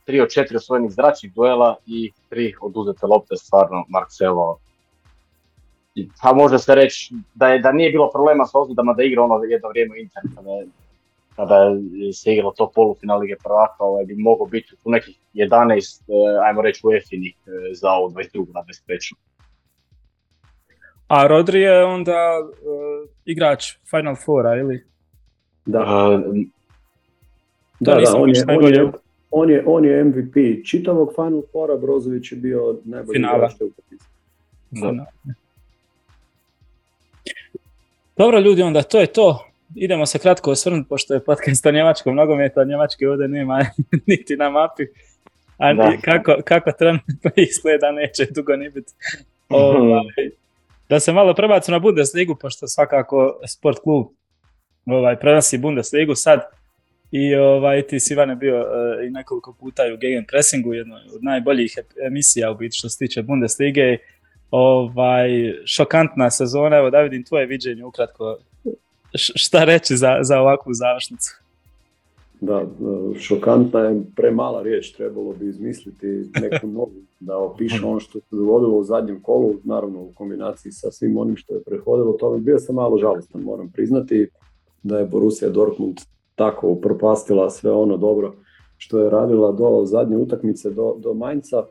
3 0.07 0.23
od 0.23 0.29
4 0.29 0.57
osvojenih 0.57 0.91
zračnih 0.91 1.33
duela 1.35 1.77
i 1.87 2.13
3 2.31 2.53
oduzete 2.61 3.07
lopte, 3.07 3.37
stvarno 3.37 3.85
Marcelo 3.89 4.59
pa 6.23 6.33
može 6.33 6.59
se 6.59 6.75
reći 6.75 7.15
da, 7.35 7.49
je, 7.49 7.59
da 7.59 7.73
nije 7.73 7.91
bilo 7.91 8.11
problema 8.11 8.47
s 8.47 8.55
ozljedama 8.55 8.93
da 8.93 9.03
igra 9.03 9.23
ono 9.23 9.45
jedno 9.45 9.69
vrijeme 9.69 10.01
Inter 10.01 10.23
kada, 10.35 10.51
kada 11.37 11.57
se 12.13 12.33
igralo 12.33 12.53
to 12.53 12.71
polufinal 12.75 13.21
Lige 13.21 13.37
prvaka, 13.45 13.85
ovaj, 13.85 14.05
bi 14.05 14.15
mogao 14.15 14.47
biti 14.47 14.75
u 14.85 14.91
nekih 14.91 15.19
11, 15.35 16.01
eh, 16.01 16.47
ajmo 16.49 16.63
reći 16.63 16.81
u 16.85 16.93
Efinih 16.93 17.37
eh, 17.47 17.51
za 17.75 17.91
ovu 17.91 18.11
22. 18.11 18.55
na 18.55 18.61
23. 18.61 19.15
A 21.09 21.27
Rodri 21.27 21.61
je 21.61 21.85
onda 21.85 22.41
uh, 22.41 23.09
igrač 23.25 23.65
Final 23.91 24.17
Fora, 24.17 24.57
ili? 24.57 24.85
Da. 25.67 25.81
Uh, 25.81 26.37
da, 27.81 27.95
da, 27.95 28.17
on 28.17 28.31
je, 28.31 28.45
on, 28.49 28.75
je, 28.75 28.93
on, 29.31 29.51
je, 29.51 29.65
on 29.67 29.85
je 29.85 30.05
MVP 30.05 30.67
čitavog 30.67 31.13
Final 31.15 31.43
Fora, 31.53 31.77
Brozović 31.77 32.33
je 32.33 32.39
bio 32.39 32.79
najbolji 32.85 33.19
igrač 33.19 33.53
te 33.59 33.65
Da. 34.71 35.07
Dobro 38.17 38.39
ljudi, 38.39 38.63
onda 38.63 38.83
to 38.83 39.01
je 39.01 39.07
to. 39.07 39.47
Idemo 39.75 40.07
se 40.07 40.19
kratko 40.19 40.51
osvrnuti, 40.51 40.89
pošto 40.89 41.15
je 41.15 41.25
podcast 41.25 41.67
o 41.67 41.71
njemačkom 41.71 42.15
nogometa, 42.15 42.65
njemačke 42.65 43.09
ovdje 43.09 43.29
nema 43.29 43.67
niti 44.07 44.37
na 44.37 44.51
mapi. 44.51 44.83
A 45.59 45.97
kako, 46.03 46.37
kako 46.45 46.73
trenutno 46.73 47.31
izgleda, 47.51 47.93
neće 47.93 48.27
dugo 48.35 48.57
ni 48.57 48.71
biti. 48.71 48.93
Ovaj, 49.49 50.31
da 50.89 51.01
se 51.01 51.13
malo 51.13 51.35
prebacimo 51.35 51.75
na 51.75 51.79
Bundesligu, 51.79 52.37
pošto 52.41 52.69
svakako 52.69 53.41
sport 53.49 53.79
klub 53.79 54.07
ovaj, 54.87 55.17
prenosi 55.17 55.59
Bundesligu 55.59 56.15
sad. 56.15 56.41
I 57.11 57.35
ovaj, 57.35 57.83
ti 57.83 58.01
si 58.01 58.15
Ivane 58.15 58.37
bio 58.37 58.61
uh, 58.61 59.07
i 59.07 59.11
nekoliko 59.11 59.57
puta 59.61 59.83
u 59.95 59.97
Gegen 59.97 60.25
Pressingu, 60.29 60.75
jednoj 60.75 61.01
od 61.15 61.25
najboljih 61.25 61.79
emisija 62.07 62.51
u 62.51 62.55
biti 62.55 62.77
što 62.77 62.89
se 62.89 62.99
tiče 62.99 63.23
Bundeslige 63.23 63.99
ovaj, 64.51 65.29
šokantna 65.65 66.31
sezona. 66.31 66.77
Evo 66.77 66.91
da 66.91 67.01
vidim 67.01 67.25
tvoje 67.25 67.47
viđenje 67.47 67.85
ukratko. 67.85 68.37
šta 69.15 69.65
reći 69.65 69.97
za, 69.97 70.19
za 70.23 70.41
ovakvu 70.41 70.75
završnicu? 70.75 71.47
Da, 72.41 72.67
šokantna 73.19 73.81
je 73.81 74.03
premala 74.17 74.63
riječ, 74.63 74.93
trebalo 74.93 75.33
bi 75.33 75.49
izmisliti 75.49 76.31
neku 76.41 76.67
novu 76.67 76.93
da 77.21 77.39
opiše 77.39 77.85
ono 77.85 78.01
što 78.01 78.21
se 78.21 78.37
dogodilo 78.37 78.77
u 78.77 78.85
zadnjem 78.85 79.23
kolu, 79.23 79.55
naravno 79.65 80.01
u 80.01 80.13
kombinaciji 80.15 80.73
sa 80.73 80.91
svim 80.91 81.19
onim 81.19 81.37
što 81.37 81.55
je 81.55 81.63
prehodilo 81.63 82.13
tome. 82.13 82.39
Bio 82.39 82.59
sam 82.59 82.75
malo 82.75 82.99
žalostan, 82.99 83.43
moram 83.43 83.71
priznati 83.73 84.29
da 84.83 84.99
je 84.99 85.07
Borussia 85.07 85.49
Dortmund 85.49 85.97
tako 86.35 86.69
upropastila 86.69 87.51
sve 87.51 87.71
ono 87.71 87.97
dobro 87.97 88.35
što 88.77 89.01
je 89.01 89.11
radila 89.11 89.53
do 89.53 89.83
zadnje 89.85 90.17
utakmice 90.17 90.71
do, 90.71 90.97
do 90.99 91.15
Mainca. 91.15 91.65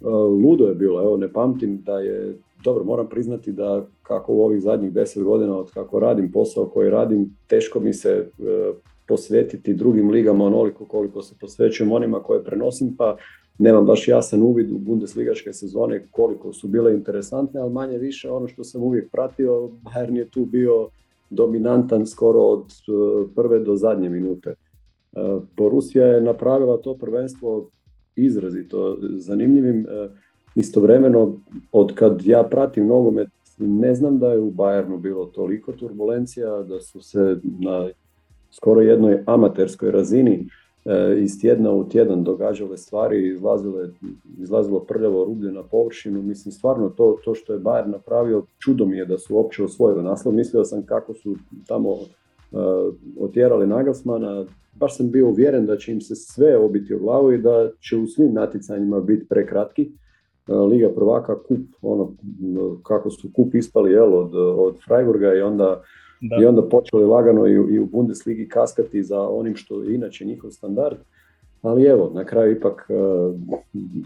E, 0.00 0.08
ludo 0.44 0.64
je 0.64 0.74
bilo, 0.74 1.02
evo 1.02 1.16
ne 1.16 1.32
pamtim 1.32 1.82
da 1.82 1.98
je, 1.98 2.38
dobro 2.64 2.84
moram 2.84 3.08
priznati 3.08 3.52
da 3.52 3.86
kako 4.02 4.32
u 4.32 4.42
ovih 4.42 4.62
zadnjih 4.62 4.92
deset 4.92 5.22
godina 5.22 5.58
od 5.58 5.70
kako 5.70 6.00
radim 6.00 6.32
posao 6.32 6.66
koji 6.66 6.90
radim, 6.90 7.36
teško 7.46 7.80
mi 7.80 7.92
se 7.92 8.10
e, 8.10 8.72
posvetiti 9.08 9.74
drugim 9.74 10.10
ligama 10.10 10.44
onoliko 10.44 10.84
koliko 10.84 11.22
se 11.22 11.34
posvećujem 11.40 11.92
onima 11.92 12.22
koje 12.22 12.44
prenosim, 12.44 12.96
pa 12.96 13.16
nemam 13.58 13.86
baš 13.86 14.08
jasan 14.08 14.42
uvid 14.42 14.72
u 14.72 14.78
bundesligaške 14.78 15.52
sezone 15.52 16.06
koliko 16.10 16.52
su 16.52 16.68
bile 16.68 16.94
interesantne, 16.94 17.60
ali 17.60 17.72
manje 17.72 17.98
više 17.98 18.30
ono 18.30 18.48
što 18.48 18.64
sam 18.64 18.82
uvijek 18.82 19.10
pratio, 19.10 19.70
Bayern 19.84 20.16
je 20.16 20.28
tu 20.28 20.44
bio 20.44 20.88
dominantan 21.30 22.06
skoro 22.06 22.40
od 22.40 22.64
e, 22.64 23.34
prve 23.34 23.58
do 23.58 23.76
zadnje 23.76 24.08
minute. 24.08 24.54
Borussia 25.56 26.06
je 26.06 26.20
napravila 26.20 26.76
to 26.76 26.94
prvenstvo 26.94 27.70
izrazito 28.16 28.98
zanimljivim. 29.00 29.86
E, 29.88 30.08
istovremeno, 30.54 31.36
od 31.72 31.94
kad 31.94 32.26
ja 32.26 32.42
pratim 32.42 32.86
nogomet, 32.86 33.28
ne 33.58 33.94
znam 33.94 34.18
da 34.18 34.32
je 34.32 34.40
u 34.40 34.50
Bayernu 34.50 35.00
bilo 35.00 35.24
toliko 35.24 35.72
turbulencija, 35.72 36.62
da 36.62 36.80
su 36.80 37.02
se 37.02 37.36
na 37.60 37.88
skoro 38.50 38.80
jednoj 38.80 39.22
amaterskoj 39.26 39.90
razini 39.90 40.46
e, 40.84 41.16
iz 41.18 41.40
tjedna 41.40 41.72
u 41.72 41.88
tjedan 41.88 42.24
događale 42.24 42.76
stvari, 42.76 43.38
izlazilo 44.38 44.80
prljavo 44.80 45.24
rublje 45.24 45.52
na 45.52 45.62
površinu. 45.62 46.22
Mislim, 46.22 46.52
stvarno 46.52 46.88
to, 46.88 47.16
to 47.24 47.34
što 47.34 47.52
je 47.52 47.60
Bayern 47.60 47.90
napravio, 47.92 48.42
čudo 48.58 48.86
mi 48.86 48.96
je 48.96 49.06
da 49.06 49.18
su 49.18 49.36
uopće 49.36 49.64
osvojili 49.64 50.02
naslov. 50.02 50.34
Mislio 50.34 50.64
sam 50.64 50.86
kako 50.86 51.14
su 51.14 51.36
tamo 51.66 51.96
otjerali 53.20 53.66
Nagelsmana, 53.66 54.44
baš 54.74 54.96
sam 54.96 55.10
bio 55.10 55.28
uvjeren 55.28 55.66
da 55.66 55.76
će 55.76 55.92
im 55.92 56.00
se 56.00 56.14
sve 56.14 56.56
obiti 56.56 56.94
u 56.94 56.98
glavu 56.98 57.32
i 57.32 57.38
da 57.38 57.70
će 57.80 57.96
u 57.96 58.06
svim 58.06 58.32
natjecanjima 58.32 59.00
biti 59.00 59.28
prekratki. 59.28 59.90
E, 60.48 60.54
Liga 60.54 60.90
prvaka, 60.94 61.38
kup, 61.42 61.60
ono, 61.82 62.12
kako 62.82 63.10
su 63.10 63.28
kup 63.32 63.54
ispali 63.54 63.92
jel, 63.92 64.14
od, 64.14 64.34
od 64.34 64.76
Freiburga 64.88 65.34
i 65.34 65.40
onda 65.40 65.82
i 66.40 66.44
onda 66.44 66.68
počeli 66.68 67.04
lagano 67.04 67.46
i, 67.46 67.52
i 67.52 67.78
u 67.78 67.86
Bundesligi 67.86 68.48
kaskati 68.48 69.02
za 69.02 69.20
onim 69.20 69.56
što 69.56 69.82
je 69.82 69.94
inače 69.94 70.24
njihov 70.24 70.50
standard. 70.50 70.96
Ali 71.62 71.84
evo, 71.84 72.10
na 72.14 72.24
kraju 72.24 72.52
ipak 72.52 72.90
uh, 72.90 73.34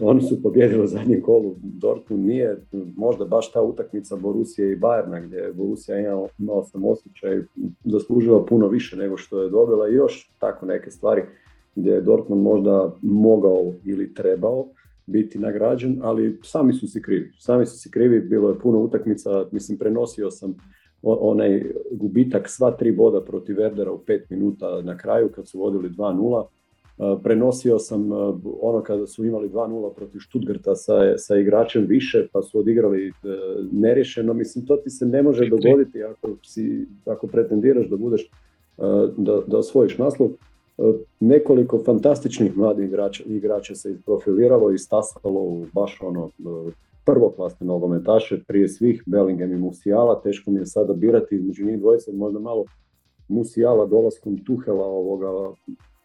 oni 0.01 0.21
su 0.21 0.43
pobjedili 0.43 0.83
u 0.83 0.87
zadnjem 0.87 1.21
kolu, 1.21 1.55
Dortmund 1.63 2.25
nije 2.25 2.57
možda 2.97 3.25
baš 3.25 3.51
ta 3.51 3.61
utakmica 3.61 4.15
Borusije 4.15 4.71
i 4.71 4.79
Bayerna 4.79 5.25
gdje 5.25 5.53
Borussia 5.53 5.99
imao, 5.99 6.27
imao 6.39 6.63
sam 6.63 6.85
osjećaj 6.85 7.41
zaslužila 7.83 8.45
puno 8.45 8.67
više 8.67 8.97
nego 8.97 9.17
što 9.17 9.41
je 9.41 9.49
dobila. 9.49 9.89
I 9.89 9.93
još 9.93 10.31
tako 10.39 10.65
neke 10.65 10.91
stvari 10.91 11.21
gdje 11.75 11.91
je 11.91 12.01
Dortmund 12.01 12.43
možda 12.43 12.93
mogao 13.01 13.73
ili 13.85 14.13
trebao 14.13 14.65
biti 15.05 15.39
nagrađen, 15.39 15.99
ali 16.03 16.39
sami 16.43 16.73
su 16.73 16.87
si 16.87 17.01
krivi. 17.01 17.31
Sami 17.39 17.65
su 17.65 17.77
si 17.77 17.91
krivi, 17.91 18.19
bilo 18.19 18.49
je 18.49 18.59
puno 18.59 18.79
utakmica, 18.79 19.45
mislim 19.51 19.77
prenosio 19.77 20.31
sam 20.31 20.55
onaj 21.01 21.71
gubitak 21.91 22.49
sva 22.49 22.71
tri 22.71 22.91
boda 22.91 23.21
protiv 23.21 23.57
Verdera 23.57 23.91
u 23.91 23.97
pet 23.97 24.29
minuta 24.29 24.81
na 24.81 24.97
kraju 24.97 25.29
kad 25.35 25.47
su 25.47 25.59
vodili 25.59 25.89
2-0 25.89 26.45
Prenosio 27.23 27.79
sam 27.79 28.11
ono 28.61 28.81
kada 28.83 29.07
su 29.07 29.25
imali 29.25 29.49
2-0 29.49 29.93
protiv 29.93 30.19
Stuttgarta 30.19 30.75
sa, 30.75 31.17
sa 31.17 31.37
igračem 31.37 31.85
više 31.85 32.27
pa 32.31 32.41
su 32.41 32.59
odigrali 32.59 33.07
e, 33.07 33.11
nerješeno. 33.71 34.33
Mislim, 34.33 34.65
to 34.65 34.77
ti 34.77 34.89
se 34.89 35.05
ne 35.05 35.23
može 35.23 35.49
dogoditi 35.49 36.03
ako, 36.03 36.29
si, 36.43 36.87
ako 37.05 37.27
pretendiraš 37.27 37.87
da 37.87 37.97
budeš 37.97 38.29
da, 39.17 39.41
da 39.47 39.57
osvojiš 39.57 39.97
naslov. 39.97 40.29
Nekoliko 41.19 41.83
fantastičnih 41.85 42.57
mladih 42.57 42.85
igrača, 42.85 43.23
igrača 43.27 43.75
se 43.75 43.91
isprofiliralo 43.91 44.71
i 44.71 44.77
stasalo 44.77 45.41
u 45.41 45.65
baš 45.73 45.99
ono 46.01 46.29
prvoklasne 47.05 47.67
nogometaše, 47.67 48.43
prije 48.47 48.67
svih 48.67 49.03
Bellingham 49.05 49.51
i 49.51 49.57
Musiala. 49.57 50.21
Teško 50.21 50.51
mi 50.51 50.59
je 50.59 50.65
sada 50.65 50.93
birati 50.93 51.35
između 51.35 51.65
njih 51.65 51.79
dvojice, 51.79 52.11
možda 52.11 52.39
malo 52.39 52.65
Musiala 53.27 53.85
dolaskom 53.85 54.37
Tuhela 54.45 54.85
ovoga 54.85 55.27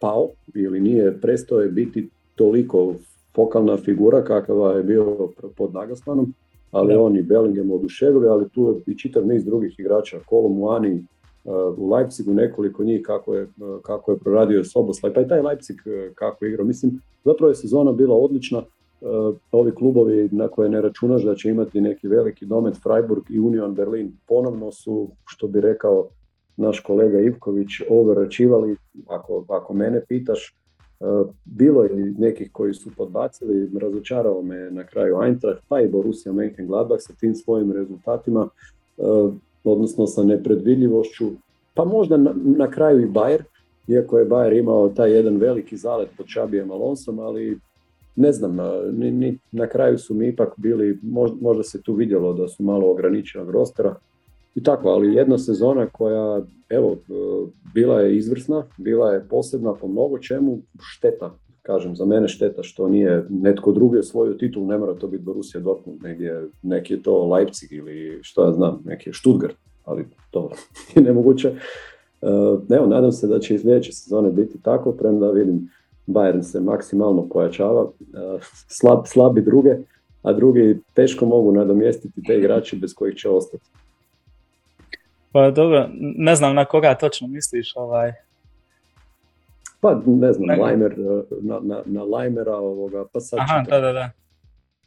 pao 0.01 0.29
ili 0.55 0.79
nije 0.79 1.21
prestao 1.21 1.59
je 1.59 1.69
biti 1.69 2.09
toliko 2.35 2.93
fokalna 3.35 3.77
figura 3.77 4.23
kakva 4.23 4.73
je 4.73 4.83
bio 4.83 5.29
pod 5.57 5.73
Nagelsmanom, 5.73 6.33
ali 6.71 6.93
oni 6.93 7.03
on 7.03 7.17
i 7.17 7.21
Bellingham 7.21 7.71
oduševili, 7.71 8.27
ali 8.27 8.49
tu 8.49 8.67
je 8.67 8.93
i 8.93 8.97
čitav 8.97 9.27
niz 9.27 9.45
drugih 9.45 9.79
igrača, 9.79 10.19
Kolo 10.25 10.49
Muani, 10.49 10.93
uh, 11.43 11.77
u 11.77 11.93
Leipzigu 11.93 12.33
nekoliko 12.33 12.83
njih 12.83 13.01
kako 13.03 13.35
je, 13.35 13.43
uh, 13.43 13.81
kako 13.81 14.11
je 14.11 14.17
proradio 14.17 14.63
Soboslaj, 14.63 15.13
pa 15.13 15.21
i 15.21 15.27
taj 15.27 15.41
Leipzig 15.41 15.77
uh, 15.85 16.15
kako 16.15 16.45
je 16.45 16.49
igrao. 16.49 16.65
Mislim, 16.65 17.01
zapravo 17.25 17.49
je 17.49 17.55
sezona 17.55 17.91
bila 17.91 18.15
odlična, 18.15 18.63
ovi 19.51 19.71
klubovi 19.71 20.29
na 20.31 20.47
koje 20.47 20.69
ne 20.69 20.81
računaš 20.81 21.23
da 21.23 21.35
će 21.35 21.49
imati 21.49 21.81
neki 21.81 22.07
veliki 22.07 22.45
domet, 22.45 22.75
Freiburg 22.83 23.23
i 23.29 23.39
Union 23.39 23.73
Berlin, 23.73 24.11
ponovno 24.27 24.71
su, 24.71 25.07
što 25.27 25.47
bi 25.47 25.61
rekao 25.61 26.07
naš 26.57 26.79
kolega 26.79 27.19
Ivković 27.19 27.69
overačivali, 27.89 28.75
ako, 29.07 29.45
ako 29.47 29.73
mene 29.73 30.01
pitaš, 30.07 30.47
e, 30.47 30.53
bilo 31.45 31.83
je 31.83 32.13
nekih 32.17 32.51
koji 32.51 32.73
su 32.73 32.89
podbacili, 32.97 33.69
razočarao 33.79 34.41
me 34.41 34.71
na 34.71 34.83
kraju 34.83 35.21
Eintracht, 35.23 35.61
pa 35.67 35.81
i 35.81 35.87
Borussia 35.87 36.31
Mönchengladbach 36.31 36.99
sa 36.99 37.13
tim 37.19 37.35
svojim 37.35 37.71
rezultatima, 37.71 38.47
e, 38.97 39.01
odnosno 39.63 40.07
sa 40.07 40.23
nepredvidljivošću, 40.23 41.31
pa 41.73 41.85
možda 41.85 42.17
na, 42.17 42.33
na 42.35 42.71
kraju 42.71 43.01
i 43.01 43.09
Bayer, 43.09 43.41
iako 43.87 44.19
je 44.19 44.25
Bayer 44.25 44.59
imao 44.59 44.89
taj 44.89 45.11
jedan 45.11 45.37
veliki 45.37 45.77
zalet 45.77 46.09
pod 46.17 46.27
Čabijem 46.27 46.71
Alonsom, 46.71 47.19
ali 47.19 47.59
ne 48.15 48.31
znam, 48.31 48.57
ni, 48.91 49.11
ni, 49.11 49.37
na 49.51 49.67
kraju 49.67 49.97
su 49.97 50.13
mi 50.13 50.27
ipak 50.27 50.53
bili, 50.57 50.99
možda, 51.01 51.37
možda 51.41 51.63
se 51.63 51.81
tu 51.81 51.93
vidjelo 51.93 52.33
da 52.33 52.47
su 52.47 52.63
malo 52.63 52.91
ograničenog 52.91 53.49
rostera, 53.49 53.95
i 54.55 54.63
tako, 54.63 54.89
ali 54.89 55.15
jedna 55.15 55.37
sezona 55.37 55.87
koja, 55.87 56.41
evo, 56.69 56.91
e, 56.91 57.13
bila 57.73 58.01
je 58.01 58.17
izvrsna, 58.17 58.65
bila 58.77 59.13
je 59.13 59.27
posebna 59.29 59.73
po 59.73 59.87
mnogo 59.87 60.17
čemu, 60.17 60.59
šteta, 60.79 61.33
kažem, 61.61 61.95
za 61.95 62.05
mene 62.05 62.27
šteta 62.27 62.63
što 62.63 62.87
nije 62.87 63.25
netko 63.29 63.71
drugi 63.71 63.99
osvojio 63.99 64.33
titul, 64.33 64.65
ne 64.65 64.77
mora 64.77 64.93
to 64.93 65.07
biti 65.07 65.23
Borussia 65.23 65.61
Dortmund, 65.61 66.03
negdje, 66.03 66.47
neki 66.61 66.93
je 66.93 67.03
to 67.03 67.25
Leipzig 67.25 67.71
ili 67.71 68.19
što 68.21 68.45
ja 68.45 68.51
znam, 68.51 68.81
neki 68.85 69.09
je 69.09 69.13
Stuttgart, 69.13 69.55
ali 69.85 70.05
to 70.31 70.51
je 70.95 71.01
nemoguće. 71.01 71.47
E, 71.47 71.55
evo, 72.69 72.87
nadam 72.87 73.11
se 73.11 73.27
da 73.27 73.39
će 73.39 73.55
i 73.55 73.59
sljedeće 73.59 73.93
sezone 73.93 74.29
biti 74.29 74.61
tako, 74.61 74.91
premda 74.91 75.31
vidim 75.31 75.69
Bayern 76.07 76.41
se 76.41 76.59
maksimalno 76.59 77.29
pojačava, 77.29 77.89
e, 78.01 78.39
slab, 78.67 78.99
slabi 79.05 79.41
druge, 79.41 79.77
a 80.21 80.33
drugi 80.33 80.79
teško 80.93 81.25
mogu 81.25 81.51
nadomjestiti 81.51 82.23
te 82.27 82.37
igrače 82.37 82.77
bez 82.77 82.93
kojih 82.93 83.15
će 83.15 83.29
ostati. 83.29 83.69
Pa 85.31 85.51
dobro, 85.51 85.89
ne 85.97 86.35
znam 86.35 86.55
na 86.55 86.65
koga 86.65 86.95
točno 86.95 87.27
misliš 87.27 87.73
ovaj. 87.75 88.11
Pa 89.81 90.01
ne 90.05 90.33
znam, 90.33 90.47
ne. 90.47 90.55
Lajmer, 90.55 90.91
eh, 90.91 91.23
na, 91.41 91.59
na, 91.63 91.81
na 91.85 92.03
Lajmera 92.03 92.55
ovoga, 92.55 93.05
pa 93.13 93.19
sad 93.19 93.39
Aha, 93.39 93.63
da, 93.69 93.79
da, 93.79 93.93
da. 93.93 94.09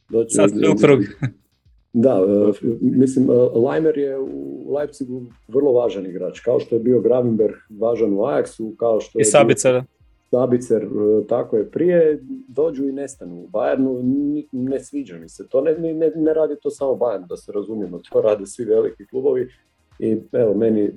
Doći, 0.08 0.34
sad 0.34 0.50
u 0.50 0.80
krug. 0.80 1.00
Da, 1.96 2.24
uh, 2.24 2.56
mislim, 2.80 3.30
uh, 3.30 3.64
Lajmer 3.64 3.98
je 3.98 4.18
u 4.18 4.74
Leipzigu 4.76 5.22
vrlo 5.48 5.72
važan 5.72 6.06
igrač, 6.06 6.40
kao 6.40 6.60
što 6.60 6.74
je 6.74 6.80
bio 6.80 7.00
Gravenberg 7.00 7.54
važan 7.80 8.12
u 8.12 8.16
Ajaxu, 8.16 8.76
kao 8.76 9.00
što 9.00 9.18
je 9.18 9.22
I 9.22 9.24
Sabicer. 9.24 9.82
Sabicer, 10.30 10.86
tako 11.28 11.56
je 11.56 11.70
prije, 11.70 12.22
dođu 12.48 12.84
i 12.84 12.92
nestanu. 12.92 13.34
U 13.34 13.48
Bayernu 13.48 14.00
ne 14.52 14.80
sviđa 14.80 15.18
mi 15.18 15.28
se 15.28 15.48
to, 15.48 15.60
ne, 15.60 15.74
ne, 15.78 16.12
ne 16.16 16.34
radi 16.34 16.54
to 16.62 16.70
samo 16.70 16.92
Bayern, 16.92 17.26
da 17.26 17.36
se 17.36 17.52
razumijemo, 17.52 18.00
to 18.12 18.20
rade 18.20 18.46
svi 18.46 18.64
veliki 18.64 19.06
klubovi 19.06 19.48
i 19.98 20.18
evo 20.32 20.54
meni 20.54 20.80
e, 20.82 20.90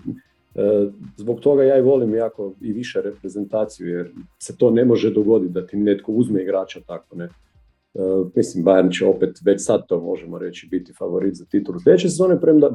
zbog 1.17 1.39
toga 1.39 1.63
ja 1.63 1.77
i 1.77 1.81
volim 1.81 2.15
jako 2.15 2.53
i 2.61 2.71
više 2.71 3.01
reprezentaciju 3.01 3.87
jer 3.87 4.11
se 4.39 4.57
to 4.57 4.71
ne 4.71 4.85
može 4.85 5.13
dogoditi 5.13 5.53
da 5.53 5.67
ti 5.67 5.77
netko 5.77 6.11
uzme 6.11 6.41
igrača 6.41 6.79
tako 6.87 7.15
ne. 7.15 7.29
Uh, 7.93 8.27
mislim 8.35 8.65
Bayern 8.65 8.97
će 8.97 9.05
opet 9.05 9.29
već 9.45 9.65
sad 9.65 9.87
to 9.87 9.99
možemo 9.99 10.37
reći 10.37 10.67
biti 10.67 10.93
favorit 10.93 11.35
za 11.35 11.45
titulu 11.45 11.79
sljedeće 11.79 12.09
sezone 12.09 12.41
premda 12.41 12.69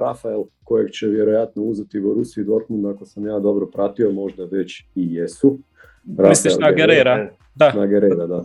Rafael 0.00 0.44
kojeg 0.64 0.90
će 0.90 1.06
vjerojatno 1.06 1.62
uzeti 1.62 2.00
u 2.00 2.14
Rusiji 2.14 2.44
Dortmund 2.44 2.86
ako 2.86 3.04
sam 3.04 3.26
ja 3.26 3.38
dobro 3.38 3.66
pratio 3.66 4.12
možda 4.12 4.44
već 4.44 4.84
i 4.94 5.14
jesu. 5.14 5.58
Misliš 6.04 6.52
na 6.60 6.72
Gerera? 6.72 7.30
Da. 7.54 7.72
Na 7.72 7.86
Gerera, 7.86 8.26
da. 8.26 8.44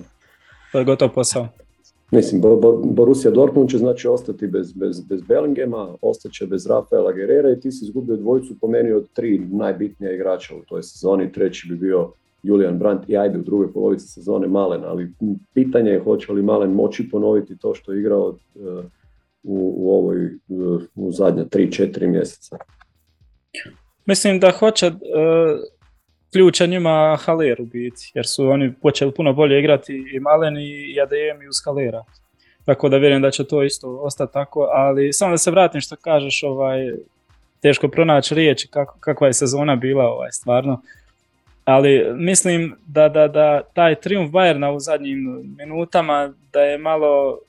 To 0.71 0.79
je 0.79 0.85
gotov 0.85 1.09
posao. 1.13 1.47
Mislim, 2.13 2.41
Borussia 2.83 3.31
Dortmund 3.31 3.69
će 3.69 3.77
znači 3.77 4.07
ostati 4.07 4.47
bez, 4.47 4.73
bez, 4.73 5.01
bez 5.01 5.21
Bellingema, 5.21 5.95
ostaće 6.01 6.47
bez 6.47 6.67
Rafaela 6.67 7.11
Guerrera 7.11 7.51
i 7.51 7.59
ti 7.59 7.71
si 7.71 7.85
izgubio 7.85 8.15
dvojicu 8.15 8.59
po 8.61 8.67
meni 8.67 8.91
od 8.91 9.09
tri 9.13 9.39
najbitnija 9.51 10.13
igrača 10.13 10.55
u 10.55 10.65
toj 10.65 10.83
sezoni. 10.83 11.31
Treći 11.31 11.67
bi 11.69 11.75
bio 11.75 12.11
Julian 12.43 12.79
Brandt 12.79 13.09
i 13.09 13.17
ajde 13.17 13.39
u 13.39 13.41
drugoj 13.41 13.73
polovici 13.73 14.07
sezone 14.07 14.47
Malen, 14.47 14.83
ali 14.85 15.13
pitanje 15.53 15.91
je 15.91 16.03
hoće 16.03 16.31
li 16.31 16.43
Malen 16.43 16.71
moći 16.71 17.09
ponoviti 17.09 17.57
to 17.57 17.73
što 17.75 17.93
je 17.93 17.99
igrao 17.99 18.27
uh, 18.27 18.85
u, 19.43 19.73
u 19.77 19.91
ovoj 19.91 20.25
uh, 20.25 20.81
u 20.95 21.11
zadnja 21.11 21.45
3-4 21.45 22.07
mjeseca. 22.07 22.57
Mislim 24.05 24.39
da 24.39 24.51
hoće, 24.51 24.87
uh, 24.87 24.93
ključa 26.33 26.65
njima 26.65 27.17
Haler 27.21 27.61
u 27.61 27.65
biti, 27.65 28.11
jer 28.13 28.27
su 28.27 28.47
oni 28.47 28.73
počeli 28.81 29.11
puno 29.11 29.33
bolje 29.33 29.59
igrati 29.59 30.05
i 30.13 30.19
Malen 30.19 30.57
i 30.57 31.01
ADM 31.01 31.41
i 31.41 31.47
uz 31.47 31.55
Halera. 31.65 32.03
Tako 32.65 32.89
da 32.89 32.97
vjerujem 32.97 33.21
da 33.21 33.31
će 33.31 33.43
to 33.43 33.63
isto 33.63 33.99
ostati 34.01 34.33
tako, 34.33 34.69
ali 34.71 35.13
samo 35.13 35.31
da 35.31 35.37
se 35.37 35.51
vratim 35.51 35.81
što 35.81 35.95
kažeš, 35.95 36.43
ovaj, 36.43 36.91
teško 37.61 37.87
pronaći 37.87 38.35
riječi 38.35 38.67
kako, 38.67 38.97
kakva 38.99 39.27
je 39.27 39.33
sezona 39.33 39.75
bila 39.75 40.05
ovaj, 40.05 40.31
stvarno. 40.31 40.81
Ali 41.65 42.13
mislim 42.15 42.75
da, 42.85 43.09
da, 43.09 43.27
da 43.27 43.61
taj 43.73 43.95
triumf 43.95 44.31
Bayerna 44.31 44.75
u 44.75 44.79
zadnjim 44.79 45.53
minutama 45.57 46.33
da 46.53 46.61
je 46.61 46.77
malo 46.77 47.39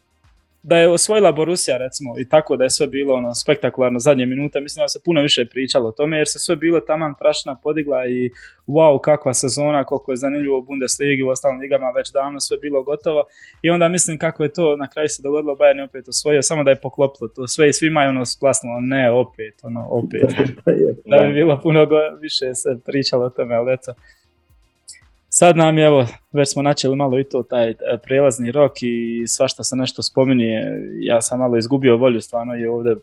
da 0.64 0.78
je 0.78 0.88
osvojila 0.88 1.32
Borussia 1.32 1.76
recimo 1.76 2.18
i 2.18 2.28
tako 2.28 2.56
da 2.56 2.64
je 2.64 2.70
sve 2.70 2.86
bilo 2.86 3.14
ono 3.14 3.34
spektakularno 3.34 3.98
zadnje 3.98 4.26
minute, 4.26 4.60
mislim 4.60 4.84
da 4.84 4.88
se 4.88 5.00
puno 5.04 5.22
više 5.22 5.46
pričalo 5.46 5.88
o 5.88 5.92
tome 5.92 6.16
jer 6.16 6.28
se 6.28 6.38
sve 6.38 6.56
bilo 6.56 6.80
taman 6.80 7.14
prašna 7.18 7.56
podigla 7.62 8.06
i 8.06 8.30
wow 8.66 9.00
kakva 9.00 9.34
sezona, 9.34 9.84
koliko 9.84 10.12
je 10.12 10.16
zanimljivo 10.16 10.58
u 10.58 10.62
Bundesligi, 10.62 11.22
u 11.22 11.28
ostalim 11.28 11.60
ligama 11.60 11.90
već 11.90 12.12
davno 12.12 12.40
sve 12.40 12.58
bilo 12.58 12.82
gotovo 12.82 13.24
i 13.62 13.70
onda 13.70 13.88
mislim 13.88 14.18
kako 14.18 14.42
je 14.42 14.52
to 14.52 14.76
na 14.76 14.88
kraju 14.88 15.08
se 15.08 15.22
dogodilo, 15.22 15.56
Bayern 15.56 15.78
je 15.78 15.84
opet 15.84 16.08
osvojio, 16.08 16.42
samo 16.42 16.64
da 16.64 16.70
je 16.70 16.80
poklopilo 16.80 17.28
to 17.28 17.46
sve 17.46 17.68
i 17.68 17.72
svima 17.72 18.02
je 18.02 18.08
ono 18.08 18.24
splasnulo, 18.24 18.80
ne 18.80 19.10
opet, 19.10 19.54
ono 19.62 19.86
opet. 19.90 20.34
da 21.10 21.26
bi 21.26 21.32
bilo 21.32 21.60
puno 21.62 21.86
više 22.20 22.54
se 22.54 22.78
pričalo 22.84 23.24
o 23.24 23.30
tome, 23.30 23.54
ali 23.54 23.72
eto, 23.72 23.94
Sad 25.36 25.56
nam 25.56 25.78
je, 25.78 25.86
evo, 25.86 26.06
već 26.32 26.52
smo 26.52 26.62
načeli 26.62 26.96
malo 26.96 27.18
i 27.20 27.24
to, 27.24 27.42
taj 27.42 27.70
e, 27.70 27.76
prelazni 28.02 28.52
rok 28.52 28.72
i 28.82 29.24
svašta 29.26 29.64
se 29.64 29.76
nešto 29.76 30.02
spominje. 30.02 30.60
Ja 31.00 31.22
sam 31.22 31.38
malo 31.38 31.58
izgubio 31.58 31.96
volju, 31.96 32.20
stvarno 32.20 32.54
je 32.54 32.70
ovdje 32.70 32.96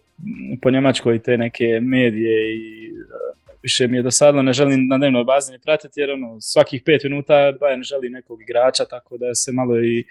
po 0.61 0.71
Njemačkoj 0.71 1.19
te 1.19 1.37
neke 1.37 1.79
medije 1.81 2.55
i 2.55 2.87
e, 2.87 3.51
više 3.63 3.87
mi 3.87 3.97
je 3.97 4.03
dosadno, 4.03 4.41
ne 4.41 4.53
želim 4.53 4.87
na 4.87 4.97
dnevnoj 4.97 5.23
bazi 5.23 5.59
pratiti 5.63 5.99
jer 5.99 6.11
ono, 6.11 6.41
svakih 6.41 6.81
pet 6.85 7.03
minuta 7.03 7.33
Bayern 7.33 7.83
želi 7.83 8.09
nekog 8.09 8.41
igrača, 8.41 8.85
tako 8.85 9.17
da 9.17 9.35
se 9.35 9.51
malo 9.51 9.79
i 9.79 10.05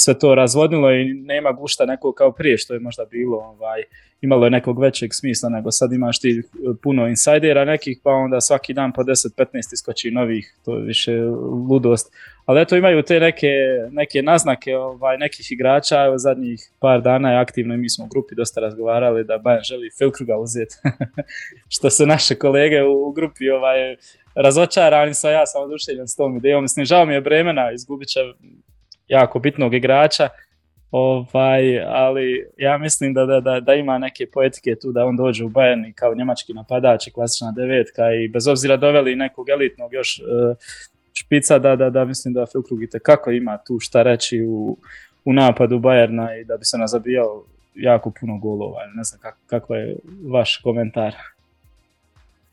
sve 0.00 0.18
to 0.18 0.34
razvodnilo 0.34 0.92
i 0.92 1.14
nema 1.14 1.52
gušta 1.52 1.86
nekog 1.86 2.14
kao 2.14 2.32
prije 2.32 2.58
što 2.58 2.74
je 2.74 2.80
možda 2.80 3.04
bilo, 3.04 3.36
ovaj, 3.38 3.82
imalo 4.20 4.46
je 4.46 4.50
nekog 4.50 4.80
većeg 4.80 5.14
smisla 5.14 5.48
nego 5.48 5.70
sad 5.70 5.92
imaš 5.92 6.20
ti 6.20 6.42
puno 6.82 7.08
insajdera 7.08 7.64
nekih 7.64 7.98
pa 8.02 8.10
onda 8.10 8.40
svaki 8.40 8.74
dan 8.74 8.92
po 8.92 9.02
10-15 9.02 9.72
iskoči 9.72 10.10
novih, 10.10 10.54
to 10.64 10.76
je 10.76 10.82
više 10.82 11.20
ludost. 11.68 12.12
Ali 12.44 12.60
eto 12.60 12.76
imaju 12.76 13.02
te 13.02 13.20
neke, 13.20 13.52
neke 13.90 14.22
naznake 14.22 14.76
ovaj, 14.76 15.18
nekih 15.18 15.52
igrača, 15.52 16.04
evo 16.04 16.18
zadnjih 16.18 16.70
par 16.80 17.02
dana 17.02 17.32
je 17.32 17.38
aktivno 17.38 17.74
i 17.74 17.78
mi 17.78 17.90
smo 17.90 18.04
u 18.04 18.08
grupi 18.08 18.34
dosta 18.34 18.60
razgovarali 18.60 19.24
da 19.24 19.38
Bayern 19.44 19.68
želi 19.68 19.90
Filkruga 19.98 20.36
uzeti, 20.36 20.74
što 21.74 21.90
se 21.90 22.06
naše 22.06 22.34
kolege 22.34 22.82
u, 22.82 23.12
grupi 23.12 23.50
ovaj, 23.50 23.96
razočarani 24.34 25.14
sa 25.14 25.30
ja 25.30 25.46
sam 25.46 25.62
oduševljen 25.62 26.08
s 26.08 26.16
tom 26.16 26.36
idejom. 26.36 26.62
Mislim, 26.62 26.86
žao 26.86 27.06
mi 27.06 27.14
je 27.14 27.20
Bremena, 27.20 27.72
izgubit 27.72 28.08
će 28.08 28.20
jako 29.08 29.38
bitnog 29.38 29.74
igrača, 29.74 30.28
ovaj, 30.90 31.80
ali 31.80 32.46
ja 32.56 32.78
mislim 32.78 33.14
da, 33.14 33.26
da, 33.26 33.40
da, 33.40 33.60
da, 33.60 33.74
ima 33.74 33.98
neke 33.98 34.26
poetike 34.26 34.74
tu 34.74 34.92
da 34.92 35.04
on 35.04 35.16
dođe 35.16 35.44
u 35.44 35.48
Bayern 35.48 35.90
i 35.90 35.92
kao 35.92 36.14
njemački 36.14 36.54
napadač 36.54 37.06
i 37.06 37.10
klasična 37.12 37.52
devetka 37.52 38.12
i 38.12 38.28
bez 38.28 38.48
obzira 38.48 38.76
doveli 38.76 39.16
nekog 39.16 39.48
elitnog 39.48 39.92
još 39.92 40.20
uh, 40.20 40.56
špica 41.12 41.58
da, 41.58 41.76
da, 41.76 41.90
da 41.90 42.04
mislim 42.04 42.34
da 42.34 42.46
Filkrug 42.46 42.80
kako 43.02 43.30
ima 43.30 43.58
tu 43.66 43.78
šta 43.80 44.02
reći 44.02 44.42
u, 44.48 44.76
u 45.24 45.32
napadu 45.32 45.78
Bayerna 45.78 46.40
i 46.40 46.44
da 46.44 46.56
bi 46.56 46.64
se 46.64 46.78
nazabijao 46.78 47.44
jako 47.74 48.12
puno 48.20 48.38
golova. 48.38 48.86
Ne 48.94 49.04
znam 49.04 49.20
kako, 49.20 49.38
kako 49.46 49.74
je 49.74 49.96
vaš 50.30 50.56
komentar. 50.56 51.14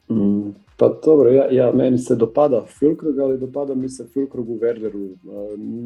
Mm, 0.10 0.50
pa 0.78 1.00
dobro, 1.06 1.30
ja, 1.30 1.52
ja, 1.52 1.72
meni 1.72 1.98
se 1.98 2.16
dopada 2.16 2.66
Filkrug, 2.80 3.20
ali 3.20 3.38
dopada 3.38 3.76
mi 3.76 3.90
se 3.90 4.06
Filkrug 4.14 4.50
u 4.50 4.60
Werderu. 4.60 5.16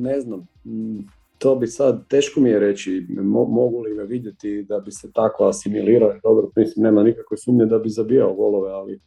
Ne 0.01 0.21
znam, 0.21 0.47
mm, 0.65 0.99
to 1.37 1.55
bi 1.55 1.67
sad, 1.67 2.07
teško 2.07 2.39
mi 2.39 2.49
je 2.49 2.59
reći, 2.59 3.05
mogu 3.47 3.81
li 3.81 3.95
ga 3.95 4.03
vidjeti 4.03 4.63
da 4.63 4.79
bi 4.79 4.91
se 4.91 5.11
tako 5.11 5.45
asimilirao. 5.45 6.13
Dobro, 6.23 6.49
mislim, 6.55 6.83
nema 6.83 7.03
nikakve 7.03 7.37
sumnje 7.37 7.65
da 7.65 7.79
bi 7.79 7.89
zabijao 7.89 8.33
golove, 8.33 8.71
ali 8.71 8.99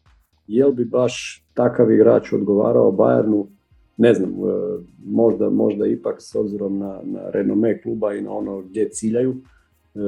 jel 0.46 0.72
bi 0.72 0.84
baš 0.84 1.44
takav 1.54 1.92
igrač 1.92 2.32
odgovarao 2.32 2.92
Bayernu? 2.92 3.46
Ne 3.96 4.14
znam, 4.14 4.30
e, 4.30 4.34
možda, 5.04 5.50
možda 5.50 5.86
ipak 5.86 6.16
s 6.22 6.34
obzirom 6.34 6.78
na, 6.78 7.00
na 7.02 7.30
renome 7.30 7.82
kluba 7.82 8.14
i 8.14 8.22
na 8.22 8.32
ono 8.32 8.60
gdje 8.60 8.88
ciljaju, 8.90 9.34
e, 9.94 9.98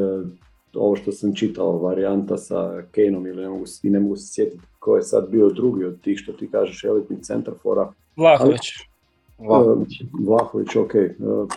ovo 0.74 0.96
što 0.96 1.12
sam 1.12 1.34
čitao, 1.34 1.78
varijanta 1.78 2.36
sa 2.36 2.82
Kaneom 2.90 3.26
ili 3.26 3.42
ne 3.42 3.48
mogu, 3.48 3.64
ne 3.82 4.00
mogu 4.00 4.16
se 4.16 4.32
sjetiti 4.34 4.62
ko 4.84 4.96
je 4.96 5.02
sad 5.02 5.30
bio 5.30 5.48
drugi 5.48 5.84
od 5.84 6.00
tih 6.00 6.18
što 6.18 6.32
ti 6.32 6.50
kažeš 6.50 6.84
elitnih 6.84 7.18
centarfora. 7.22 7.92
Vlahović. 8.16 8.60
Vlahović. 9.38 10.02
Vlahović, 10.26 10.76
ok. 10.76 10.92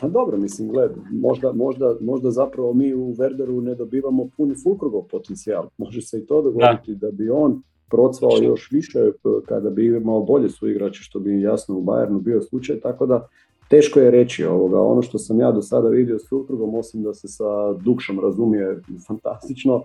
Pa 0.01 0.07
dobro, 0.07 0.37
mislim, 0.37 0.69
gled, 0.69 0.91
možda, 1.11 1.53
možda, 1.53 1.95
možda 2.01 2.31
zapravo 2.31 2.73
mi 2.73 2.93
u 2.93 3.13
Werderu 3.13 3.61
ne 3.61 3.75
dobivamo 3.75 4.29
puni 4.37 4.55
Fulkrugov 4.63 5.01
potencijal. 5.01 5.67
Može 5.77 6.01
se 6.01 6.19
i 6.19 6.25
to 6.25 6.41
dogoditi 6.41 6.95
da, 6.95 7.07
da 7.07 7.11
bi 7.11 7.29
on 7.29 7.61
procvao 7.89 8.37
još 8.41 8.71
više 8.71 9.11
kada 9.45 9.69
bi 9.69 9.85
imao 9.87 10.23
bolje 10.23 10.49
suigrače, 10.49 11.03
što 11.03 11.19
bi 11.19 11.41
jasno 11.41 11.77
u 11.77 11.83
Bayernu 11.83 12.21
bio 12.21 12.41
slučaj, 12.41 12.79
tako 12.79 13.05
da 13.05 13.27
Teško 13.69 13.99
je 13.99 14.11
reći 14.11 14.45
ovoga, 14.45 14.81
ono 14.81 15.01
što 15.01 15.17
sam 15.17 15.39
ja 15.39 15.51
do 15.51 15.61
sada 15.61 15.89
vidio 15.89 16.19
s 16.19 16.29
Fulkrugom, 16.29 16.75
osim 16.75 17.03
da 17.03 17.13
se 17.13 17.27
sa 17.27 17.73
Dukšom 17.73 18.19
razumije 18.19 18.81
fantastično, 19.07 19.75
e, 19.75 19.81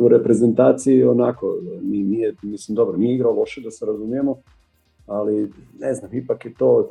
u 0.00 0.08
reprezentaciji 0.08 1.04
onako, 1.04 1.56
nije, 1.82 2.34
mislim 2.42 2.74
dobro, 2.74 2.96
nije 2.96 3.14
igrao 3.14 3.32
loše 3.32 3.60
da 3.60 3.70
se 3.70 3.86
razumijemo, 3.86 4.36
ali 5.06 5.50
ne 5.80 5.94
znam, 5.94 6.14
ipak 6.14 6.44
je 6.44 6.54
to, 6.54 6.88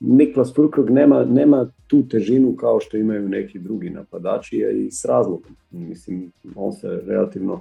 Niklas 0.00 0.54
Fulkrug 0.54 0.90
nema, 0.90 1.24
nema 1.24 1.70
tu 1.86 2.08
težinu 2.08 2.56
kao 2.56 2.80
što 2.80 2.96
imaju 2.96 3.28
neki 3.28 3.58
drugi 3.58 3.90
napadači 3.90 4.56
i 4.56 4.90
s 4.90 5.04
razlogom. 5.04 5.56
Mislim, 5.70 6.32
on 6.54 6.72
se 6.72 7.00
relativno 7.06 7.60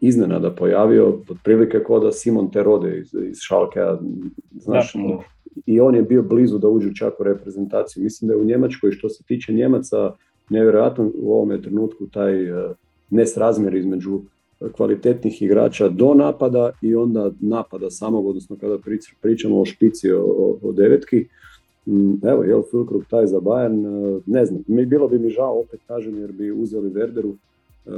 iznenada 0.00 0.50
pojavio, 0.50 1.20
otprilike 1.30 1.84
kao 1.86 2.00
da 2.00 2.12
Simon 2.12 2.50
Terode 2.50 2.98
iz, 2.98 3.14
iz 3.14 3.36
Šalkea, 3.40 3.98
znaš, 4.52 4.94
i 5.66 5.80
on 5.80 5.94
je 5.94 6.02
bio 6.02 6.22
blizu 6.22 6.58
da 6.58 6.68
uđe 6.68 6.94
čak 6.94 7.20
u 7.20 7.24
reprezentaciju. 7.24 8.02
Mislim 8.02 8.28
da 8.28 8.34
je 8.34 8.40
u 8.40 8.44
Njemačkoj 8.44 8.92
što 8.92 9.08
se 9.08 9.24
tiče 9.24 9.52
Njemaca 9.52 10.14
nevjerojatno 10.50 11.10
u 11.14 11.32
ovome 11.32 11.62
trenutku 11.62 12.06
taj 12.06 12.44
e, 12.48 12.74
nesrazmjer 13.10 13.74
između 13.74 14.20
kvalitetnih 14.76 15.42
igrača 15.42 15.88
do 15.88 16.14
napada 16.14 16.70
i 16.82 16.94
onda 16.94 17.30
napada 17.40 17.90
samog, 17.90 18.26
odnosno 18.26 18.56
kada 18.60 18.78
pričamo 19.20 19.60
o 19.60 19.64
špici, 19.64 20.12
o, 20.12 20.58
o 20.62 20.72
devetki. 20.72 21.26
Mm, 21.86 22.26
evo, 22.26 22.44
jel 22.44 22.62
Fulkrug 22.70 23.04
taj 23.10 23.26
za 23.26 23.38
Bayern, 23.38 23.86
e, 24.18 24.20
ne 24.26 24.44
znam, 24.46 24.64
mi, 24.66 24.86
bilo 24.86 25.08
bi 25.08 25.18
mi 25.18 25.30
žao, 25.30 25.60
opet 25.60 25.80
kažem, 25.86 26.18
jer 26.18 26.32
bi 26.32 26.50
uzeli 26.50 26.90
Werderu, 26.90 27.32
e, 27.86 27.90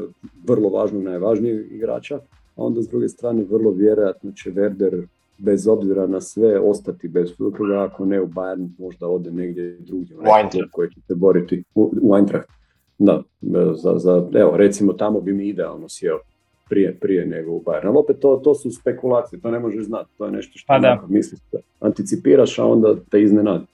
vrlo 0.46 0.68
važnog, 0.68 1.02
najvažnijeg 1.02 1.72
igrača, 1.72 2.16
a 2.56 2.64
onda 2.64 2.82
s 2.82 2.88
druge 2.88 3.08
strane 3.08 3.44
vrlo 3.50 3.70
vjerojatno 3.70 4.32
će 4.32 4.50
Werder 4.50 5.06
bez 5.38 5.68
obzira 5.68 6.06
na 6.06 6.20
sve 6.20 6.60
ostati 6.60 7.08
bez 7.08 7.36
Fulkruga, 7.36 7.82
ako 7.82 8.04
ne 8.04 8.20
u 8.20 8.26
Bayern, 8.26 8.68
možda 8.78 9.08
ode 9.08 9.30
negdje 9.30 9.76
drugdje, 9.80 10.16
u 10.16 10.20
Eintracht 10.20 10.70
koji 10.72 10.90
će 10.90 11.00
se 11.06 11.14
boriti 11.14 11.64
u, 11.74 11.92
u 12.02 12.16
Eintracht. 12.16 12.48
Da, 13.04 13.22
za, 13.74 13.98
za, 13.98 14.28
evo, 14.34 14.56
recimo 14.56 14.92
tamo 14.92 15.20
bi 15.20 15.32
mi 15.32 15.48
idealno 15.48 15.88
sjeo 15.88 16.18
prije, 16.68 16.94
prije 17.00 17.26
nego 17.26 17.52
u 17.52 17.62
Bayern. 17.62 17.86
Ali 17.86 17.96
opet 17.96 18.16
to, 18.20 18.40
to 18.44 18.54
su 18.54 18.70
spekulacije, 18.70 19.40
to 19.40 19.50
ne 19.50 19.58
možeš 19.58 19.84
znati, 19.84 20.10
to 20.18 20.24
je 20.24 20.32
nešto 20.32 20.58
što 20.58 20.66
pa 20.66 21.06
misliš, 21.08 21.40
anticipiraš, 21.80 22.58
a 22.58 22.64
onda 22.64 22.94
te 23.10 23.22
iznenadi. 23.22 23.64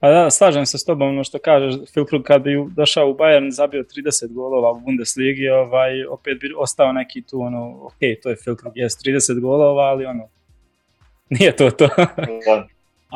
A 0.00 0.10
da, 0.10 0.30
slažem 0.30 0.66
se 0.66 0.78
s 0.78 0.84
tobom, 0.84 1.08
ono 1.08 1.24
što 1.24 1.38
kažeš, 1.38 1.74
Filkrug 1.94 2.22
kad 2.22 2.42
bi 2.42 2.64
došao 2.76 3.10
u 3.10 3.14
Bayern 3.14 3.50
zabio 3.50 3.82
30 3.82 4.32
golova 4.32 4.70
u 4.70 4.80
Bundesligi, 4.80 5.48
ovaj, 5.48 6.04
opet 6.04 6.40
bi 6.40 6.54
ostao 6.56 6.92
neki 6.92 7.22
tu, 7.22 7.40
ono, 7.40 7.78
ok, 7.82 7.98
to 8.22 8.30
je 8.30 8.36
Filkrug, 8.36 8.72
jest 8.76 9.06
30 9.06 9.40
golova, 9.40 9.82
ali 9.82 10.04
ono, 10.04 10.28
nije 11.30 11.56
to 11.56 11.70
to. 11.70 11.88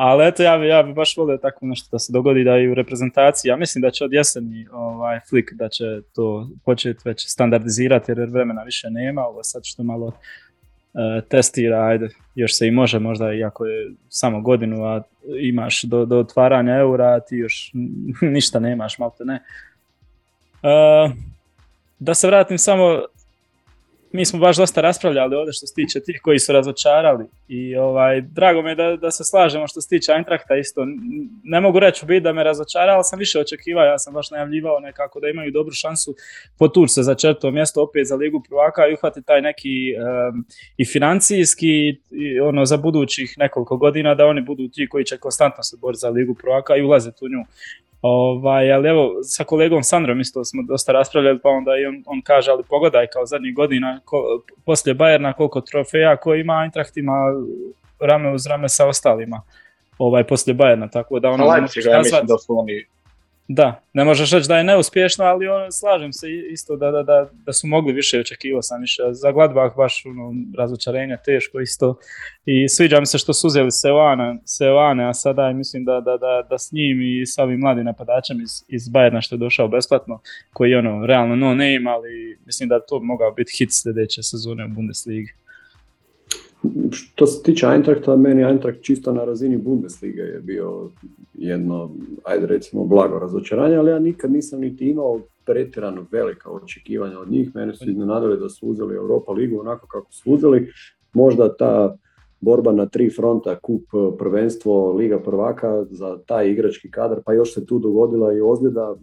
Ali 0.00 0.26
eto, 0.26 0.42
ja 0.42 0.58
bi, 0.58 0.68
ja 0.68 0.82
bi 0.82 0.92
baš 0.92 1.16
volio 1.16 1.36
tako 1.36 1.66
nešto 1.66 1.88
da 1.92 1.98
se 1.98 2.12
dogodi 2.12 2.44
da 2.44 2.58
i 2.58 2.68
u 2.68 2.74
reprezentaciji, 2.74 3.48
ja 3.48 3.56
mislim 3.56 3.82
da 3.82 3.90
će 3.90 4.04
od 4.04 4.12
jeseni 4.12 4.66
ovaj, 4.72 5.20
Flick 5.28 5.52
da 5.52 5.68
će 5.68 5.84
to 6.14 6.48
početi 6.64 7.00
već 7.04 7.28
standardizirati 7.28 8.10
jer 8.10 8.28
vremena 8.30 8.62
više 8.62 8.90
nema, 8.90 9.22
ovo 9.22 9.42
sad 9.42 9.62
što 9.64 9.82
malo 9.82 10.12
E, 10.94 11.20
testira, 11.28 11.86
ajde, 11.86 12.08
još 12.34 12.58
se 12.58 12.66
i 12.66 12.70
može 12.70 12.98
možda 12.98 13.32
iako 13.32 13.66
je 13.66 13.90
samo 14.08 14.40
godinu, 14.40 14.84
a 14.84 15.02
imaš 15.40 15.82
do, 15.82 16.04
do 16.04 16.18
otvaranja 16.18 16.74
eura, 16.74 17.20
ti 17.20 17.36
još 17.36 17.70
ništa 18.34 18.60
nemaš, 18.60 18.98
malo 18.98 19.14
te 19.18 19.24
ne. 19.24 19.34
E, 19.34 21.10
da 21.98 22.14
se 22.14 22.26
vratim 22.26 22.58
samo 22.58 23.02
mi 24.12 24.24
smo 24.24 24.38
baš 24.38 24.56
dosta 24.56 24.80
raspravljali 24.80 25.36
ovdje 25.36 25.52
što 25.52 25.66
se 25.66 25.74
tiče 25.74 26.00
tih 26.00 26.20
koji 26.22 26.38
su 26.38 26.52
razočarali 26.52 27.24
i 27.48 27.76
ovaj, 27.76 28.20
drago 28.20 28.62
mi 28.62 28.70
je 28.70 28.74
da, 28.74 28.96
da 28.96 29.10
se 29.10 29.24
slažemo 29.24 29.66
što 29.66 29.80
se 29.80 29.88
tiče 29.88 30.12
Eintrachta 30.12 30.56
isto. 30.56 30.86
Ne 31.44 31.60
mogu 31.60 31.78
reći 31.78 32.06
biti 32.06 32.20
da 32.20 32.32
me 32.32 32.44
razočara, 32.44 32.92
ali 32.92 33.04
sam 33.04 33.18
više 33.18 33.40
očekivao, 33.40 33.84
ja 33.84 33.98
sam 33.98 34.14
baš 34.14 34.30
najavljivao 34.30 34.80
nekako 34.80 35.20
da 35.20 35.28
imaju 35.28 35.52
dobru 35.52 35.74
šansu 35.74 36.14
potući 36.58 36.92
se 36.92 37.02
za 37.02 37.14
četvrto 37.14 37.50
mjesto 37.50 37.82
opet 37.82 38.06
za 38.06 38.16
ligu 38.16 38.42
prvaka 38.48 38.86
i 38.86 38.94
uhvati 38.94 39.22
taj 39.22 39.42
neki 39.42 39.94
i 40.76 40.84
financijski 40.84 41.88
i 42.10 42.40
ono 42.40 42.64
za 42.64 42.76
budućih 42.76 43.34
nekoliko 43.38 43.76
godina 43.76 44.14
da 44.14 44.26
oni 44.26 44.40
budu 44.40 44.68
ti 44.68 44.88
koji 44.88 45.04
će 45.04 45.16
konstantno 45.16 45.62
se 45.62 45.76
boriti 45.80 46.00
za 46.00 46.08
ligu 46.08 46.34
prvaka 46.34 46.76
i 46.76 46.82
ulaziti 46.82 47.24
u 47.24 47.28
nju. 47.28 47.44
Ovaj, 48.02 48.72
ali 48.72 48.88
evo, 48.88 49.10
sa 49.22 49.44
kolegom 49.44 49.82
Sandrom 49.82 50.20
isto 50.20 50.44
smo 50.44 50.62
dosta 50.62 50.92
raspravljali, 50.92 51.38
pa 51.38 51.48
onda 51.48 51.70
i 51.76 51.86
on, 51.86 52.02
on 52.06 52.20
kaže, 52.22 52.50
ali 52.50 52.62
pogledaj 52.68 53.06
kao 53.06 53.26
zadnjih 53.26 53.54
godina, 53.54 54.00
ko, 54.04 54.42
poslije 54.64 54.94
Bajerna 54.94 55.32
koliko 55.32 55.60
trofeja 55.60 56.16
koji 56.16 56.40
ima 56.40 56.62
Eintracht 56.62 56.96
ima 56.96 57.12
rame 58.00 58.32
uz 58.34 58.46
rame 58.46 58.68
sa 58.68 58.86
ostalima 58.86 59.42
ovaj, 59.98 60.24
poslije 60.24 60.54
Bajerna, 60.54 60.88
tako 60.88 61.20
da 61.20 61.30
ono... 61.30 61.48
Leipzig, 61.48 61.84
ja 61.84 61.98
mislim 61.98 62.26
da 62.26 62.38
su 62.38 62.58
oni 62.58 62.86
da, 63.48 63.82
ne 63.92 64.04
možeš 64.04 64.32
reći 64.32 64.48
da 64.48 64.58
je 64.58 64.64
neuspješno, 64.64 65.24
ali 65.24 65.48
on, 65.48 65.72
slažem 65.72 66.12
se 66.12 66.26
isto 66.50 66.76
da, 66.76 66.90
da, 66.90 67.02
da, 67.02 67.30
da 67.46 67.52
su 67.52 67.66
mogli 67.66 67.92
više, 67.92 68.20
očekivao 68.20 68.62
sam 68.62 68.80
više. 68.80 69.02
Za 69.10 69.32
Gladbach 69.32 69.76
baš 69.76 70.06
ono, 70.06 70.34
razočarenje 70.58 71.16
teško 71.24 71.60
isto. 71.60 71.98
I 72.46 72.68
sviđa 72.68 73.00
mi 73.00 73.06
se 73.06 73.18
što 73.18 73.32
su 73.32 73.46
uzeli 73.46 73.70
Seoane, 73.70 74.38
Seoane 74.44 75.08
a 75.08 75.14
sada 75.14 75.52
mislim 75.52 75.84
da, 75.84 76.00
da, 76.00 76.16
da, 76.16 76.46
da 76.50 76.58
s 76.58 76.72
njim 76.72 77.02
i 77.02 77.26
sa 77.26 77.42
ovim 77.42 77.60
mladim 77.60 77.84
napadačem 77.84 78.40
iz, 78.40 78.64
iz 78.68 78.82
što 79.20 79.34
je 79.34 79.38
došao 79.38 79.68
besplatno, 79.68 80.20
koji 80.52 80.74
ono 80.74 81.06
realno 81.06 81.36
no 81.36 81.48
name, 81.48 81.90
ali 81.90 82.38
mislim 82.46 82.68
da 82.68 82.80
to 82.80 83.00
mogao 83.00 83.32
biti 83.32 83.52
hit 83.58 83.68
sljedeće 83.72 84.22
sezone 84.22 84.64
u 84.64 84.68
Bundesligi. 84.68 85.32
Što 86.90 87.26
se 87.26 87.42
tiče 87.42 87.66
Eintrachta, 87.66 88.16
meni 88.16 88.42
Eintracht 88.42 88.82
čisto 88.82 89.12
na 89.12 89.24
razini 89.24 89.56
Bundesliga 89.56 90.22
je 90.22 90.40
bio 90.40 90.90
jedno, 91.34 91.90
ajde 92.24 92.46
recimo, 92.46 92.84
blago 92.84 93.18
razočaranje, 93.18 93.76
ali 93.76 93.90
ja 93.90 93.98
nikad 93.98 94.32
nisam 94.32 94.60
niti 94.60 94.88
imao 94.88 95.20
pretjerano 95.44 96.06
velika 96.12 96.50
očekivanja 96.50 97.20
od 97.20 97.30
njih. 97.30 97.54
Mene 97.54 97.74
su 97.74 97.90
iznenadili 97.90 98.40
da 98.40 98.48
su 98.48 98.66
uzeli 98.66 98.94
Europa 98.94 99.32
ligu 99.32 99.60
onako 99.60 99.86
kako 99.86 100.12
su 100.12 100.32
uzeli. 100.32 100.72
Možda 101.12 101.56
ta 101.56 101.96
borba 102.40 102.72
na 102.72 102.86
tri 102.86 103.10
fronta, 103.10 103.58
kup, 103.58 103.82
prvenstvo, 104.18 104.92
liga 104.92 105.18
prvaka 105.18 105.84
za 105.90 106.18
taj 106.26 106.50
igrački 106.50 106.90
kadar, 106.90 107.20
pa 107.24 107.32
još 107.32 107.54
se 107.54 107.66
tu 107.66 107.78
dogodila 107.78 108.32
i 108.32 108.40
ozljeda, 108.40 108.94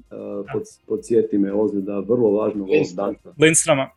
pod, 0.54 0.64
podsjeti 0.88 1.38
me 1.38 1.54
ozljeda, 1.54 2.00
vrlo 2.00 2.32
važno 2.32 2.66
Lindstroma. 3.42 3.90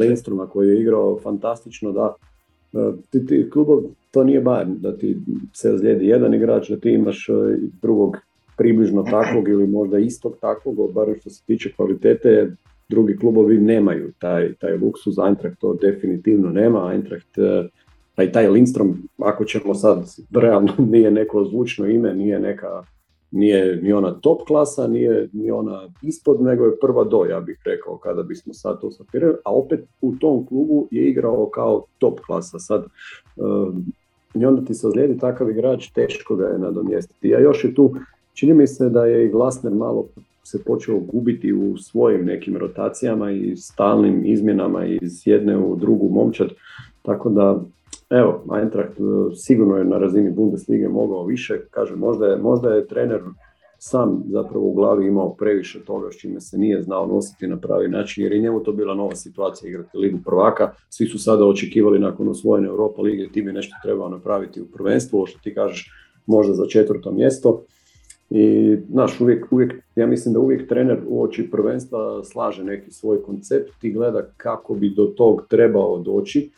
Lindstroma 0.00 0.46
koji 0.46 0.68
je 0.68 0.80
igrao 0.80 1.18
fantastično, 1.22 1.92
da 1.92 2.14
ti, 3.10 3.26
ti 3.26 3.50
klubov, 3.50 3.82
to 4.10 4.24
nije 4.24 4.40
bar 4.40 4.66
da 4.66 4.96
ti 4.96 5.16
se 5.52 5.72
ozlijedi 5.72 6.06
jedan 6.06 6.34
igrač, 6.34 6.68
da 6.68 6.76
ti 6.76 6.90
imaš 6.90 7.26
drugog 7.82 8.16
približno 8.56 9.02
takvog 9.10 9.48
ili 9.48 9.66
možda 9.66 9.98
istog 9.98 10.36
takvog, 10.40 10.92
barem 10.92 11.16
što 11.20 11.30
se 11.30 11.42
tiče 11.46 11.72
kvalitete, 11.76 12.50
drugi 12.88 13.16
klubovi 13.16 13.58
nemaju 13.58 14.12
taj, 14.18 14.54
taj 14.54 14.76
luksuz, 14.76 15.14
Eintracht 15.26 15.58
to 15.58 15.74
definitivno 15.74 16.50
nema, 16.50 16.92
Eintracht 16.92 17.38
pa 18.14 18.22
i 18.22 18.32
taj 18.32 18.48
Lindstrom, 18.48 19.08
ako 19.18 19.44
ćemo 19.44 19.74
sad, 19.74 20.04
realno 20.34 20.72
nije 20.92 21.10
neko 21.10 21.44
zvučno 21.44 21.86
ime, 21.86 22.14
nije 22.14 22.40
neka, 22.40 22.82
nije 23.36 23.76
ni 23.82 23.92
ona 23.92 24.12
top 24.20 24.42
klasa, 24.46 24.86
nije 24.86 25.28
ni 25.32 25.50
ona 25.50 25.88
ispod, 26.02 26.40
nego 26.40 26.64
je 26.64 26.78
prva 26.80 27.04
do, 27.04 27.24
ja 27.24 27.40
bih 27.40 27.62
rekao, 27.64 27.96
kada 27.96 28.22
bismo 28.22 28.54
sad 28.54 28.80
to 28.80 28.90
sapirali, 28.90 29.34
a 29.44 29.54
opet 29.54 29.80
u 30.00 30.14
tom 30.16 30.46
klubu 30.46 30.88
je 30.90 31.08
igrao 31.08 31.46
kao 31.46 31.84
top 31.98 32.20
klasa. 32.20 32.58
Sad, 32.58 32.84
um, 33.36 33.84
i 34.34 34.46
onda 34.46 34.64
ti 34.64 34.74
se 34.74 34.86
ozlijedi 34.86 35.18
takav 35.18 35.50
igrač, 35.50 35.90
teško 35.90 36.36
ga 36.36 36.46
je 36.46 36.58
nadomjestiti. 36.58 37.34
A 37.34 37.40
još 37.40 37.64
je 37.64 37.74
tu, 37.74 37.94
čini 38.34 38.54
mi 38.54 38.66
se 38.66 38.88
da 38.88 39.06
je 39.06 39.26
i 39.26 39.30
Glasner 39.30 39.74
malo 39.74 40.06
se 40.44 40.64
počeo 40.64 40.98
gubiti 40.98 41.52
u 41.52 41.76
svojim 41.76 42.24
nekim 42.24 42.56
rotacijama 42.56 43.30
i 43.30 43.56
stalnim 43.56 44.22
izmjenama 44.24 44.86
iz 44.86 45.26
jedne 45.26 45.58
u 45.58 45.76
drugu 45.76 46.08
momčad, 46.08 46.48
tako 47.02 47.30
da 47.30 47.60
Evo, 48.10 48.44
Eintracht 48.60 49.00
e, 49.00 49.34
sigurno 49.36 49.76
je 49.76 49.84
na 49.84 49.98
razini 49.98 50.30
Bundeslige 50.30 50.88
mogao 50.88 51.24
više, 51.24 51.60
kažem, 51.70 51.98
možda 51.98 52.26
je, 52.26 52.36
možda 52.36 52.68
je 52.68 52.86
trener 52.86 53.20
sam 53.78 54.22
zapravo 54.28 54.66
u 54.66 54.74
glavi 54.74 55.06
imao 55.06 55.34
previše 55.34 55.84
toga 55.84 56.10
s 56.10 56.16
čime 56.16 56.40
se 56.40 56.58
nije 56.58 56.82
znao 56.82 57.06
nositi 57.06 57.46
na 57.46 57.56
pravi 57.56 57.88
način, 57.88 58.24
jer 58.24 58.32
je 58.32 58.38
njemu 58.38 58.60
to 58.60 58.72
bila 58.72 58.94
nova 58.94 59.14
situacija 59.14 59.68
igrati 59.68 59.98
ligu 59.98 60.18
prvaka. 60.24 60.72
Svi 60.88 61.06
su 61.06 61.18
sada 61.18 61.44
očekivali 61.44 61.98
nakon 61.98 62.28
osvojene 62.28 62.68
Europa 62.68 63.02
lige, 63.02 63.28
ti 63.28 63.42
bi 63.42 63.52
nešto 63.52 63.76
trebao 63.82 64.08
napraviti 64.08 64.62
u 64.62 64.66
prvenstvu, 64.66 65.26
što 65.26 65.38
ti 65.42 65.54
kažeš 65.54 65.90
možda 66.26 66.54
za 66.54 66.66
četvrto 66.66 67.12
mjesto. 67.12 67.62
I 68.30 68.76
znaš, 68.90 69.20
uvijek, 69.20 69.52
uvijek, 69.52 69.74
ja 69.96 70.06
mislim 70.06 70.34
da 70.34 70.40
uvijek 70.40 70.68
trener 70.68 70.98
u 71.08 71.22
oči 71.22 71.50
prvenstva 71.50 72.24
slaže 72.24 72.64
neki 72.64 72.90
svoj 72.90 73.22
koncept 73.22 73.84
i 73.84 73.92
gleda 73.92 74.22
kako 74.36 74.74
bi 74.74 74.90
do 74.90 75.04
tog 75.04 75.46
trebao 75.48 75.98
doći 75.98 76.50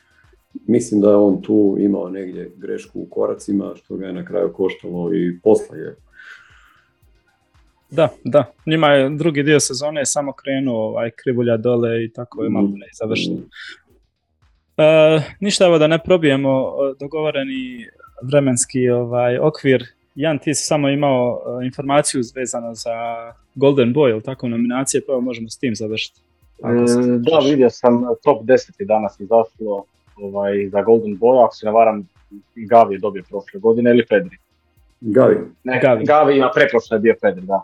mislim 0.66 1.00
da 1.00 1.10
je 1.10 1.16
on 1.16 1.42
tu 1.42 1.76
imao 1.80 2.08
negdje 2.08 2.52
grešku 2.56 3.00
u 3.00 3.06
koracima, 3.10 3.72
što 3.76 3.96
ga 3.96 4.06
je 4.06 4.12
na 4.12 4.24
kraju 4.24 4.52
koštalo 4.52 5.14
i 5.14 5.38
posla 5.42 5.76
je. 5.76 5.96
Da, 7.90 8.08
da. 8.24 8.52
Njima 8.66 8.88
je 8.88 9.10
drugi 9.10 9.42
dio 9.42 9.60
sezone 9.60 10.06
samo 10.06 10.32
krenuo 10.32 10.88
ovaj, 10.88 11.10
krivulja 11.10 11.56
dole 11.56 12.04
i 12.04 12.12
tako 12.12 12.44
je 12.44 12.50
malo 12.50 12.68
ne 12.68 12.86
završeno. 12.92 13.36
Mm. 13.36 13.48
E, 14.76 15.22
ništa 15.40 15.64
evo 15.64 15.78
da 15.78 15.86
ne 15.86 15.98
probijemo 15.98 16.72
dogovoreni 17.00 17.86
vremenski 18.22 18.88
ovaj 18.88 19.38
okvir. 19.38 19.84
Jan, 20.14 20.38
ti 20.38 20.54
si 20.54 20.66
samo 20.66 20.88
imao 20.88 21.42
e, 21.62 21.66
informaciju 21.66 22.22
vezano 22.34 22.74
za 22.74 22.92
Golden 23.54 23.94
Boy, 23.94 24.10
ili 24.10 24.22
tako 24.22 24.48
nominacije, 24.48 25.02
pa 25.06 25.20
možemo 25.20 25.48
s 25.48 25.58
tim 25.58 25.74
završiti. 25.74 26.20
E, 26.58 26.62
da, 27.18 27.38
vidio 27.50 27.70
sam 27.70 28.02
top 28.24 28.42
10 28.42 28.84
danas 28.86 29.20
izašlo 29.20 29.84
ovaj, 30.22 30.68
za 30.68 30.82
Golden 30.82 31.18
Boy, 31.18 31.44
ako 31.44 31.54
se 31.54 31.66
ne 31.66 31.72
varam, 31.72 32.08
Gavi 32.54 32.94
je 32.94 32.98
dobio 32.98 33.22
prošle 33.28 33.60
godine 33.60 33.90
ili 33.90 34.06
Pedri? 34.06 34.36
Gavi. 35.00 35.36
Ne, 35.64 35.80
Gavi. 35.82 36.04
Gavi 36.04 36.36
ima 36.36 36.50
preprošle 36.54 36.96
je 36.96 37.00
bio 37.00 37.14
Pedri, 37.22 37.46
da. 37.46 37.62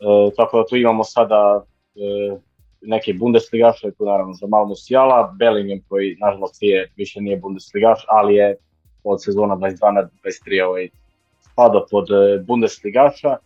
E, 0.00 0.34
tako 0.36 0.58
da 0.58 0.66
tu 0.66 0.76
imamo 0.76 1.04
sada 1.04 1.64
e, 1.96 2.36
neke 2.82 3.14
Bundesligaše, 3.14 3.90
tu 3.90 4.04
naravno 4.04 4.34
za 4.34 4.46
Malmo 4.46 4.74
Sjala, 4.76 5.34
Bellingham 5.38 5.80
koji 5.88 6.16
nažalost 6.20 6.62
je, 6.62 6.90
više 6.96 7.20
nije 7.20 7.36
Bundesligaš, 7.36 8.04
ali 8.08 8.34
je 8.34 8.56
od 9.04 9.24
sezona 9.24 9.56
22 9.56 9.94
na 9.94 10.08
23 10.24 10.66
ovaj, 10.66 10.88
spada 11.40 11.84
pod 11.90 12.10
e, 12.10 12.38
Bundesligaša 12.38 13.36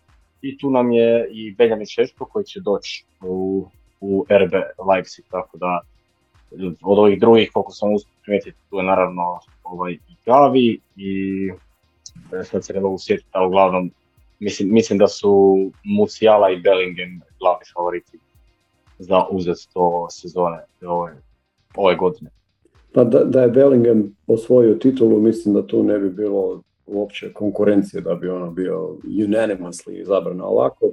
i 0.42 0.58
tu 0.58 0.70
nam 0.70 0.92
je 0.92 1.28
i 1.30 1.54
Benjamin 1.54 1.86
Šeško 1.86 2.24
koji 2.24 2.44
će 2.44 2.60
doći 2.60 3.04
u, 3.22 3.66
u 4.00 4.26
RB 4.30 4.52
Leipzig, 4.88 5.24
tako 5.30 5.58
da 5.58 5.80
od 6.82 6.98
ovih 6.98 7.20
drugih, 7.20 7.50
koliko 7.52 7.72
sam 7.72 7.94
uspio 7.94 8.14
primijetiti, 8.22 8.56
tu 8.70 8.76
je 8.76 8.84
naravno 8.84 9.38
ovaj, 9.64 9.92
i 9.92 10.14
Gavi 10.26 10.80
i 10.96 11.50
e, 12.32 12.44
sad 12.44 12.64
se 12.64 12.72
ne 12.72 12.80
mogu 12.80 12.98
sjetiti, 12.98 13.28
ali 13.32 13.46
uglavnom 13.46 13.90
mislim, 14.38 14.72
mislim 14.72 14.98
da 14.98 15.08
su 15.08 15.56
Musiala 15.84 16.50
i 16.50 16.60
Bellingham 16.60 17.20
glavni 17.40 17.64
favoriti 17.74 18.18
za 18.98 19.24
uzet 19.30 19.58
to 19.72 20.06
sezone 20.10 20.64
ove, 20.86 21.16
ove 21.76 21.96
godine. 21.96 22.30
Pa 22.92 23.04
da, 23.04 23.24
da 23.24 23.42
je 23.42 23.48
Bellingham 23.48 24.16
osvojio 24.26 24.74
titulu, 24.74 25.20
mislim 25.20 25.54
da 25.54 25.66
tu 25.66 25.82
ne 25.82 25.98
bi 25.98 26.10
bilo 26.10 26.62
uopće 26.86 27.32
konkurencije 27.32 28.00
da 28.00 28.14
bi 28.14 28.28
ono 28.28 28.50
bio 28.50 28.96
unanimously 29.04 30.00
izabran 30.00 30.40
ovako. 30.40 30.90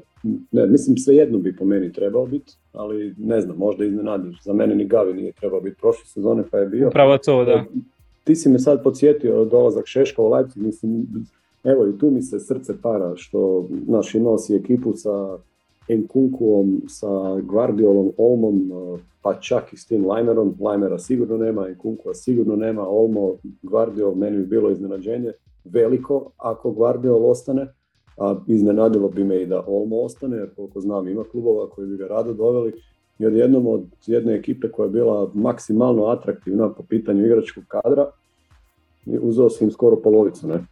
Ne, 0.51 0.67
mislim 0.67 0.97
svejedno 0.97 1.37
bi 1.37 1.55
po 1.55 1.65
meni 1.65 1.93
trebao 1.93 2.25
biti, 2.25 2.53
ali 2.73 3.15
ne 3.17 3.41
znam, 3.41 3.57
možda 3.57 3.85
iznenadio. 3.85 4.31
Za 4.43 4.53
mene 4.53 4.75
ni 4.75 4.85
Gavi 4.85 5.13
nije 5.13 5.31
trebao 5.31 5.61
biti 5.61 5.77
prošle 5.81 6.05
sezone 6.05 6.43
pa 6.51 6.57
je 6.57 6.67
bio. 6.67 6.87
Upravo 6.87 7.17
to, 7.17 7.45
da. 7.45 7.63
Ti 8.23 8.35
si 8.35 8.49
me 8.49 8.59
sad 8.59 8.83
podsjetio 8.83 9.45
dolazak 9.45 9.85
Šeška 9.85 10.21
u 10.21 10.29
Leipzig, 10.29 10.63
mislim, 10.63 11.07
evo 11.63 11.87
i 11.87 11.97
tu 11.97 12.11
mi 12.11 12.21
se 12.21 12.39
srce 12.39 12.73
para 12.81 13.15
što 13.15 13.67
naš 13.87 14.15
imao 14.15 14.37
si 14.37 14.55
ekipu 14.55 14.93
sa 14.93 15.37
Enkunkuom, 15.87 16.81
sa 16.87 17.07
Guardiolom, 17.41 18.11
Olmom, 18.17 18.71
pa 19.21 19.33
čak 19.33 19.73
i 19.73 19.77
s 19.77 19.85
tim 19.85 20.05
Lajmerom. 20.05 20.55
Lajmera 20.59 20.99
sigurno 20.99 21.37
nema, 21.37 21.67
Enkunkua 21.67 22.13
sigurno 22.13 22.55
nema, 22.55 22.87
Olmo, 22.87 23.35
Guardiol, 23.61 24.15
meni 24.15 24.37
bi 24.37 24.45
bilo 24.45 24.71
iznenađenje 24.71 25.31
veliko 25.65 26.31
ako 26.37 26.71
Guardiol 26.71 27.25
ostane, 27.25 27.73
a 28.17 28.35
iznenadilo 28.47 29.09
bi 29.09 29.23
me 29.23 29.41
i 29.41 29.45
da 29.45 29.63
Olmo 29.67 30.01
ostane, 30.01 30.37
jer 30.37 30.55
koliko 30.55 30.81
znam 30.81 31.07
ima 31.07 31.23
klubova 31.23 31.69
koji 31.69 31.87
bi 31.87 31.97
ga 31.97 32.07
rado 32.07 32.33
doveli, 32.33 32.73
jer 33.19 33.33
jednom 33.33 33.67
od 33.67 33.83
jedne 34.07 34.35
ekipe 34.35 34.71
koja 34.71 34.85
je 34.85 34.91
bila 34.91 35.31
maksimalno 35.33 36.05
atraktivna 36.05 36.69
po 36.69 36.83
pitanju 36.83 37.25
igračkog 37.25 37.63
kadra, 37.67 38.09
uzeo 39.05 39.49
sam 39.49 39.67
im 39.67 39.71
skoro 39.71 39.95
polovicu, 39.95 40.47
ne? 40.47 40.65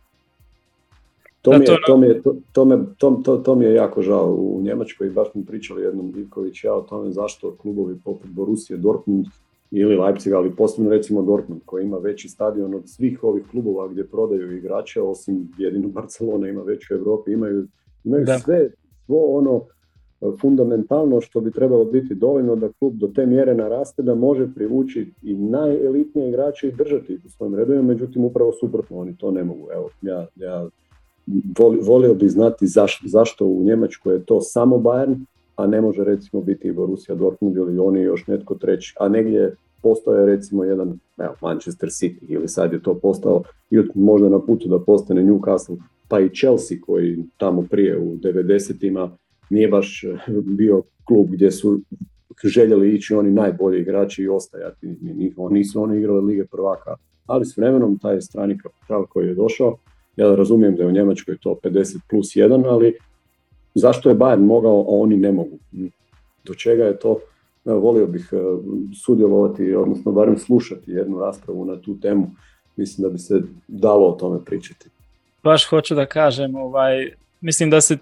To, 1.41 1.51
mi 1.51 1.65
je, 1.65 1.77
to, 1.87 1.97
mi 1.97 2.07
je, 2.07 2.21
to, 2.51 2.65
me, 2.65 2.77
to, 2.97 3.41
to, 3.45 3.55
mi 3.55 3.65
je 3.65 3.73
jako 3.73 4.01
žao 4.01 4.33
u 4.33 4.61
Njemačkoj, 4.61 5.09
baš 5.09 5.31
smo 5.31 5.43
pričali 5.47 5.81
jednom 5.81 6.11
Divković 6.11 6.63
ja 6.63 6.73
o 6.73 6.81
tome 6.81 7.11
zašto 7.11 7.55
klubovi 7.55 7.99
poput 8.05 8.29
Borusije, 8.29 8.77
Dortmund 8.77 9.25
ili 9.71 9.97
Leipzig, 9.97 10.33
ali 10.33 10.55
posebno 10.55 10.89
recimo 10.89 11.21
Dortmund 11.21 11.61
koji 11.65 11.83
ima 11.83 11.97
veći 11.97 12.29
stadion 12.29 12.75
od 12.75 12.89
svih 12.89 13.23
ovih 13.23 13.43
klubova 13.51 13.87
gdje 13.87 14.07
prodaju 14.07 14.57
igrače, 14.57 15.01
osim 15.01 15.51
jedino 15.57 15.87
Barcelona 16.01 16.49
ima 16.49 16.61
veću 16.61 16.93
u 16.93 16.97
Europi, 16.97 17.31
imaju, 17.31 17.67
imaju 18.03 18.25
sve, 18.43 18.69
svo 19.05 19.37
ono 19.37 19.61
e, 20.21 20.25
fundamentalno 20.41 21.21
što 21.21 21.41
bi 21.41 21.51
trebalo 21.51 21.85
biti 21.85 22.15
dovoljno 22.15 22.55
da 22.55 22.69
klub 22.79 22.93
do 22.93 23.07
te 23.07 23.25
mjere 23.25 23.55
naraste 23.55 24.01
da 24.01 24.15
može 24.15 24.53
privući 24.55 25.13
i 25.21 25.33
najelitnije 25.35 26.29
igrače 26.29 26.67
i 26.67 26.75
držati 26.75 27.13
ih 27.13 27.25
u 27.25 27.29
svojim 27.29 27.55
redovima, 27.55 27.83
međutim 27.83 28.25
upravo 28.25 28.51
suprotno 28.51 28.97
oni 28.97 29.17
to 29.17 29.31
ne 29.31 29.43
mogu. 29.43 29.67
Evo, 29.73 29.89
ja, 30.01 30.27
ja 30.35 30.69
volio 31.81 32.13
bi 32.13 32.29
znati 32.29 32.65
zašto 33.03 33.45
u 33.45 33.63
Njemačkoj 33.63 34.13
je 34.13 34.25
to 34.25 34.41
samo 34.41 34.77
Bayern, 34.77 35.25
a 35.61 35.67
ne 35.67 35.81
može 35.81 36.03
recimo 36.03 36.41
biti 36.41 36.71
Borussia 36.71 37.15
Dortmund 37.15 37.57
ili 37.57 37.79
oni 37.79 38.01
još 38.01 38.27
netko 38.27 38.55
treći, 38.55 38.95
a 38.99 39.09
negdje 39.09 39.55
postoje 39.81 40.25
recimo 40.25 40.63
jedan 40.63 40.99
evo, 41.17 41.35
Manchester 41.41 41.89
City 41.89 42.25
ili 42.29 42.47
sad 42.47 42.73
je 42.73 42.83
to 42.83 42.93
postao 42.93 43.43
i 43.69 43.77
možda 43.95 44.29
na 44.29 44.39
putu 44.39 44.69
da 44.69 44.79
postane 44.79 45.23
Newcastle, 45.23 45.77
pa 46.07 46.19
i 46.19 46.29
Chelsea 46.29 46.77
koji 46.81 47.23
tamo 47.37 47.61
prije 47.69 47.99
u 47.99 48.17
90-ima 48.17 49.17
nije 49.49 49.67
baš 49.67 50.03
eh, 50.03 50.31
bio 50.43 50.83
klub 51.03 51.27
gdje 51.29 51.51
su 51.51 51.79
željeli 52.43 52.95
ići 52.95 53.13
oni 53.13 53.31
najbolji 53.31 53.81
igrači 53.81 54.23
i 54.23 54.29
ostajati. 54.29 54.87
Nisu 55.49 55.81
oni 55.81 55.97
igrali 55.97 56.25
Lige 56.25 56.45
prvaka, 56.45 56.95
ali 57.25 57.45
s 57.45 57.57
vremenom 57.57 57.99
taj 57.99 58.21
strani 58.21 58.57
kapital 58.57 59.05
koji 59.05 59.27
je 59.27 59.35
došao, 59.35 59.77
ja 60.15 60.35
razumijem 60.35 60.75
da 60.75 60.83
je 60.83 60.87
u 60.87 60.91
Njemačkoj 60.91 61.37
to 61.37 61.59
50 61.63 61.99
plus 62.09 62.27
1, 62.27 62.65
ali 62.67 62.93
zašto 63.73 64.09
je 64.09 64.15
Bayern 64.15 64.45
mogao, 64.45 64.81
a 64.81 64.85
oni 64.87 65.17
ne 65.17 65.31
mogu? 65.31 65.57
Hm. 65.71 65.87
Do 66.43 66.53
čega 66.53 66.83
je 66.83 66.99
to? 66.99 67.19
volio 67.65 68.07
bih 68.07 68.29
e, 68.31 68.37
sudjelovati, 69.05 69.75
odnosno 69.75 70.11
barem 70.11 70.37
slušati 70.37 70.91
jednu 70.91 71.19
raspravu 71.19 71.65
na 71.65 71.81
tu 71.81 71.99
temu. 71.99 72.31
Mislim 72.75 73.07
da 73.07 73.09
bi 73.09 73.19
se 73.19 73.41
dalo 73.67 74.07
o 74.07 74.11
tome 74.11 74.45
pričati. 74.45 74.89
Baš 75.43 75.69
hoću 75.69 75.95
da 75.95 76.05
kažem, 76.05 76.55
ovaj, 76.55 77.11
mislim 77.41 77.69
da 77.69 77.81
se 77.81 77.97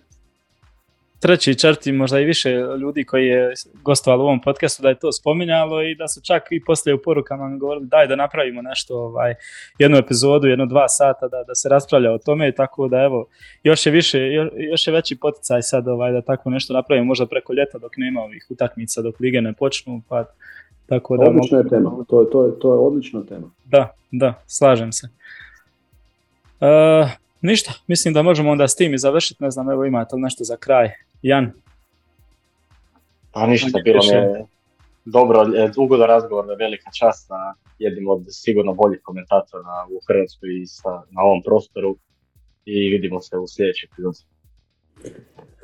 treći, 1.19 1.55
četvrti, 1.55 1.91
možda 1.91 2.19
i 2.19 2.25
više 2.25 2.51
ljudi 2.81 3.03
koji 3.03 3.27
je 3.27 3.53
gostovalo 3.83 4.23
u 4.23 4.27
ovom 4.27 4.41
podcastu 4.41 4.83
da 4.83 4.89
je 4.89 4.99
to 4.99 5.11
spominjalo 5.11 5.81
i 5.81 5.95
da 5.95 6.07
su 6.07 6.21
čak 6.21 6.43
i 6.51 6.63
poslije 6.63 6.95
u 6.95 7.01
porukama 7.01 7.49
mi 7.49 7.59
govorili 7.59 7.87
daj 7.87 8.07
da 8.07 8.15
napravimo 8.15 8.61
nešto, 8.61 8.95
ovaj, 8.95 9.35
jednu 9.79 9.97
epizodu, 9.97 10.47
jedno 10.47 10.65
dva 10.65 10.87
sata 10.87 11.27
da, 11.27 11.43
da 11.47 11.55
se 11.55 11.69
raspravlja 11.69 12.11
o 12.11 12.17
tome, 12.17 12.51
tako 12.51 12.87
da 12.87 12.97
evo, 12.97 13.25
još 13.63 13.85
je 13.85 13.91
više, 13.91 14.19
još 14.71 14.87
je 14.87 14.93
veći 14.93 15.15
poticaj 15.15 15.61
sad 15.61 15.87
ovaj, 15.87 16.11
da 16.11 16.21
tako 16.21 16.49
nešto 16.49 16.73
napravimo, 16.73 17.05
možda 17.05 17.25
preko 17.25 17.53
ljeta 17.53 17.77
dok 17.77 17.91
nema 17.97 18.21
ovih 18.21 18.47
utakmica, 18.49 19.01
dok 19.01 19.19
lige 19.19 19.41
ne 19.41 19.53
počnu, 19.53 20.01
pa 20.09 20.25
tako 20.85 21.17
da... 21.17 21.29
Odlična 21.29 21.57
je 21.57 21.69
tema, 21.69 22.05
to, 22.09 22.23
to, 22.23 22.45
je, 22.45 22.59
to 22.59 22.73
je 22.73 22.79
odlična 22.79 23.23
tema. 23.23 23.51
Da, 23.65 23.93
da, 24.11 24.33
slažem 24.47 24.91
se. 24.91 25.07
Uh, 26.59 27.09
ništa, 27.41 27.73
mislim 27.87 28.13
da 28.13 28.21
možemo 28.21 28.51
onda 28.51 28.67
s 28.67 28.75
tim 28.75 28.93
i 28.93 28.97
završiti, 28.97 29.43
ne 29.43 29.51
znam, 29.51 29.69
evo 29.69 29.85
imate 29.85 30.15
li 30.15 30.21
nešto 30.21 30.43
za 30.43 30.57
kraj. 30.57 30.91
Jan? 31.21 31.51
Pa 33.31 33.47
ništa, 33.47 33.79
bilo 33.83 33.99
mi 33.99 34.15
je 34.15 34.45
dobro, 35.05 35.41
e, 35.55 35.71
ugodan 35.77 36.07
razgovor, 36.07 36.45
velika 36.59 36.91
čast 36.99 37.29
na 37.29 37.53
jednim 37.79 38.07
od 38.07 38.25
sigurno 38.29 38.73
boljih 38.73 39.01
komentatora 39.03 39.87
u 39.89 39.99
Hrvatskoj 40.07 40.49
i 40.49 40.65
na 41.11 41.21
ovom 41.21 41.41
prostoru 41.45 41.97
i 42.65 42.89
vidimo 42.89 43.19
se 43.19 43.37
u 43.37 43.47
sljedećem 43.47 43.89
epizodi. 43.93 44.19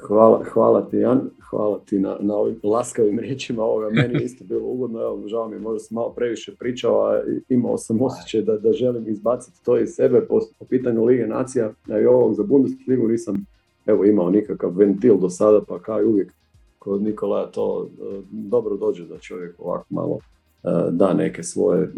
Hvala, 0.08 0.44
hvala 0.44 0.90
ti 0.90 0.98
Jan, 0.98 1.30
hvala 1.50 1.80
ti 1.86 2.00
na, 2.00 2.18
na 2.20 2.36
ovim 2.36 2.60
laskavim 2.64 3.20
riječima 3.20 3.64
ovoga. 3.64 3.90
Meni 3.90 4.14
je 4.14 4.26
isto 4.26 4.44
bilo 4.44 4.68
ugodno, 4.68 5.02
evo, 5.02 5.28
žao 5.28 5.48
mi 5.48 5.56
je, 5.56 5.60
možda 5.60 5.80
sam 5.80 5.96
malo 5.96 6.10
previše 6.10 6.56
pričao, 6.60 7.06
a 7.06 7.22
imao 7.50 7.78
sam 7.78 8.02
osjećaj 8.02 8.42
da, 8.42 8.58
da 8.58 8.74
želim 8.74 9.10
izbaciti 9.10 9.64
to 9.64 9.78
iz 9.78 9.90
sebe 9.90 10.22
po, 10.28 10.40
po 10.60 10.66
pitanju 10.66 11.04
Lige 11.04 11.28
Nacija, 11.28 11.72
a 11.90 12.00
i 12.00 12.06
ovog 12.06 12.34
za 12.34 12.44
Bundesligu 12.44 13.08
nisam 13.08 13.46
evo 13.86 14.06
imao 14.06 14.30
nikakav 14.30 14.78
ventil 14.78 15.18
do 15.18 15.30
sada, 15.30 15.62
pa 15.68 15.80
kao 15.80 16.02
i 16.02 16.06
uvijek 16.06 16.34
kod 16.80 17.02
Nikolaja 17.02 17.46
to 17.46 17.88
e, 17.88 18.22
dobro 18.32 18.78
dođe 18.78 19.06
da 19.06 19.20
čovjek 19.20 19.56
ovako 19.60 19.86
malo 19.90 20.20
e, 20.64 20.70
da 20.92 21.14
neke 21.14 21.44
svoje 21.44 21.84
e, 21.84 21.90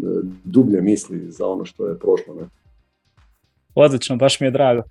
dublje 0.44 0.80
misli 0.80 1.30
za 1.30 1.46
ono 1.46 1.64
što 1.64 1.88
je 1.88 1.98
prošlo. 1.98 2.34
Ne? 2.34 2.48
Odlično, 3.74 4.16
baš 4.16 4.40
mi 4.40 4.46
je 4.46 4.50
drago. 4.50 4.82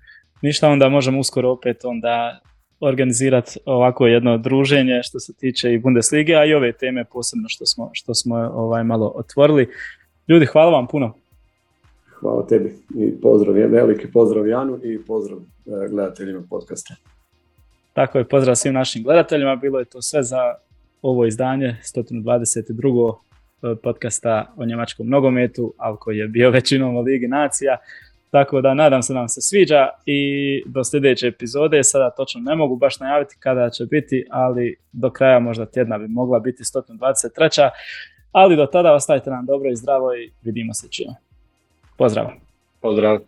Ništa 0.42 0.68
onda 0.68 0.88
možemo 0.88 1.20
uskoro 1.20 1.50
opet 1.50 1.84
onda 1.84 2.40
organizirati 2.80 3.58
ovako 3.64 4.06
jedno 4.06 4.38
druženje 4.38 5.00
što 5.02 5.20
se 5.20 5.32
tiče 5.32 5.72
i 5.72 5.78
Bundeslige, 5.78 6.34
a 6.34 6.44
i 6.44 6.54
ove 6.54 6.72
teme 6.72 7.04
posebno 7.04 7.48
što 7.48 7.66
smo, 7.66 7.90
što 7.92 8.14
smo 8.14 8.36
ovaj 8.36 8.84
malo 8.84 9.12
otvorili. 9.14 9.68
Ljudi, 10.28 10.46
hvala 10.46 10.70
vam 10.70 10.86
puno. 10.86 11.14
Hvala 12.20 12.46
tebi 12.46 12.74
i 12.98 13.20
pozdrav, 13.20 13.54
veliki 13.54 14.12
pozdrav 14.12 14.48
Janu 14.48 14.80
i 14.84 15.04
pozdrav 15.06 15.38
e, 15.38 15.88
gledateljima 15.88 16.42
podcasta. 16.50 16.94
Tako 17.92 18.18
je, 18.18 18.28
pozdrav 18.28 18.56
svim 18.56 18.74
našim 18.74 19.02
gledateljima. 19.02 19.56
Bilo 19.56 19.78
je 19.78 19.84
to 19.84 20.02
sve 20.02 20.22
za 20.22 20.54
ovo 21.02 21.26
izdanje 21.26 21.76
122. 21.94 23.14
E, 23.62 23.76
podcasta 23.82 24.54
o 24.56 24.64
njemačkom 24.64 25.08
nogometu, 25.08 25.74
ali 25.76 26.18
je 26.18 26.28
bio 26.28 26.50
većinom 26.50 26.96
o 26.96 27.00
Ligi 27.00 27.28
nacija. 27.28 27.76
Tako 28.30 28.60
da 28.60 28.74
nadam 28.74 29.02
se 29.02 29.12
da 29.12 29.18
vam 29.18 29.28
se 29.28 29.40
sviđa 29.40 29.88
i 30.06 30.62
do 30.66 30.84
sljedeće 30.84 31.26
epizode, 31.26 31.84
sada 31.84 32.10
točno 32.10 32.40
ne 32.40 32.56
mogu 32.56 32.76
baš 32.76 33.00
najaviti 33.00 33.36
kada 33.40 33.70
će 33.70 33.86
biti, 33.86 34.26
ali 34.30 34.76
do 34.92 35.10
kraja 35.10 35.38
možda 35.38 35.66
tjedna 35.66 35.98
bi 35.98 36.08
mogla 36.08 36.38
biti 36.38 36.62
123. 36.62 37.70
Ali 38.32 38.56
do 38.56 38.66
tada 38.66 38.94
ostajte 38.94 39.30
nam 39.30 39.46
dobro 39.46 39.70
i 39.70 39.76
zdravo 39.76 40.14
i 40.14 40.32
vidimo 40.42 40.74
se 40.74 40.88
čim. 40.90 41.27
Pozdrav. 41.98 42.30
Pozdrav. 42.80 43.26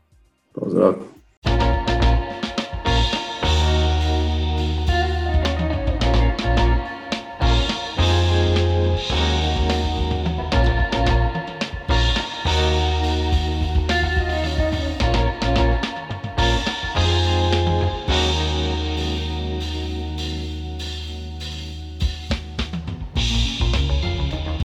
Pozdrav. 0.54 1.19